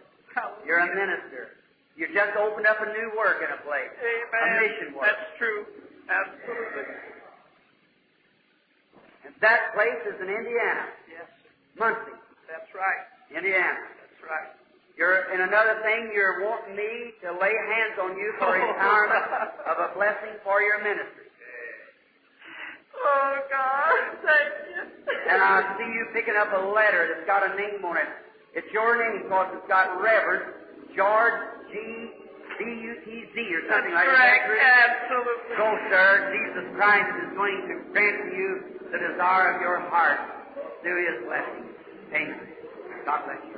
You're 0.67 0.77
a 0.79 0.87
minister. 0.93 1.57
You 1.97 2.07
just 2.13 2.35
opened 2.37 2.67
up 2.67 2.79
a 2.79 2.89
new 2.93 3.11
work 3.17 3.43
in 3.43 3.49
a 3.51 3.59
place. 3.65 3.91
Amen. 3.99 4.45
A 4.45 4.61
mission 4.61 4.89
work. 4.95 5.09
That's 5.09 5.29
true. 5.37 5.65
Absolutely. 6.09 6.87
And 9.27 9.33
that 9.41 9.75
place 9.75 9.99
is 10.07 10.17
in 10.21 10.29
Indiana, 10.31 10.89
Yes, 11.11 11.27
Muncie, 11.77 12.17
that's 12.47 12.71
right. 12.73 13.03
Indiana. 13.35 13.83
That's 13.99 14.21
right. 14.25 14.49
You're, 14.97 15.31
and 15.31 15.43
another 15.47 15.79
thing, 15.83 16.11
you're 16.11 16.43
wanting 16.43 16.75
me 16.75 17.15
to 17.23 17.31
lay 17.39 17.53
hands 17.55 17.95
on 18.03 18.17
you 18.17 18.33
for 18.39 18.51
empowerment 18.59 19.27
of 19.63 19.75
a 19.79 19.89
blessing 19.95 20.35
for 20.43 20.59
your 20.61 20.79
ministry. 20.83 21.27
Oh, 22.99 23.31
God, 23.47 23.95
thank 24.27 24.51
you. 24.75 24.81
And 25.31 25.39
I 25.39 25.77
see 25.79 25.87
you 25.87 26.03
picking 26.11 26.35
up 26.35 26.51
a 26.51 26.67
letter 26.73 27.07
that's 27.15 27.27
got 27.27 27.47
a 27.47 27.55
name 27.55 27.79
on 27.85 27.95
it. 27.95 28.11
It's 28.55 28.67
your 28.73 28.97
name 28.99 29.23
because 29.23 29.47
it's 29.55 29.67
got 29.71 30.01
Reverend 30.01 30.51
George 30.97 31.39
G. 31.71 32.19
B-U-T-Z 32.59 33.35
or 33.55 33.63
something 33.71 33.95
like 33.95 34.03
Correct. 34.03 34.43
that. 34.51 35.07
Absolutely. 35.07 35.55
So, 35.55 35.65
sir, 35.87 36.07
Jesus 36.35 36.65
Christ 36.75 37.11
is 37.23 37.31
going 37.39 37.55
to 37.71 37.75
grant 37.95 38.17
to 38.27 38.35
you 38.35 38.51
the 38.91 38.99
desire 38.99 39.55
of 39.55 39.61
your 39.63 39.79
heart 39.87 40.19
through 40.83 40.99
His 41.07 41.23
blessing. 41.23 41.71
Amen. 42.11 42.35
God 43.07 43.23
bless 43.23 43.39
you. 43.47 43.55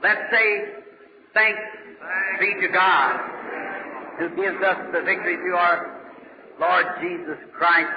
Let's 0.00 0.24
say 0.32 0.48
thanks 1.36 1.60
be 2.40 2.48
to 2.64 2.68
God 2.72 3.12
who 4.18 4.28
gives 4.40 4.56
us 4.62 4.78
the 4.92 5.02
victory 5.04 5.36
through 5.36 5.56
our 5.56 6.00
Lord 6.60 6.86
Jesus 7.04 7.36
Christ. 7.52 7.92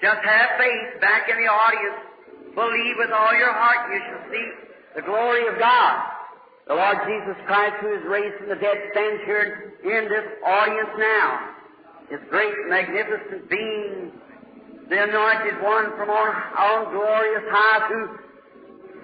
Just 0.00 0.22
have 0.24 0.48
faith 0.56 1.00
back 1.00 1.28
in 1.28 1.36
the 1.36 1.48
audience. 1.48 2.00
Believe 2.54 2.96
with 2.96 3.12
all 3.12 3.34
your 3.36 3.52
heart 3.52 3.92
you 3.92 4.00
shall 4.00 4.24
see 4.32 4.66
the 4.96 5.02
glory 5.02 5.46
of 5.46 5.60
God. 5.60 5.94
The 6.66 6.74
Lord 6.74 6.98
Jesus 7.06 7.36
Christ, 7.46 7.76
who 7.84 7.94
is 7.94 8.02
raised 8.08 8.40
from 8.40 8.48
the 8.48 8.56
dead, 8.56 8.80
stands 8.90 9.22
here 9.28 9.76
in 9.84 10.08
this 10.08 10.26
audience 10.42 10.92
now. 10.98 11.52
His 12.10 12.20
great, 12.30 12.56
magnificent 12.66 13.46
being, 13.48 14.10
the 14.88 14.98
anointed 14.98 15.62
one 15.62 15.94
from 15.94 16.10
on, 16.10 16.30
on 16.32 16.90
glorious 16.90 17.46
high, 17.52 17.86
who 17.86 18.00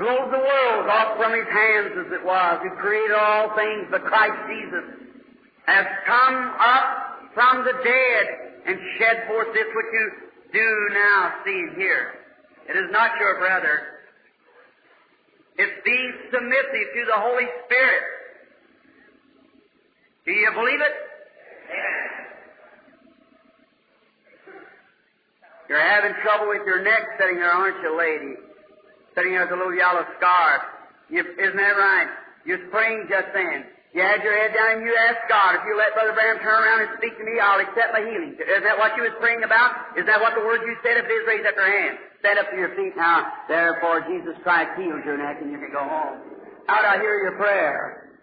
blows 0.00 0.28
the 0.32 0.42
world 0.42 0.88
off 0.88 1.20
from 1.20 1.36
his 1.36 1.46
hands 1.46 1.92
as 2.00 2.10
it 2.10 2.24
was, 2.24 2.58
who 2.64 2.70
created 2.80 3.14
all 3.14 3.54
things, 3.54 3.86
but 3.92 4.02
Christ 4.02 4.38
Jesus 4.48 5.12
has 5.66 5.86
come 6.06 6.56
up 6.58 7.30
from 7.34 7.62
the 7.62 7.76
dead 7.84 8.24
and 8.66 8.78
shed 8.98 9.28
forth 9.28 9.52
this 9.54 9.68
which 9.76 9.90
you 9.92 10.10
do 10.52 10.68
now 10.94 11.34
see 11.44 11.68
hear. 11.76 12.14
It 12.68 12.76
is 12.76 12.90
not 12.90 13.10
your 13.20 13.38
brother. 13.38 13.91
It's 15.56 15.78
being 15.84 16.12
submissive 16.32 16.86
to 16.94 17.02
the 17.06 17.18
Holy 17.18 17.46
Spirit. 17.66 18.04
Do 20.24 20.32
you 20.32 20.50
believe 20.54 20.80
it? 20.80 20.94
You're 25.68 25.80
having 25.80 26.12
trouble 26.22 26.48
with 26.48 26.64
your 26.66 26.84
neck 26.84 27.16
sitting 27.18 27.36
there, 27.36 27.50
aren't 27.50 27.80
you, 27.80 27.96
lady? 27.96 28.36
Sitting 29.16 29.32
there 29.32 29.44
with 29.48 29.56
a 29.56 29.58
little 29.58 29.74
yellow 29.74 30.04
scarf. 30.20 30.62
You, 31.08 31.24
isn't 31.24 31.56
that 31.56 31.76
right? 31.76 32.08
You're 32.44 32.68
praying 32.68 33.08
just 33.08 33.32
then. 33.32 33.64
You 33.92 34.00
had 34.00 34.24
your 34.24 34.32
head 34.32 34.56
down 34.56 34.80
and 34.80 34.84
you 34.88 34.96
asked 34.96 35.28
God, 35.28 35.60
if 35.60 35.68
you 35.68 35.76
let 35.76 35.92
Brother 35.92 36.16
Branham 36.16 36.40
turn 36.40 36.56
around 36.64 36.80
and 36.88 36.90
speak 36.96 37.12
to 37.20 37.24
me, 37.24 37.36
I'll 37.36 37.60
accept 37.60 37.92
my 37.92 38.00
healing. 38.00 38.32
Is 38.40 38.64
that 38.64 38.80
what 38.80 38.96
you 38.96 39.04
was 39.04 39.12
praying 39.20 39.44
about? 39.44 40.00
Is 40.00 40.08
that 40.08 40.16
what 40.16 40.32
the 40.32 40.40
words 40.40 40.64
you 40.64 40.76
said? 40.80 40.96
If 40.96 41.04
it 41.04 41.12
is, 41.12 41.24
raise 41.28 41.44
up 41.44 41.56
your 41.56 41.68
hand. 41.68 42.00
Stand 42.22 42.38
up 42.38 42.54
to 42.54 42.56
your 42.56 42.70
feet 42.78 42.94
now. 42.94 43.26
Therefore, 43.48 44.06
Jesus 44.06 44.38
Christ 44.46 44.78
heals 44.78 45.02
your 45.04 45.18
neck 45.18 45.42
and 45.42 45.50
you 45.50 45.58
can 45.58 45.74
go 45.74 45.82
home. 45.82 46.22
How'd 46.70 46.86
I 46.86 47.02
hear 47.02 47.18
your 47.18 47.34
prayer? 47.34 48.14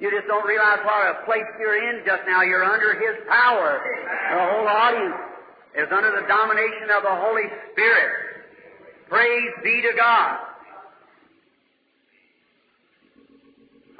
You 0.00 0.10
just 0.10 0.26
don't 0.26 0.44
realize 0.44 0.82
what 0.82 1.06
a 1.06 1.24
place 1.24 1.46
you're 1.60 1.78
in 1.78 2.02
just 2.04 2.22
now. 2.26 2.42
You're 2.42 2.64
under 2.64 2.98
His 2.98 3.14
power. 3.30 3.78
The 3.78 4.42
whole 4.42 4.66
audience 4.66 5.14
is 5.78 5.86
under 5.94 6.10
the 6.10 6.26
domination 6.26 6.90
of 6.98 7.04
the 7.04 7.14
Holy 7.14 7.46
Spirit. 7.70 8.10
Praise 9.08 9.52
be 9.62 9.82
to 9.82 9.92
God. 9.96 10.38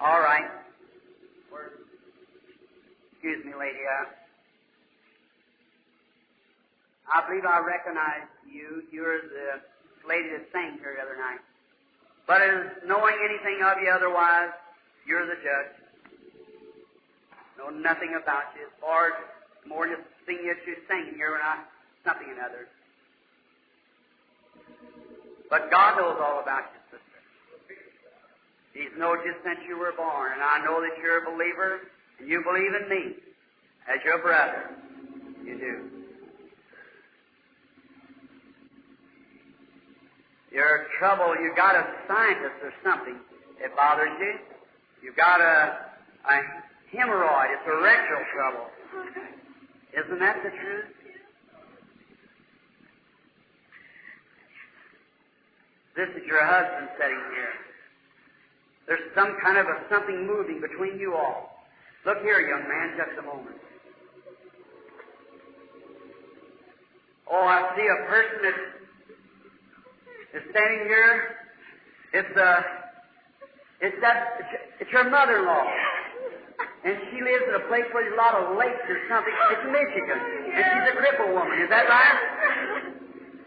All 0.02 0.18
right. 0.18 0.50
Excuse 3.12 3.44
me, 3.44 3.52
lady. 3.54 3.78
Uh, 3.86 4.10
I 7.06 7.26
believe 7.28 7.44
I 7.46 7.60
recognize 7.60 8.33
you. 8.50 8.84
You're 8.90 9.20
the 9.22 9.60
lady 10.08 10.30
that 10.30 10.46
sang 10.52 10.78
here 10.78 10.96
the 10.96 11.02
other 11.02 11.16
night. 11.16 11.40
But 12.26 12.40
as 12.40 12.82
knowing 12.86 13.14
anything 13.20 13.60
of 13.64 13.76
you 13.82 13.90
otherwise, 13.90 14.50
you're 15.06 15.26
the 15.26 15.36
judge. 15.44 15.72
Know 17.58 17.70
nothing 17.70 18.16
about 18.20 18.56
you. 18.56 18.66
As 18.66 18.74
far 18.80 19.08
as 19.08 19.14
more 19.68 19.86
just 19.86 20.02
seeing 20.26 20.44
you 20.44 20.54
you're 20.66 20.76
singing 20.88 21.14
here 21.16 21.32
when 21.32 21.40
I 21.40 21.64
something 22.04 22.28
in 22.28 22.36
others. 22.40 22.68
But 25.50 25.70
God 25.70 25.96
knows 25.96 26.16
all 26.20 26.40
about 26.40 26.72
you, 26.72 26.80
sister. 26.90 27.20
He's 28.72 28.92
known 28.98 29.18
you 29.24 29.34
since 29.44 29.60
you 29.68 29.78
were 29.78 29.92
born, 29.96 30.32
and 30.32 30.42
I 30.42 30.64
know 30.64 30.80
that 30.80 30.98
you're 31.00 31.22
a 31.22 31.30
believer, 31.30 31.80
and 32.18 32.28
you 32.28 32.42
believe 32.42 32.74
in 32.74 32.88
me 32.88 33.16
as 33.88 34.02
your 34.04 34.18
brother. 34.18 34.70
You 35.44 35.58
do. 35.58 36.03
Your 40.54 40.86
trouble, 41.00 41.34
you 41.42 41.50
got 41.56 41.74
a 41.74 41.82
sinus 42.06 42.54
or 42.62 42.72
something. 42.86 43.18
It 43.58 43.74
bothers 43.74 44.14
you. 44.20 44.34
You've 45.02 45.16
got 45.16 45.40
a, 45.40 45.90
a 46.30 46.36
hemorrhoid. 46.94 47.50
It's 47.50 47.66
a 47.66 47.82
rectal 47.82 48.22
trouble. 48.32 48.66
Isn't 49.98 50.20
that 50.20 50.36
the 50.44 50.50
truth? 50.50 50.94
This 55.96 56.08
is 56.14 56.22
your 56.26 56.46
husband 56.46 56.88
sitting 57.02 57.22
here. 57.34 57.54
There's 58.86 59.10
some 59.16 59.36
kind 59.42 59.58
of 59.58 59.66
a 59.66 59.82
something 59.90 60.24
moving 60.24 60.60
between 60.60 61.00
you 61.00 61.14
all. 61.14 61.66
Look 62.06 62.22
here, 62.22 62.46
young 62.46 62.62
man, 62.68 62.94
just 62.96 63.18
a 63.18 63.22
moment. 63.22 63.56
Oh, 67.26 67.42
I 67.42 67.74
see 67.74 67.86
a 67.86 68.06
person 68.06 68.38
that 68.42 68.73
is 70.34 70.42
standing 70.50 70.84
here. 70.90 71.38
It's 72.12 72.34
uh, 72.36 72.60
it's 73.80 73.98
that 74.02 74.38
it's, 74.80 74.90
your 74.90 75.10
mother-in-law, 75.10 75.66
and 76.86 76.94
she 77.10 77.18
lives 77.22 77.44
in 77.50 77.54
a 77.58 77.64
place 77.66 77.86
where 77.90 78.06
there's 78.06 78.14
a 78.14 78.22
lot 78.22 78.34
of 78.38 78.58
lakes 78.58 78.86
or 78.86 78.98
something. 79.10 79.34
It's 79.54 79.66
Michigan, 79.70 80.18
and 80.54 80.62
she's 80.62 80.86
a 80.90 80.96
cripple 80.98 81.34
woman. 81.34 81.58
Is 81.62 81.70
that 81.70 81.86
right? 81.86 82.18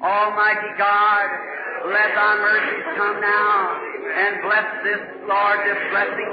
Almighty 0.03 0.71
God, 0.77 1.27
let 1.89 2.09
thy 2.13 2.33
mercies 2.37 2.85
come 2.95 3.17
now 3.19 3.55
and 4.07 4.31
bless 4.43 4.67
this, 4.83 5.01
Lord, 5.27 5.57
this 5.65 5.81
blessing. 5.91 6.31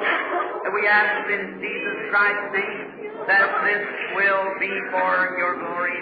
And 0.64 0.70
we 0.74 0.86
ask 0.86 1.30
in 1.30 1.42
Jesus 1.58 1.96
Christ's 2.10 2.50
name 2.54 2.86
that 3.26 3.48
this 3.64 3.84
will 4.20 4.46
be 4.60 4.74
for 4.90 5.38
your 5.38 5.58
glory. 5.58 5.96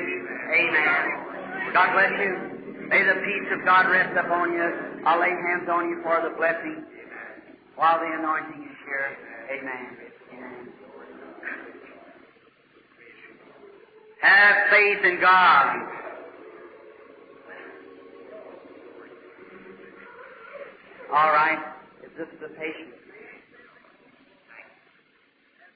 Amen. 0.53 1.73
God 1.73 1.89
bless 1.95 2.13
you. 2.19 2.62
May 2.93 3.03
the 3.05 3.15
peace 3.25 3.49
of 3.59 3.65
God 3.65 3.89
rest 3.89 4.15
upon 4.19 4.53
you. 4.53 4.69
I'll 5.07 5.19
lay 5.19 5.31
hands 5.31 5.67
on 5.67 5.89
you 5.89 6.03
for 6.03 6.21
the 6.29 6.37
blessing 6.37 6.85
while 7.75 7.99
the 7.99 8.05
anointing 8.19 8.69
is 8.69 8.77
here. 8.85 9.17
Amen. 9.51 9.97
Amen. 10.31 10.69
Have 14.21 14.57
faith 14.71 15.05
in 15.07 15.21
God. 15.23 15.89
All 21.15 21.33
right. 21.33 21.65
Is 22.05 22.11
this 22.19 22.29
the 22.43 22.49
patient? 22.49 22.93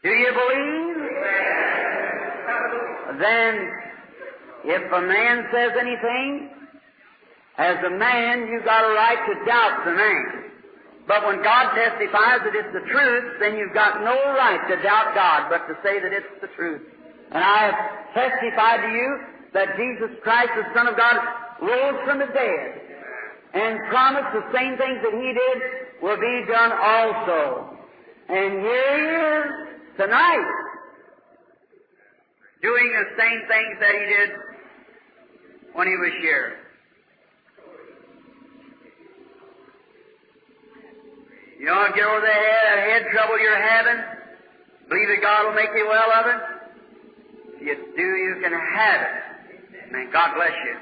Do 0.02 0.10
you 0.10 0.32
believe? 0.34 0.96
Then, 3.18 3.70
if 4.66 4.92
a 4.92 5.00
man 5.00 5.46
says 5.50 5.70
anything, 5.80 6.50
as 7.58 7.76
a 7.84 7.90
man, 7.90 8.48
you've 8.48 8.64
got 8.64 8.84
a 8.84 8.92
right 8.92 9.18
to 9.28 9.34
doubt 9.46 9.84
the 9.84 9.92
man. 9.92 10.46
But 11.08 11.24
when 11.24 11.42
God 11.42 11.72
testifies 11.72 12.44
that 12.44 12.52
it's 12.52 12.72
the 12.74 12.84
truth, 12.90 13.40
then 13.40 13.56
you've 13.56 13.72
got 13.72 14.02
no 14.02 14.12
right 14.34 14.60
to 14.68 14.82
doubt 14.82 15.14
God, 15.14 15.48
but 15.48 15.66
to 15.72 15.78
say 15.82 16.00
that 16.00 16.12
it's 16.12 16.26
the 16.42 16.48
truth. 16.56 16.82
And 17.30 17.42
I 17.42 17.58
have 17.70 17.78
testified 18.12 18.80
to 18.82 18.90
you 18.90 19.08
that 19.54 19.76
Jesus 19.76 20.18
Christ, 20.22 20.50
the 20.56 20.66
Son 20.74 20.88
of 20.88 20.96
God, 20.96 21.16
rose 21.62 21.98
from 22.04 22.18
the 22.18 22.26
dead 22.26 22.80
and 23.54 23.78
promised 23.88 24.34
the 24.34 24.44
same 24.52 24.76
things 24.76 25.00
that 25.00 25.14
He 25.14 25.32
did 25.32 26.02
will 26.02 26.20
be 26.20 26.44
done 26.50 26.72
also. 26.72 27.78
And 28.28 28.60
here 28.60 28.92
He 28.98 29.06
is 29.16 29.46
tonight, 29.96 30.48
doing 32.60 32.92
the 32.92 33.06
same 33.16 33.40
things 33.48 33.74
that 33.80 33.94
He 33.94 34.04
did 34.12 34.30
when 35.72 35.86
He 35.86 35.96
was 35.96 36.12
here. 36.20 36.65
You 41.58 41.72
to 41.72 41.92
get 41.96 42.04
over 42.04 42.20
the 42.20 42.28
head, 42.28 42.78
head 42.84 43.02
trouble 43.12 43.40
you're 43.40 43.56
having? 43.56 43.98
Believe 44.88 45.08
that 45.08 45.22
God 45.22 45.48
will 45.48 45.56
make 45.56 45.72
you 45.74 45.88
well 45.88 46.10
of 46.20 46.24
it? 46.28 46.40
If 47.56 47.60
you 47.64 47.74
do, 47.96 48.06
you 48.06 48.34
can 48.44 48.52
have 48.52 49.00
it. 49.00 49.16
And 49.90 50.12
God 50.12 50.36
bless 50.36 50.52
you. 50.52 50.76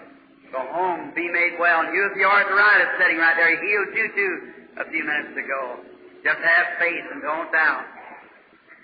Go 0.50 0.66
home, 0.70 1.12
be 1.14 1.30
made 1.30 1.56
well. 1.58 1.86
And 1.86 1.94
you, 1.94 2.10
you 2.18 2.26
arthritis 2.26 2.90
sitting 2.98 3.18
right 3.18 3.34
there, 3.38 3.50
He 3.54 3.58
healed 3.62 3.90
you 3.94 4.06
too 4.14 4.34
a 4.82 4.90
few 4.90 5.04
minutes 5.04 5.38
ago. 5.38 5.78
Just 6.22 6.38
have 6.42 6.66
faith 6.78 7.06
and 7.12 7.22
don't 7.22 7.50
doubt. 7.52 7.86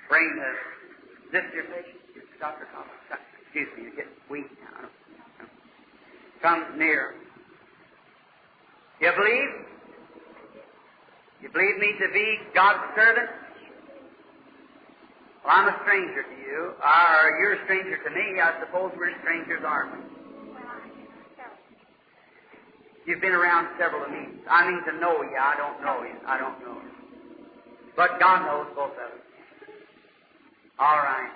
Bring 0.09 0.37
this. 0.37 0.47
Uh, 0.47 1.27
Is 1.27 1.31
this 1.33 1.47
your 1.55 1.65
patient? 1.65 1.99
Dr. 2.39 2.67
Thomas. 2.73 3.21
Excuse 3.43 3.69
me, 3.77 3.83
you're 3.85 3.97
getting 3.97 4.17
weak 4.31 4.47
now. 4.63 4.89
come 6.43 6.79
near. 6.79 7.15
You 9.01 9.13
believe? 9.17 9.70
You 11.43 11.49
believe 11.49 11.79
me 11.79 11.93
to 11.97 12.13
be 12.13 12.39
God's 12.55 12.85
servant? 12.95 13.31
Well, 15.45 15.57
I'm 15.57 15.69
a 15.69 15.77
stranger 15.83 16.23
to 16.23 16.37
you, 16.37 16.77
or 16.77 17.41
you're 17.41 17.55
a 17.57 17.65
stranger 17.65 17.97
to 17.97 18.11
me. 18.11 18.41
I 18.41 18.61
suppose 18.61 18.93
we're 18.97 19.17
strangers, 19.25 19.65
aren't 19.65 19.97
we? 19.97 20.01
You've 23.07 23.23
been 23.23 23.33
around 23.33 23.69
several 23.79 24.05
of 24.05 24.11
me. 24.11 24.39
I 24.49 24.69
mean 24.69 24.85
to 24.85 24.93
know 25.01 25.23
you. 25.23 25.37
I 25.41 25.57
don't 25.57 25.83
know 25.83 26.03
you. 26.05 26.15
I 26.27 26.37
don't 26.39 26.61
know 26.61 26.77
you. 26.77 26.91
But 27.97 28.21
God 28.21 28.45
knows 28.45 28.67
both 28.77 28.93
of 28.93 28.99
us. 28.99 29.25
All 30.79 30.99
right. 30.99 31.33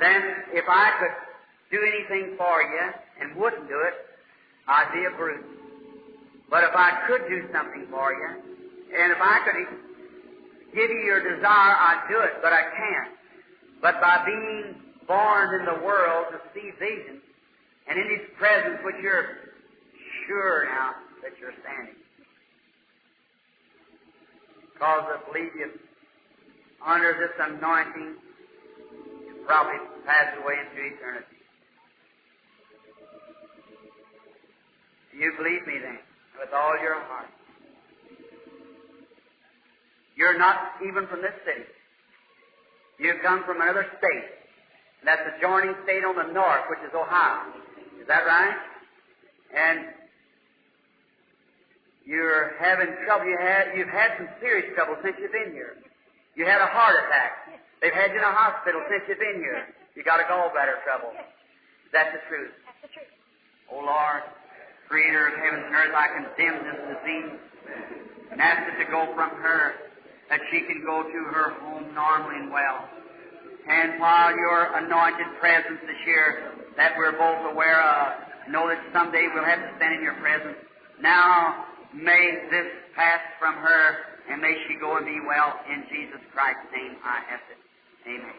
Then, 0.00 0.22
if 0.52 0.64
I 0.68 0.90
could 0.98 1.76
do 1.76 1.84
anything 1.84 2.36
for 2.38 2.62
you 2.62 2.90
and 3.20 3.36
wouldn't 3.36 3.68
do 3.68 3.80
it, 3.86 3.94
I'd 4.66 4.90
be 4.92 5.04
a 5.04 5.16
brute. 5.16 5.44
But 6.50 6.64
if 6.64 6.74
I 6.74 7.04
could 7.06 7.28
do 7.28 7.44
something 7.52 7.86
for 7.90 8.12
you, 8.12 8.55
and 8.96 9.12
if 9.12 9.18
I 9.20 9.36
could 9.44 10.74
give 10.74 10.90
you 10.90 11.02
your 11.04 11.20
desire, 11.20 11.76
I'd 11.76 12.06
do 12.08 12.20
it, 12.20 12.40
but 12.42 12.52
I 12.52 12.62
can't. 12.62 13.12
But 13.82 14.00
by 14.00 14.24
being 14.24 14.74
born 15.06 15.60
in 15.60 15.66
the 15.66 15.84
world 15.84 16.26
to 16.32 16.38
see 16.54 16.70
vision, 16.78 17.20
and 17.88 17.98
in 17.98 18.18
His 18.18 18.26
presence, 18.38 18.80
which 18.84 18.96
you're 19.02 19.52
sure 20.26 20.64
now 20.66 20.90
that 21.22 21.32
you're 21.40 21.54
standing. 21.62 21.94
I 24.80 25.18
believe 25.32 25.52
you 25.56 25.70
under 26.84 27.12
this 27.16 27.32
anointing, 27.40 28.16
you 29.26 29.34
probably 29.46 29.78
pass 30.04 30.36
away 30.42 30.54
into 30.60 30.94
eternity. 30.94 31.36
Do 35.12 35.18
you 35.18 35.32
believe 35.38 35.66
me 35.66 35.80
then, 35.80 35.98
with 36.38 36.52
all 36.52 36.76
your 36.82 37.00
heart? 37.04 37.26
You're 40.16 40.38
not 40.38 40.80
even 40.80 41.06
from 41.06 41.20
this 41.20 41.36
city. 41.44 41.68
You 42.98 43.14
come 43.22 43.44
from 43.44 43.60
another 43.60 43.86
state. 44.00 44.28
And 45.00 45.06
that's 45.06 45.22
the 45.28 45.36
joining 45.44 45.76
state 45.84 46.02
on 46.04 46.16
the 46.16 46.32
north, 46.32 46.64
which 46.72 46.80
is 46.80 46.92
Ohio. 46.96 47.52
Is 48.00 48.08
that 48.08 48.24
right? 48.24 48.56
And 49.52 49.92
you're 52.06 52.56
having 52.58 52.96
trouble. 53.04 53.26
You 53.28 53.36
had, 53.38 53.76
you've 53.76 53.92
had 53.92 54.16
some 54.16 54.28
serious 54.40 54.72
trouble 54.74 54.96
since 55.04 55.16
you've 55.20 55.36
been 55.36 55.52
here. 55.52 55.76
You 56.34 56.46
had 56.46 56.64
a 56.64 56.70
heart 56.72 56.96
attack. 57.04 57.60
They've 57.82 57.92
had 57.92 58.12
you 58.12 58.18
in 58.18 58.24
a 58.24 58.32
hospital 58.32 58.80
since 58.88 59.04
you've 59.08 59.20
been 59.20 59.44
here. 59.44 59.68
You 59.94 60.04
got 60.04 60.20
a 60.20 60.24
gallbladder 60.24 60.80
trouble. 60.84 61.12
Is 61.12 61.92
that 61.92 62.16
the 62.16 62.20
truth? 62.28 62.52
That's 62.64 62.80
the 62.88 62.92
truth. 62.92 63.12
O 63.72 63.84
Lord, 63.84 64.22
Creator 64.88 65.28
of 65.28 65.34
heaven 65.42 65.60
and 65.66 65.74
earth, 65.74 65.92
I 65.92 66.06
condemn 66.14 66.62
this 66.62 66.80
disease 66.94 67.32
and 68.30 68.40
ask 68.40 68.70
it 68.70 68.84
to 68.84 68.90
go 68.90 69.10
from 69.18 69.30
her, 69.42 69.85
that 70.30 70.40
she 70.50 70.60
can 70.60 70.82
go 70.84 71.02
to 71.02 71.20
her 71.32 71.54
home 71.60 71.94
normally 71.94 72.36
and 72.36 72.50
well. 72.50 72.88
And 73.68 74.00
while 74.00 74.30
your 74.30 74.76
anointed 74.78 75.26
presence 75.40 75.82
is 75.82 75.98
here, 76.04 76.52
that 76.76 76.92
we're 76.96 77.12
both 77.12 77.52
aware 77.52 77.82
of, 77.82 78.50
know 78.50 78.68
that 78.68 78.78
someday 78.92 79.26
we'll 79.34 79.44
have 79.44 79.58
to 79.58 79.70
stand 79.76 79.96
in 79.96 80.02
your 80.02 80.14
presence. 80.14 80.56
Now, 81.00 81.66
may 81.94 82.46
this 82.50 82.66
pass 82.94 83.20
from 83.38 83.54
her, 83.54 83.96
and 84.30 84.40
may 84.40 84.54
she 84.68 84.78
go 84.78 84.96
and 84.96 85.06
be 85.06 85.18
well. 85.26 85.58
In 85.72 85.84
Jesus 85.90 86.20
Christ's 86.32 86.66
name, 86.72 86.96
I 87.04 87.22
ask 87.30 87.42
it. 87.50 87.58
Amen. 88.08 88.38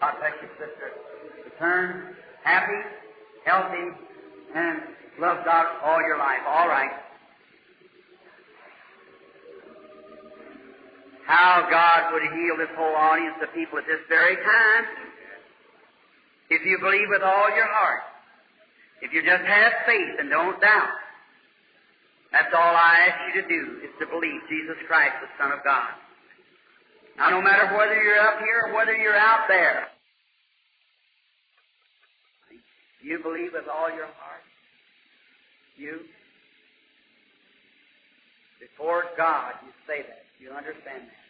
God 0.00 0.14
bless 0.18 0.34
you, 0.42 0.48
sister. 0.58 0.92
Return 1.44 2.16
happy, 2.46 2.78
healthy, 3.44 3.90
and 4.54 4.78
love 5.18 5.38
God 5.44 5.66
all 5.82 6.00
your 6.00 6.16
life. 6.18 6.40
All 6.46 6.68
right. 6.68 6.90
How 11.26 11.66
God 11.68 12.14
would 12.14 12.22
heal 12.22 12.56
this 12.56 12.70
whole 12.78 12.94
audience 12.94 13.36
of 13.42 13.52
people 13.52 13.78
at 13.78 13.86
this 13.86 14.00
very 14.08 14.36
time. 14.36 14.84
If 16.50 16.62
you 16.64 16.78
believe 16.78 17.10
with 17.10 17.22
all 17.22 17.50
your 17.50 17.66
heart. 17.66 18.02
If 19.02 19.12
you 19.12 19.22
just 19.22 19.42
have 19.42 19.72
faith 19.84 20.22
and 20.22 20.30
don't 20.30 20.60
doubt. 20.60 20.94
That's 22.32 22.52
all 22.54 22.74
I 22.74 23.10
ask 23.10 23.18
you 23.34 23.42
to 23.42 23.48
do, 23.48 23.62
is 23.82 23.90
to 23.98 24.06
believe 24.06 24.40
Jesus 24.48 24.76
Christ, 24.86 25.14
the 25.20 25.30
Son 25.42 25.52
of 25.52 25.64
God. 25.64 25.90
Now, 27.18 27.30
no 27.30 27.40
matter 27.40 27.74
whether 27.76 28.00
you're 28.02 28.20
up 28.20 28.38
here 28.38 28.68
or 28.68 28.74
whether 28.74 28.94
you're 28.94 29.16
out 29.16 29.48
there, 29.48 29.88
you 33.02 33.18
believe 33.22 33.50
with 33.52 33.68
all 33.72 33.88
your 33.88 34.06
heart. 34.06 34.44
You. 35.76 36.00
Before 38.60 39.04
God, 39.16 39.52
you 39.64 39.72
say 39.86 40.02
that. 40.02 40.25
You 40.40 40.50
understand 40.50 41.02
that. 41.08 41.24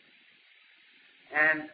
And 1.34 1.68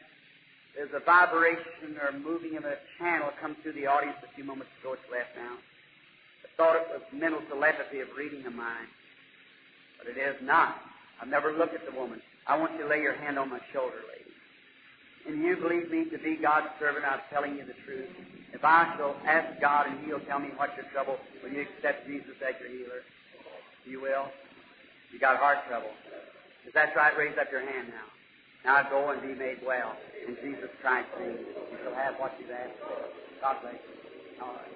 there's 0.76 0.92
a 0.96 1.04
vibration 1.04 2.00
or 2.00 2.12
moving 2.16 2.56
of 2.56 2.64
a 2.64 2.76
channel 2.98 3.28
come 3.40 3.56
through 3.62 3.74
the 3.74 3.86
audience 3.86 4.16
a 4.24 4.34
few 4.34 4.44
moments 4.44 4.72
ago. 4.80 4.94
It's 4.94 5.08
left 5.12 5.36
now. 5.36 5.56
I 5.56 6.48
thought 6.56 6.76
it 6.76 6.88
was 6.88 7.02
mental 7.12 7.40
telepathy 7.48 8.00
of 8.00 8.08
reading 8.16 8.44
a 8.46 8.50
mind. 8.50 8.88
But 9.98 10.16
it 10.16 10.18
is 10.18 10.36
not. 10.42 10.76
I've 11.20 11.28
never 11.28 11.52
looked 11.52 11.74
at 11.74 11.84
the 11.84 11.98
woman. 11.98 12.20
I 12.46 12.58
want 12.58 12.72
you 12.72 12.82
to 12.82 12.88
lay 12.88 13.00
your 13.00 13.14
hand 13.14 13.38
on 13.38 13.50
my 13.50 13.60
shoulder, 13.72 14.00
lady. 14.08 14.32
And 15.28 15.44
you 15.44 15.56
believe 15.56 15.90
me 15.90 16.10
to 16.10 16.18
be 16.18 16.36
God's 16.36 16.66
servant, 16.80 17.04
I'm 17.06 17.20
telling 17.30 17.56
you 17.56 17.64
the 17.64 17.78
truth. 17.86 18.08
If 18.52 18.64
I 18.64 18.92
shall 18.96 19.14
ask 19.24 19.60
God 19.60 19.86
and 19.86 20.04
He'll 20.04 20.20
tell 20.20 20.40
me 20.40 20.48
what's 20.56 20.76
your 20.76 20.86
trouble, 20.92 21.16
will 21.42 21.52
you 21.52 21.62
accept 21.62 22.06
Jesus 22.06 22.34
as 22.42 22.54
your 22.60 22.70
healer? 22.70 23.00
You 23.86 24.00
will? 24.00 24.26
You 25.12 25.20
got 25.20 25.38
heart 25.38 25.58
trouble. 25.68 25.90
If 26.66 26.74
that's 26.74 26.94
right, 26.96 27.16
raise 27.18 27.36
up 27.40 27.50
your 27.50 27.60
hand 27.60 27.88
now. 27.88 28.08
Now 28.64 28.88
go 28.88 29.10
and 29.10 29.20
be 29.22 29.34
made 29.34 29.58
well. 29.66 29.96
In 30.26 30.36
Jesus 30.36 30.70
Christ's 30.80 31.10
name. 31.18 31.38
You 31.38 31.78
shall 31.82 31.94
have 31.94 32.14
what 32.18 32.32
you've 32.40 32.50
asked 32.50 32.78
for. 32.80 33.02
God 33.40 33.56
bless 33.62 33.74
you. 33.74 34.42
All 34.42 34.52
right. 34.52 34.72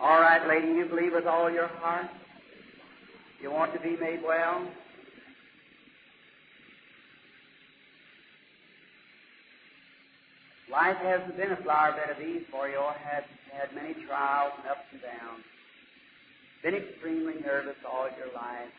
All 0.00 0.20
right, 0.20 0.48
lady, 0.48 0.74
you 0.74 0.86
believe 0.86 1.12
with 1.12 1.26
all 1.26 1.50
your 1.50 1.68
heart? 1.68 2.06
You 3.40 3.50
want 3.50 3.72
to 3.74 3.80
be 3.80 3.96
made 3.96 4.20
well? 4.24 4.66
Life 10.70 10.96
hasn't 10.96 11.36
been 11.36 11.52
a 11.52 11.62
flower 11.62 11.92
bed 11.92 12.16
of 12.16 12.20
ease 12.20 12.42
for 12.50 12.68
you. 12.68 12.80
Has 12.80 13.22
had 13.52 13.70
many 13.74 13.94
trials 14.06 14.52
and 14.58 14.66
ups 14.66 14.90
and 14.90 15.02
downs. 15.02 15.44
Been 16.64 16.74
extremely 16.74 17.34
nervous 17.44 17.76
all 17.86 18.08
your 18.18 18.32
life, 18.34 18.72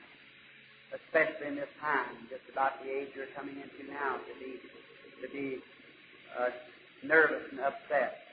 especially 0.95 1.47
in 1.47 1.55
this 1.55 1.71
time, 1.81 2.15
just 2.29 2.43
about 2.51 2.79
the 2.83 2.89
age 2.89 3.11
you're 3.15 3.31
coming 3.35 3.55
into 3.59 3.91
now, 3.91 4.17
to 4.17 4.33
be 4.39 4.59
to 5.21 5.27
be 5.31 5.59
uh, 6.39 6.49
nervous 7.03 7.43
and 7.51 7.59
upset. 7.59 8.23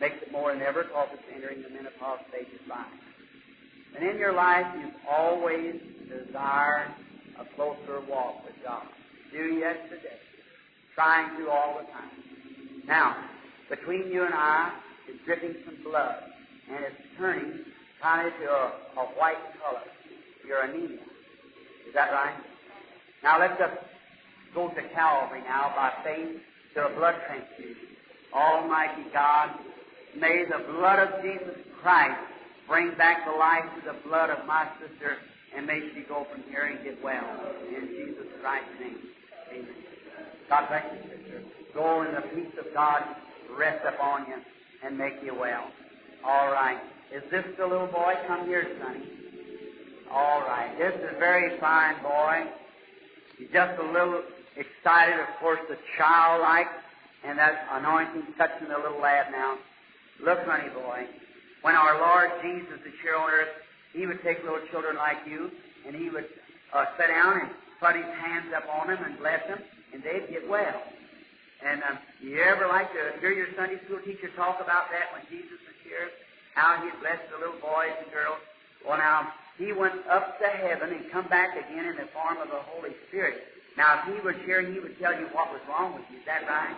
Makes 0.00 0.22
it 0.22 0.32
more 0.32 0.52
than 0.52 0.62
ever 0.62 0.84
because 0.84 1.08
it's 1.12 1.28
entering 1.34 1.62
the 1.62 1.68
menopause 1.68 2.20
stage 2.32 2.48
of 2.48 2.66
life. 2.68 2.88
And 3.96 4.08
in 4.08 4.16
your 4.16 4.32
life, 4.32 4.64
you've 4.80 4.96
always 5.08 5.76
desired 6.08 6.88
a 7.38 7.44
closer 7.54 8.00
walk 8.08 8.44
with 8.44 8.54
God. 8.64 8.86
Do 9.32 9.60
yesterday, 9.60 10.16
trying 10.94 11.36
to 11.38 11.50
all 11.50 11.78
the 11.80 11.86
time. 11.92 12.10
Now, 12.86 13.16
between 13.68 14.10
you 14.10 14.24
and 14.24 14.34
I 14.34 14.72
is 15.08 15.16
dripping 15.24 15.54
some 15.66 15.76
blood, 15.84 16.16
and 16.70 16.84
it's 16.84 17.02
turning 17.18 17.60
kind 18.02 18.26
of 18.26 18.32
to 18.40 18.46
a, 18.48 19.00
a 19.00 19.04
white 19.18 19.36
color. 19.60 19.84
Your 20.46 20.62
anemia. 20.62 20.98
Is 21.90 21.94
that 21.94 22.12
right? 22.12 22.38
Now 23.24 23.40
let's 23.40 23.58
just 23.58 23.74
go 24.54 24.68
to 24.68 24.82
Calvary 24.94 25.42
now 25.42 25.74
by 25.74 25.90
faith 26.04 26.38
to 26.74 26.86
a 26.86 26.94
blood 26.94 27.16
transfusion. 27.26 27.98
Almighty 28.32 29.10
God, 29.12 29.50
may 30.16 30.44
the 30.46 30.62
blood 30.70 31.00
of 31.00 31.20
Jesus 31.20 31.58
Christ 31.82 32.14
bring 32.68 32.94
back 32.94 33.26
the 33.26 33.36
life 33.36 33.64
to 33.74 33.90
the 33.90 33.98
blood 34.06 34.30
of 34.30 34.46
my 34.46 34.68
sister, 34.78 35.16
and 35.56 35.66
may 35.66 35.80
she 35.92 36.02
go 36.08 36.28
from 36.30 36.44
here 36.48 36.70
and 36.70 36.78
get 36.84 37.02
well. 37.02 37.26
In 37.66 37.88
Jesus 37.88 38.30
Christ's 38.40 38.70
name. 38.78 38.98
Amen. 39.50 39.74
God 40.48 40.68
bless 40.68 40.84
you, 40.94 41.10
sister. 41.10 41.42
Go 41.74 42.02
in 42.02 42.14
the 42.14 42.22
peace 42.22 42.54
of 42.56 42.72
God, 42.72 43.02
rest 43.58 43.84
upon 43.84 44.28
you, 44.28 44.36
and 44.84 44.96
make 44.96 45.14
you 45.24 45.34
well. 45.34 45.66
All 46.24 46.52
right. 46.52 46.78
Is 47.12 47.24
this 47.32 47.44
the 47.58 47.66
little 47.66 47.88
boy? 47.88 48.14
Come 48.28 48.46
here, 48.46 48.78
sonny. 48.80 49.19
All 50.12 50.40
right. 50.40 50.76
This 50.76 50.92
is 50.94 51.18
very 51.20 51.56
fine 51.60 52.02
boy. 52.02 52.50
He's 53.38 53.46
just 53.52 53.78
a 53.78 53.86
little 53.92 54.22
excited, 54.56 55.20
of 55.20 55.28
course, 55.38 55.60
the 55.68 55.78
childlike, 55.96 56.66
and 57.24 57.38
that 57.38 57.68
anointing 57.70 58.34
touching 58.36 58.68
the 58.68 58.76
little 58.76 59.00
lad 59.00 59.30
now. 59.30 59.56
Look, 60.18 60.40
honey 60.44 60.68
boy, 60.74 61.06
when 61.62 61.76
our 61.76 62.00
Lord 62.00 62.30
Jesus 62.42 62.82
is 62.84 62.92
here 63.02 63.14
on 63.14 63.30
earth, 63.30 63.54
He 63.92 64.06
would 64.06 64.20
take 64.24 64.42
little 64.42 64.66
children 64.72 64.96
like 64.96 65.18
you, 65.30 65.48
and 65.86 65.94
He 65.94 66.10
would 66.10 66.26
uh, 66.74 66.86
sit 66.98 67.06
down 67.06 67.46
and 67.46 67.50
put 67.78 67.94
His 67.94 68.10
hands 68.18 68.50
up 68.50 68.66
on 68.66 68.88
them 68.88 68.98
and 69.04 69.16
bless 69.18 69.46
them, 69.46 69.62
and 69.94 70.02
they'd 70.02 70.26
get 70.28 70.48
well. 70.48 70.82
And 71.64 71.82
um, 71.84 71.98
you 72.20 72.42
ever 72.42 72.66
like 72.66 72.90
to 72.92 73.20
hear 73.20 73.30
your 73.30 73.46
Sunday 73.54 73.78
school 73.86 74.00
teacher 74.04 74.28
talk 74.34 74.58
about 74.58 74.90
that 74.90 75.14
when 75.14 75.22
Jesus 75.30 75.60
was 75.62 75.78
here? 75.86 76.10
How 76.54 76.82
He'd 76.82 76.98
bless 76.98 77.22
the 77.30 77.38
little 77.38 77.60
boys 77.62 77.94
and 78.02 78.10
girls? 78.10 78.42
Well, 78.84 78.98
now, 78.98 79.28
he 79.60 79.76
went 79.76 80.00
up 80.08 80.40
to 80.40 80.48
heaven 80.48 80.88
and 80.88 81.04
come 81.12 81.28
back 81.28 81.52
again 81.52 81.84
in 81.84 81.96
the 82.00 82.08
form 82.16 82.40
of 82.40 82.48
the 82.48 82.64
Holy 82.72 82.96
Spirit. 83.08 83.44
Now, 83.76 84.00
if 84.00 84.08
he 84.08 84.16
was 84.24 84.34
here, 84.48 84.64
he 84.64 84.80
would 84.80 84.98
tell 84.98 85.12
you 85.12 85.28
what 85.36 85.52
was 85.52 85.60
wrong 85.68 85.92
with 85.92 86.08
you. 86.10 86.16
Is 86.16 86.24
that 86.24 86.48
right? 86.48 86.74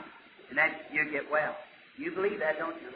And 0.50 0.58
then 0.58 0.74
you 0.90 1.06
get 1.10 1.30
well. 1.30 1.54
You 1.96 2.10
believe 2.10 2.40
that, 2.40 2.58
don't 2.58 2.74
you? 2.82 2.90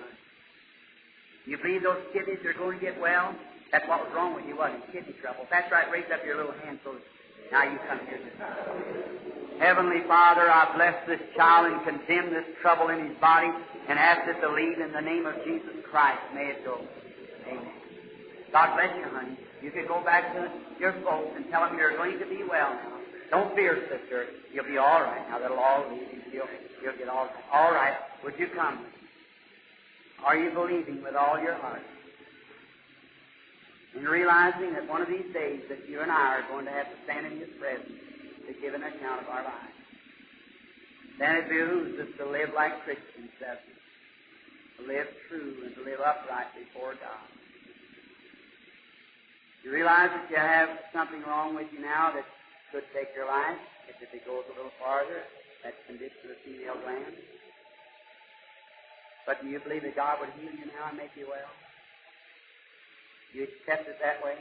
You 1.47 1.57
believe 1.63 1.85
those 1.85 2.03
kidneys 2.13 2.45
are 2.45 2.53
going 2.59 2.81
to 2.81 2.85
get 2.85 3.01
well? 3.01 3.33
That's 3.71 3.87
what 3.87 4.03
was 4.03 4.11
wrong 4.15 4.35
with 4.35 4.45
you, 4.47 4.59
wasn't 4.59 4.83
it? 4.83 4.93
Kidney 4.93 5.15
trouble. 5.23 5.47
That's 5.51 5.71
right. 5.71 5.87
Raise 5.91 6.11
up 6.13 6.27
your 6.27 6.37
little 6.37 6.59
hand 6.67 6.81
so 6.83 6.97
now 7.53 7.63
you 7.63 7.79
come 7.89 8.01
here. 8.11 8.19
Heavenly 9.61 10.03
Father, 10.09 10.51
I 10.51 10.75
bless 10.75 10.95
this 11.07 11.21
child 11.37 11.73
and 11.73 11.83
condemn 11.87 12.35
this 12.35 12.45
trouble 12.61 12.89
in 12.89 13.07
his 13.07 13.17
body 13.21 13.49
and 13.89 13.99
ask 13.99 14.29
it 14.29 14.41
to 14.41 14.53
leave 14.53 14.81
in 14.81 14.93
the 14.93 15.01
name 15.01 15.27
of 15.27 15.35
Jesus 15.45 15.79
Christ. 15.89 16.21
May 16.35 16.51
it 16.51 16.65
go. 16.65 16.81
Amen. 17.47 17.71
God 18.53 18.75
bless 18.75 18.91
you, 18.99 19.05
honey. 19.15 19.39
You 19.67 19.73
can 19.73 19.89
go 19.89 19.99
back 19.99 20.33
to 20.39 20.47
your 20.79 20.95
folks 21.03 21.35
and 21.35 21.51
tell 21.51 21.67
them 21.67 21.77
you're 21.77 21.97
going 21.97 22.21
to 22.21 22.27
be 22.27 22.47
well 22.49 22.71
now. 22.71 23.03
Don't 23.33 23.53
fear, 23.57 23.75
sister. 23.91 24.27
You'll 24.55 24.65
be 24.65 24.79
all 24.79 25.03
right. 25.03 25.27
Now 25.29 25.41
that'll 25.41 25.59
all 25.59 25.91
leave 25.91 26.07
you. 26.07 26.23
You'll, 26.33 26.47
you'll 26.81 26.97
get 26.97 27.09
all 27.09 27.27
right. 27.27 27.45
All 27.53 27.75
right. 27.75 27.95
Would 28.23 28.39
you 28.39 28.47
come? 28.55 28.87
Are 30.25 30.39
you 30.39 30.53
believing 30.55 31.03
with 31.03 31.17
all 31.17 31.43
your 31.43 31.55
heart? 31.55 31.83
And 33.97 34.07
realizing 34.07 34.73
that 34.75 34.89
one 34.89 35.03
of 35.03 35.09
these 35.09 35.35
days 35.35 35.63
that 35.69 35.89
you 35.89 36.01
and 36.01 36.13
I 36.13 36.39
are 36.39 36.47
going 36.47 36.67
to 36.67 36.71
have 36.71 36.87
to 36.87 36.99
stand 37.03 37.27
in 37.27 37.41
His 37.41 37.51
presence 37.59 37.91
to 38.47 38.55
give 38.63 38.73
an 38.73 38.85
account 38.85 39.23
of 39.23 39.29
our 39.29 39.43
lives. 39.43 39.83
Then 41.19 41.43
it 41.43 41.49
behooves 41.49 41.99
us 41.99 42.15
to 42.19 42.31
live 42.31 42.51
like 42.55 42.85
Christians, 42.85 43.35
doesn't 43.41 43.67
it? 43.67 44.79
To 44.79 44.87
live 44.87 45.07
true 45.29 45.57
and 45.67 45.75
to 45.75 45.83
live 45.83 45.99
upright 45.99 46.55
before 46.55 46.95
God. 47.03 47.36
You 49.67 49.75
realize 49.75 50.15
that 50.15 50.31
you 50.31 50.37
have 50.37 50.69
something 50.95 51.27
wrong 51.27 51.57
with 51.57 51.67
you 51.75 51.83
now 51.83 52.15
that 52.15 52.23
could 52.71 52.87
take 52.95 53.11
your 53.19 53.27
life 53.27 53.59
if 53.91 53.99
it 54.15 54.23
goes 54.23 54.47
a 54.47 54.55
little 54.55 54.71
farther, 54.79 55.27
that 55.65 55.75
condition 55.91 56.15
of 56.23 56.39
the 56.39 56.39
female 56.47 56.79
gland. 56.87 57.19
But 59.27 59.43
do 59.43 59.49
you 59.49 59.59
believe 59.59 59.83
that 59.83 59.97
God 59.97 60.19
would 60.23 60.31
heal 60.39 60.55
you 60.55 60.71
now 60.71 60.87
and 60.91 60.97
make 60.97 61.11
you 61.19 61.27
well? 61.27 61.51
You 63.35 63.43
accept 63.43 63.89
it 63.89 63.99
that 64.01 64.23
way? 64.23 64.39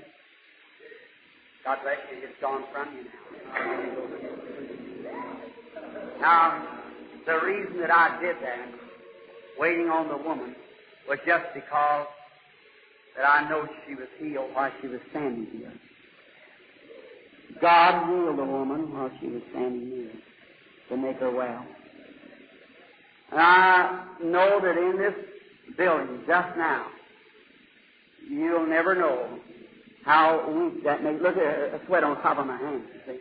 God 1.66 1.80
bless 1.82 1.98
you. 2.14 2.22
It's 2.22 2.40
gone 2.40 2.66
from 2.72 2.94
you 2.94 3.10
now. 3.10 3.18
Now, 6.22 6.68
the 7.26 7.42
reason 7.44 7.82
that 7.82 7.90
I 7.90 8.22
did 8.22 8.36
that, 8.44 8.70
waiting 9.58 9.90
on 9.90 10.08
the 10.08 10.18
woman, 10.18 10.54
was 11.10 11.18
just 11.26 11.46
because 11.56 12.06
that 13.16 13.26
I 13.26 13.50
know 13.50 13.68
she 13.88 13.96
was 13.96 14.08
healed 14.20 14.54
while 14.54 14.72
she 14.82 14.88
was 14.88 15.00
standing 15.12 15.48
here. 15.52 15.74
God 17.62 18.08
healed 18.10 18.38
the 18.38 18.44
woman 18.44 18.94
while 18.94 19.12
she 19.20 19.28
was 19.28 19.42
standing 19.52 19.88
here 19.88 20.12
to 20.90 20.98
make 20.98 21.18
her 21.18 21.32
well. 21.32 21.66
And 23.32 23.40
I 23.40 24.06
know 24.24 24.60
that 24.62 24.78
in 24.78 24.98
this 24.98 25.14
building 25.78 26.24
just 26.28 26.58
now, 26.58 26.88
you'll 28.30 28.68
never 28.68 28.96
know 28.96 29.40
how 30.06 30.52
weak 30.52 30.84
that 30.84 31.04
may 31.04 31.18
look 31.18 31.38
at 31.38 31.44
a 31.44 31.82
sweat 31.88 32.04
on 32.04 32.22
top 32.22 32.38
of 32.38 32.46
my 32.46 32.58
hands, 32.58 32.84
you 32.94 33.14
see. 33.14 33.20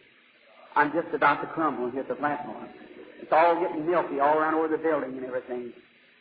I'm 0.76 0.92
just 0.92 1.14
about 1.14 1.40
to 1.40 1.46
crumble 1.48 1.86
and 1.86 1.94
hit 1.94 2.08
the 2.08 2.16
platform. 2.16 2.68
It's 3.20 3.32
all 3.32 3.60
getting 3.60 3.86
milky 3.86 4.20
all 4.20 4.36
around 4.36 4.54
over 4.54 4.68
the 4.68 4.82
building 4.82 5.16
and 5.16 5.24
everything. 5.24 5.72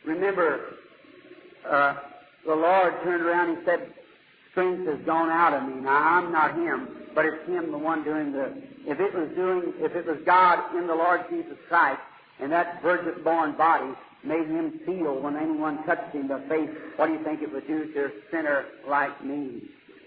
Remember, 0.06 0.76
uh, 1.68 1.96
the 2.46 2.54
Lord 2.54 2.94
turned 3.02 3.22
around 3.22 3.56
and 3.56 3.58
said, 3.64 3.92
Strength 4.52 4.86
has 4.86 5.00
gone 5.04 5.30
out 5.30 5.52
of 5.52 5.68
me. 5.68 5.82
Now 5.82 6.18
I'm 6.18 6.32
not 6.32 6.56
him, 6.56 6.88
but 7.14 7.24
it's 7.24 7.48
him 7.48 7.72
the 7.72 7.78
one 7.78 8.04
doing 8.04 8.32
the 8.32 8.52
if 8.86 9.00
it 9.00 9.14
was 9.14 9.28
doing 9.34 9.72
if 9.78 9.96
it 9.96 10.06
was 10.06 10.18
God 10.26 10.76
in 10.76 10.86
the 10.86 10.94
Lord 10.94 11.22
Jesus 11.30 11.56
Christ 11.68 12.00
and 12.38 12.52
that 12.52 12.82
virgin 12.82 13.22
born 13.24 13.56
body 13.56 13.92
made 14.22 14.46
him 14.46 14.80
feel 14.86 15.20
when 15.20 15.36
anyone 15.36 15.84
touched 15.84 16.14
him 16.14 16.28
the 16.28 16.42
face, 16.48 16.70
what 16.96 17.06
do 17.06 17.14
you 17.14 17.24
think 17.24 17.42
it 17.42 17.52
would 17.52 17.66
do 17.66 17.92
to 17.92 18.04
a 18.06 18.10
sinner 18.30 18.64
like 18.88 19.24
me 19.24 19.62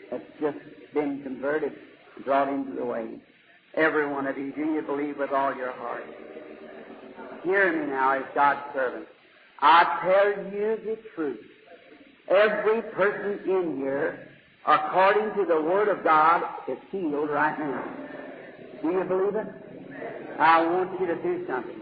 that's 0.10 0.24
just 0.40 0.58
been 0.94 1.22
converted, 1.24 1.74
brought 2.26 2.50
into 2.50 2.74
the 2.74 2.86
way? 2.86 3.08
Every 3.76 4.08
one 4.08 4.28
of 4.28 4.38
you, 4.38 4.52
do 4.54 4.62
you 4.62 4.82
believe 4.82 5.18
with 5.18 5.32
all 5.32 5.56
your 5.56 5.72
heart? 5.72 6.04
Hear 7.44 7.72
me 7.80 7.92
now 7.92 8.14
as 8.14 8.24
God's 8.34 8.62
servant. 8.74 9.06
I 9.60 10.00
tell 10.04 10.54
you 10.54 10.78
the 10.84 10.98
truth. 11.16 11.46
Every 12.30 12.82
person 12.82 13.40
in 13.46 13.78
here, 13.78 14.28
according 14.66 15.34
to 15.36 15.46
the 15.46 15.62
Word 15.62 15.88
of 15.88 16.04
God, 16.04 16.44
is 16.68 16.78
healed 16.92 17.30
right 17.30 17.58
now. 17.58 17.84
Do 18.82 18.92
you 18.92 19.04
believe 19.04 19.36
it? 19.36 19.48
I 20.40 20.62
want 20.66 21.00
you 21.00 21.08
to 21.08 21.16
do 21.16 21.46
something. 21.48 21.82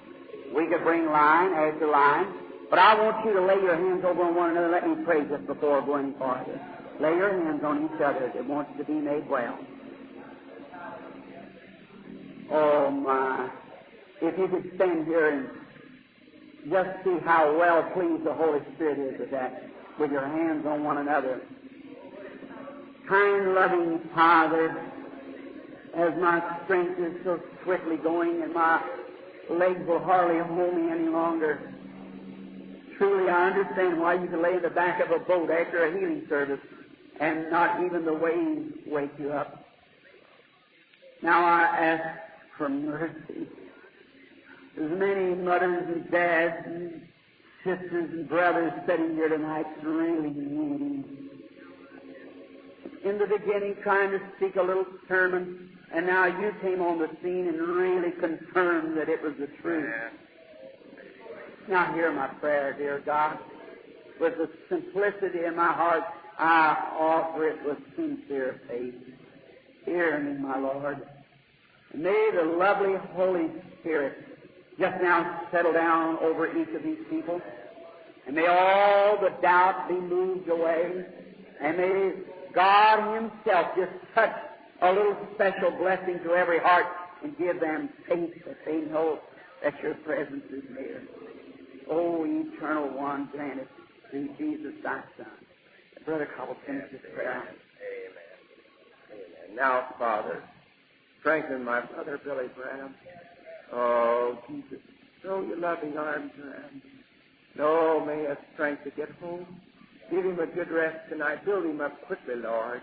We 0.56 0.68
could 0.68 0.84
bring 0.84 1.06
line 1.08 1.52
after 1.54 1.88
line, 1.88 2.34
but 2.70 2.80
I 2.80 2.96
want 3.02 3.26
you 3.26 3.34
to 3.34 3.42
lay 3.42 3.56
your 3.56 3.76
hands 3.76 4.06
over 4.06 4.24
on 4.24 4.36
one 4.36 4.52
another. 4.52 4.70
Let 4.70 4.88
me 4.88 5.04
pray 5.04 5.26
just 5.28 5.46
before 5.48 5.82
going 5.82 6.14
farther. 6.18 6.62
Lay 7.02 7.16
your 7.16 7.32
hands 7.32 7.62
on 7.64 7.86
each 7.86 8.02
other 8.02 8.32
that 8.34 8.46
wants 8.48 8.72
to 8.78 8.86
be 8.86 8.94
made 8.94 9.28
well. 9.30 9.58
Oh 12.52 12.92
my. 12.92 13.50
If 14.22 14.38
you 14.38 14.48
could 14.48 14.72
stand 14.76 15.06
here 15.06 15.30
and 15.30 15.50
just 16.72 17.04
see 17.04 17.18
how 17.26 17.58
well 17.58 17.92
pleased 17.94 18.24
the 18.24 18.34
Holy 18.34 18.60
Spirit 18.76 19.00
is 19.00 19.20
with 19.20 19.32
that, 19.32 19.64
with 20.00 20.12
your 20.12 20.26
hands 20.26 20.66
on 20.66 20.84
one 20.84 20.98
another. 20.98 21.42
Kind, 23.08 23.54
loving 23.54 24.00
Father, 24.14 24.76
as 25.96 26.14
my 26.20 26.42
strength 26.66 27.00
is 27.00 27.14
so 27.24 27.40
swiftly 27.64 27.98
going 27.98 28.42
and 28.42 28.54
my 28.54 28.82
legs 29.50 29.86
will 29.88 30.00
hardly 30.00 30.40
hold 30.40 30.76
me 30.76 30.92
any 30.92 31.08
longer. 31.08 31.74
Truly, 32.98 33.30
I 33.30 33.50
understand 33.52 34.00
why 34.00 34.16
you 34.16 34.28
can 34.28 34.42
lay 34.42 34.56
in 34.56 34.62
the 34.62 34.70
back 34.70 35.02
of 35.02 35.12
a 35.12 35.24
boat 35.24 35.50
after 35.52 35.86
a 35.86 35.98
healing 35.98 36.26
service 36.30 36.60
and 37.20 37.50
not 37.52 37.84
even 37.84 38.06
the 38.06 38.14
waves 38.14 38.74
wake 38.88 39.12
you 39.20 39.32
up. 39.32 39.66
Now 41.22 41.44
I 41.44 41.62
ask 41.62 42.20
for 42.58 42.70
mercy. 42.70 43.48
As 44.78 44.92
many 44.92 45.36
mothers 45.36 45.86
and 45.88 46.12
dads 46.12 46.66
and 46.66 47.02
sisters 47.66 48.12
and 48.12 48.30
brothers 48.30 48.72
sitting 48.86 49.16
here 49.16 49.28
tonight 49.28 49.66
really 49.84 50.30
needing. 50.30 51.04
In 53.04 53.18
the 53.18 53.26
beginning, 53.26 53.76
trying 53.82 54.12
to 54.12 54.20
speak 54.38 54.56
a 54.56 54.62
little 54.62 54.86
sermon, 55.08 55.70
and 55.92 56.06
now 56.06 56.26
you 56.26 56.54
came 56.62 56.82
on 56.82 57.00
the 57.00 57.10
scene 57.24 57.48
and 57.48 57.60
really 57.60 58.12
confirmed 58.12 58.96
that 58.98 59.10
it 59.10 59.22
was 59.22 59.34
the 59.40 59.48
truth. 59.62 59.92
Now 61.68 61.92
hear 61.94 62.12
my 62.14 62.28
prayer, 62.28 62.74
dear 62.74 63.02
God. 63.04 63.40
With 64.20 64.38
the 64.38 64.50
simplicity 64.70 65.46
in 65.46 65.56
my 65.56 65.74
heart, 65.74 66.04
I 66.38 66.92
offer 67.00 67.50
it 67.50 67.66
with 67.66 67.78
sincere 67.96 68.62
faith. 68.68 68.94
Hear 69.86 70.20
me, 70.20 70.40
my 70.40 70.60
Lord. 70.60 71.02
May 71.96 72.30
the 72.36 72.44
lovely 72.44 72.96
Holy 73.14 73.50
Spirit 73.80 74.35
just 74.80 75.02
now 75.02 75.42
settle 75.52 75.74
down 75.74 76.18
over 76.20 76.48
each 76.58 76.74
of 76.76 76.84
these 76.84 77.00
people. 77.10 77.42
And 78.28 78.36
may 78.36 78.48
all 78.48 79.18
the 79.22 79.30
doubt 79.42 79.88
be 79.88 79.96
moved 79.96 80.50
away. 80.50 81.06
And 81.62 81.78
may 81.78 82.12
God 82.54 83.16
Himself 83.16 83.68
just 83.78 83.92
touch 84.14 84.36
a 84.82 84.92
little 84.92 85.16
special 85.36 85.72
blessing 85.72 86.20
to 86.24 86.34
every 86.34 86.60
heart 86.60 86.86
and 87.24 87.38
give 87.38 87.60
them 87.60 87.90
faith 88.08 88.34
they 88.66 88.82
know 88.82 89.20
that 89.64 89.74
your 89.82 89.96
presence 89.96 90.44
is 90.52 90.64
near. 90.70 91.02
Oh, 91.90 92.26
eternal 92.26 92.90
one, 92.90 93.30
grant 93.32 93.60
it 93.60 93.68
through 94.10 94.30
Jesus 94.38 94.74
thy 94.84 95.02
Son. 95.18 95.28
Brother 96.06 96.28
Cobble, 96.38 96.56
finish 96.66 96.92
this 96.92 97.02
prayer. 97.16 97.32
Amen. 97.32 97.48
Amen. 99.12 99.56
Now, 99.56 99.88
Father, 99.98 100.44
strengthen 101.20 101.64
my 101.64 101.82
brother 101.82 102.20
Billy 102.24 102.48
Branham. 102.56 102.94
Oh, 103.74 104.38
Jesus, 104.48 104.80
throw 105.22 105.46
your 105.46 105.58
loving 105.58 105.98
arms 105.98 106.32
around 106.40 106.72
him. 106.72 106.82
No, 107.58 108.06
may 108.06 108.20
he 108.20 108.26
have 108.26 108.38
strength 108.54 108.84
to 108.84 108.92
get 108.92 109.10
home. 109.22 109.46
Give 110.12 110.26
him 110.26 110.40
a 110.40 110.48
good 110.48 110.70
rest 110.70 111.10
tonight. 111.10 111.46
Build 111.46 111.66
him 111.66 111.82
up 111.82 112.00
quickly, 112.06 112.36
Lord. 112.36 112.82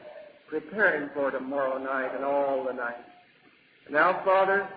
Prepare 0.49 1.03
him 1.03 1.11
for 1.15 1.31
tomorrow 1.31 1.79
night 1.79 2.15
and 2.15 2.25
all 2.25 2.65
the 2.65 2.73
night. 2.73 2.97
Now, 3.91 4.23
Father, 4.25 4.69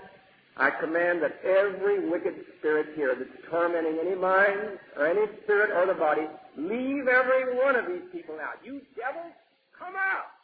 I 0.57 0.69
command 0.69 1.21
that 1.21 1.39
every 1.43 2.09
wicked 2.09 2.35
spirit 2.57 2.95
here 2.95 3.15
that's 3.17 3.29
tormenting 3.49 3.97
any 3.99 4.15
mind 4.15 4.79
or 4.95 5.07
any 5.07 5.25
spirit 5.43 5.71
or 5.71 5.85
the 5.85 5.99
body, 5.99 6.27
leave 6.57 7.07
every 7.07 7.57
one 7.57 7.75
of 7.75 7.87
these 7.87 8.07
people 8.11 8.35
out. 8.35 8.63
You 8.63 8.81
devils, 8.95 9.33
come 9.77 9.95
out! 9.95 10.35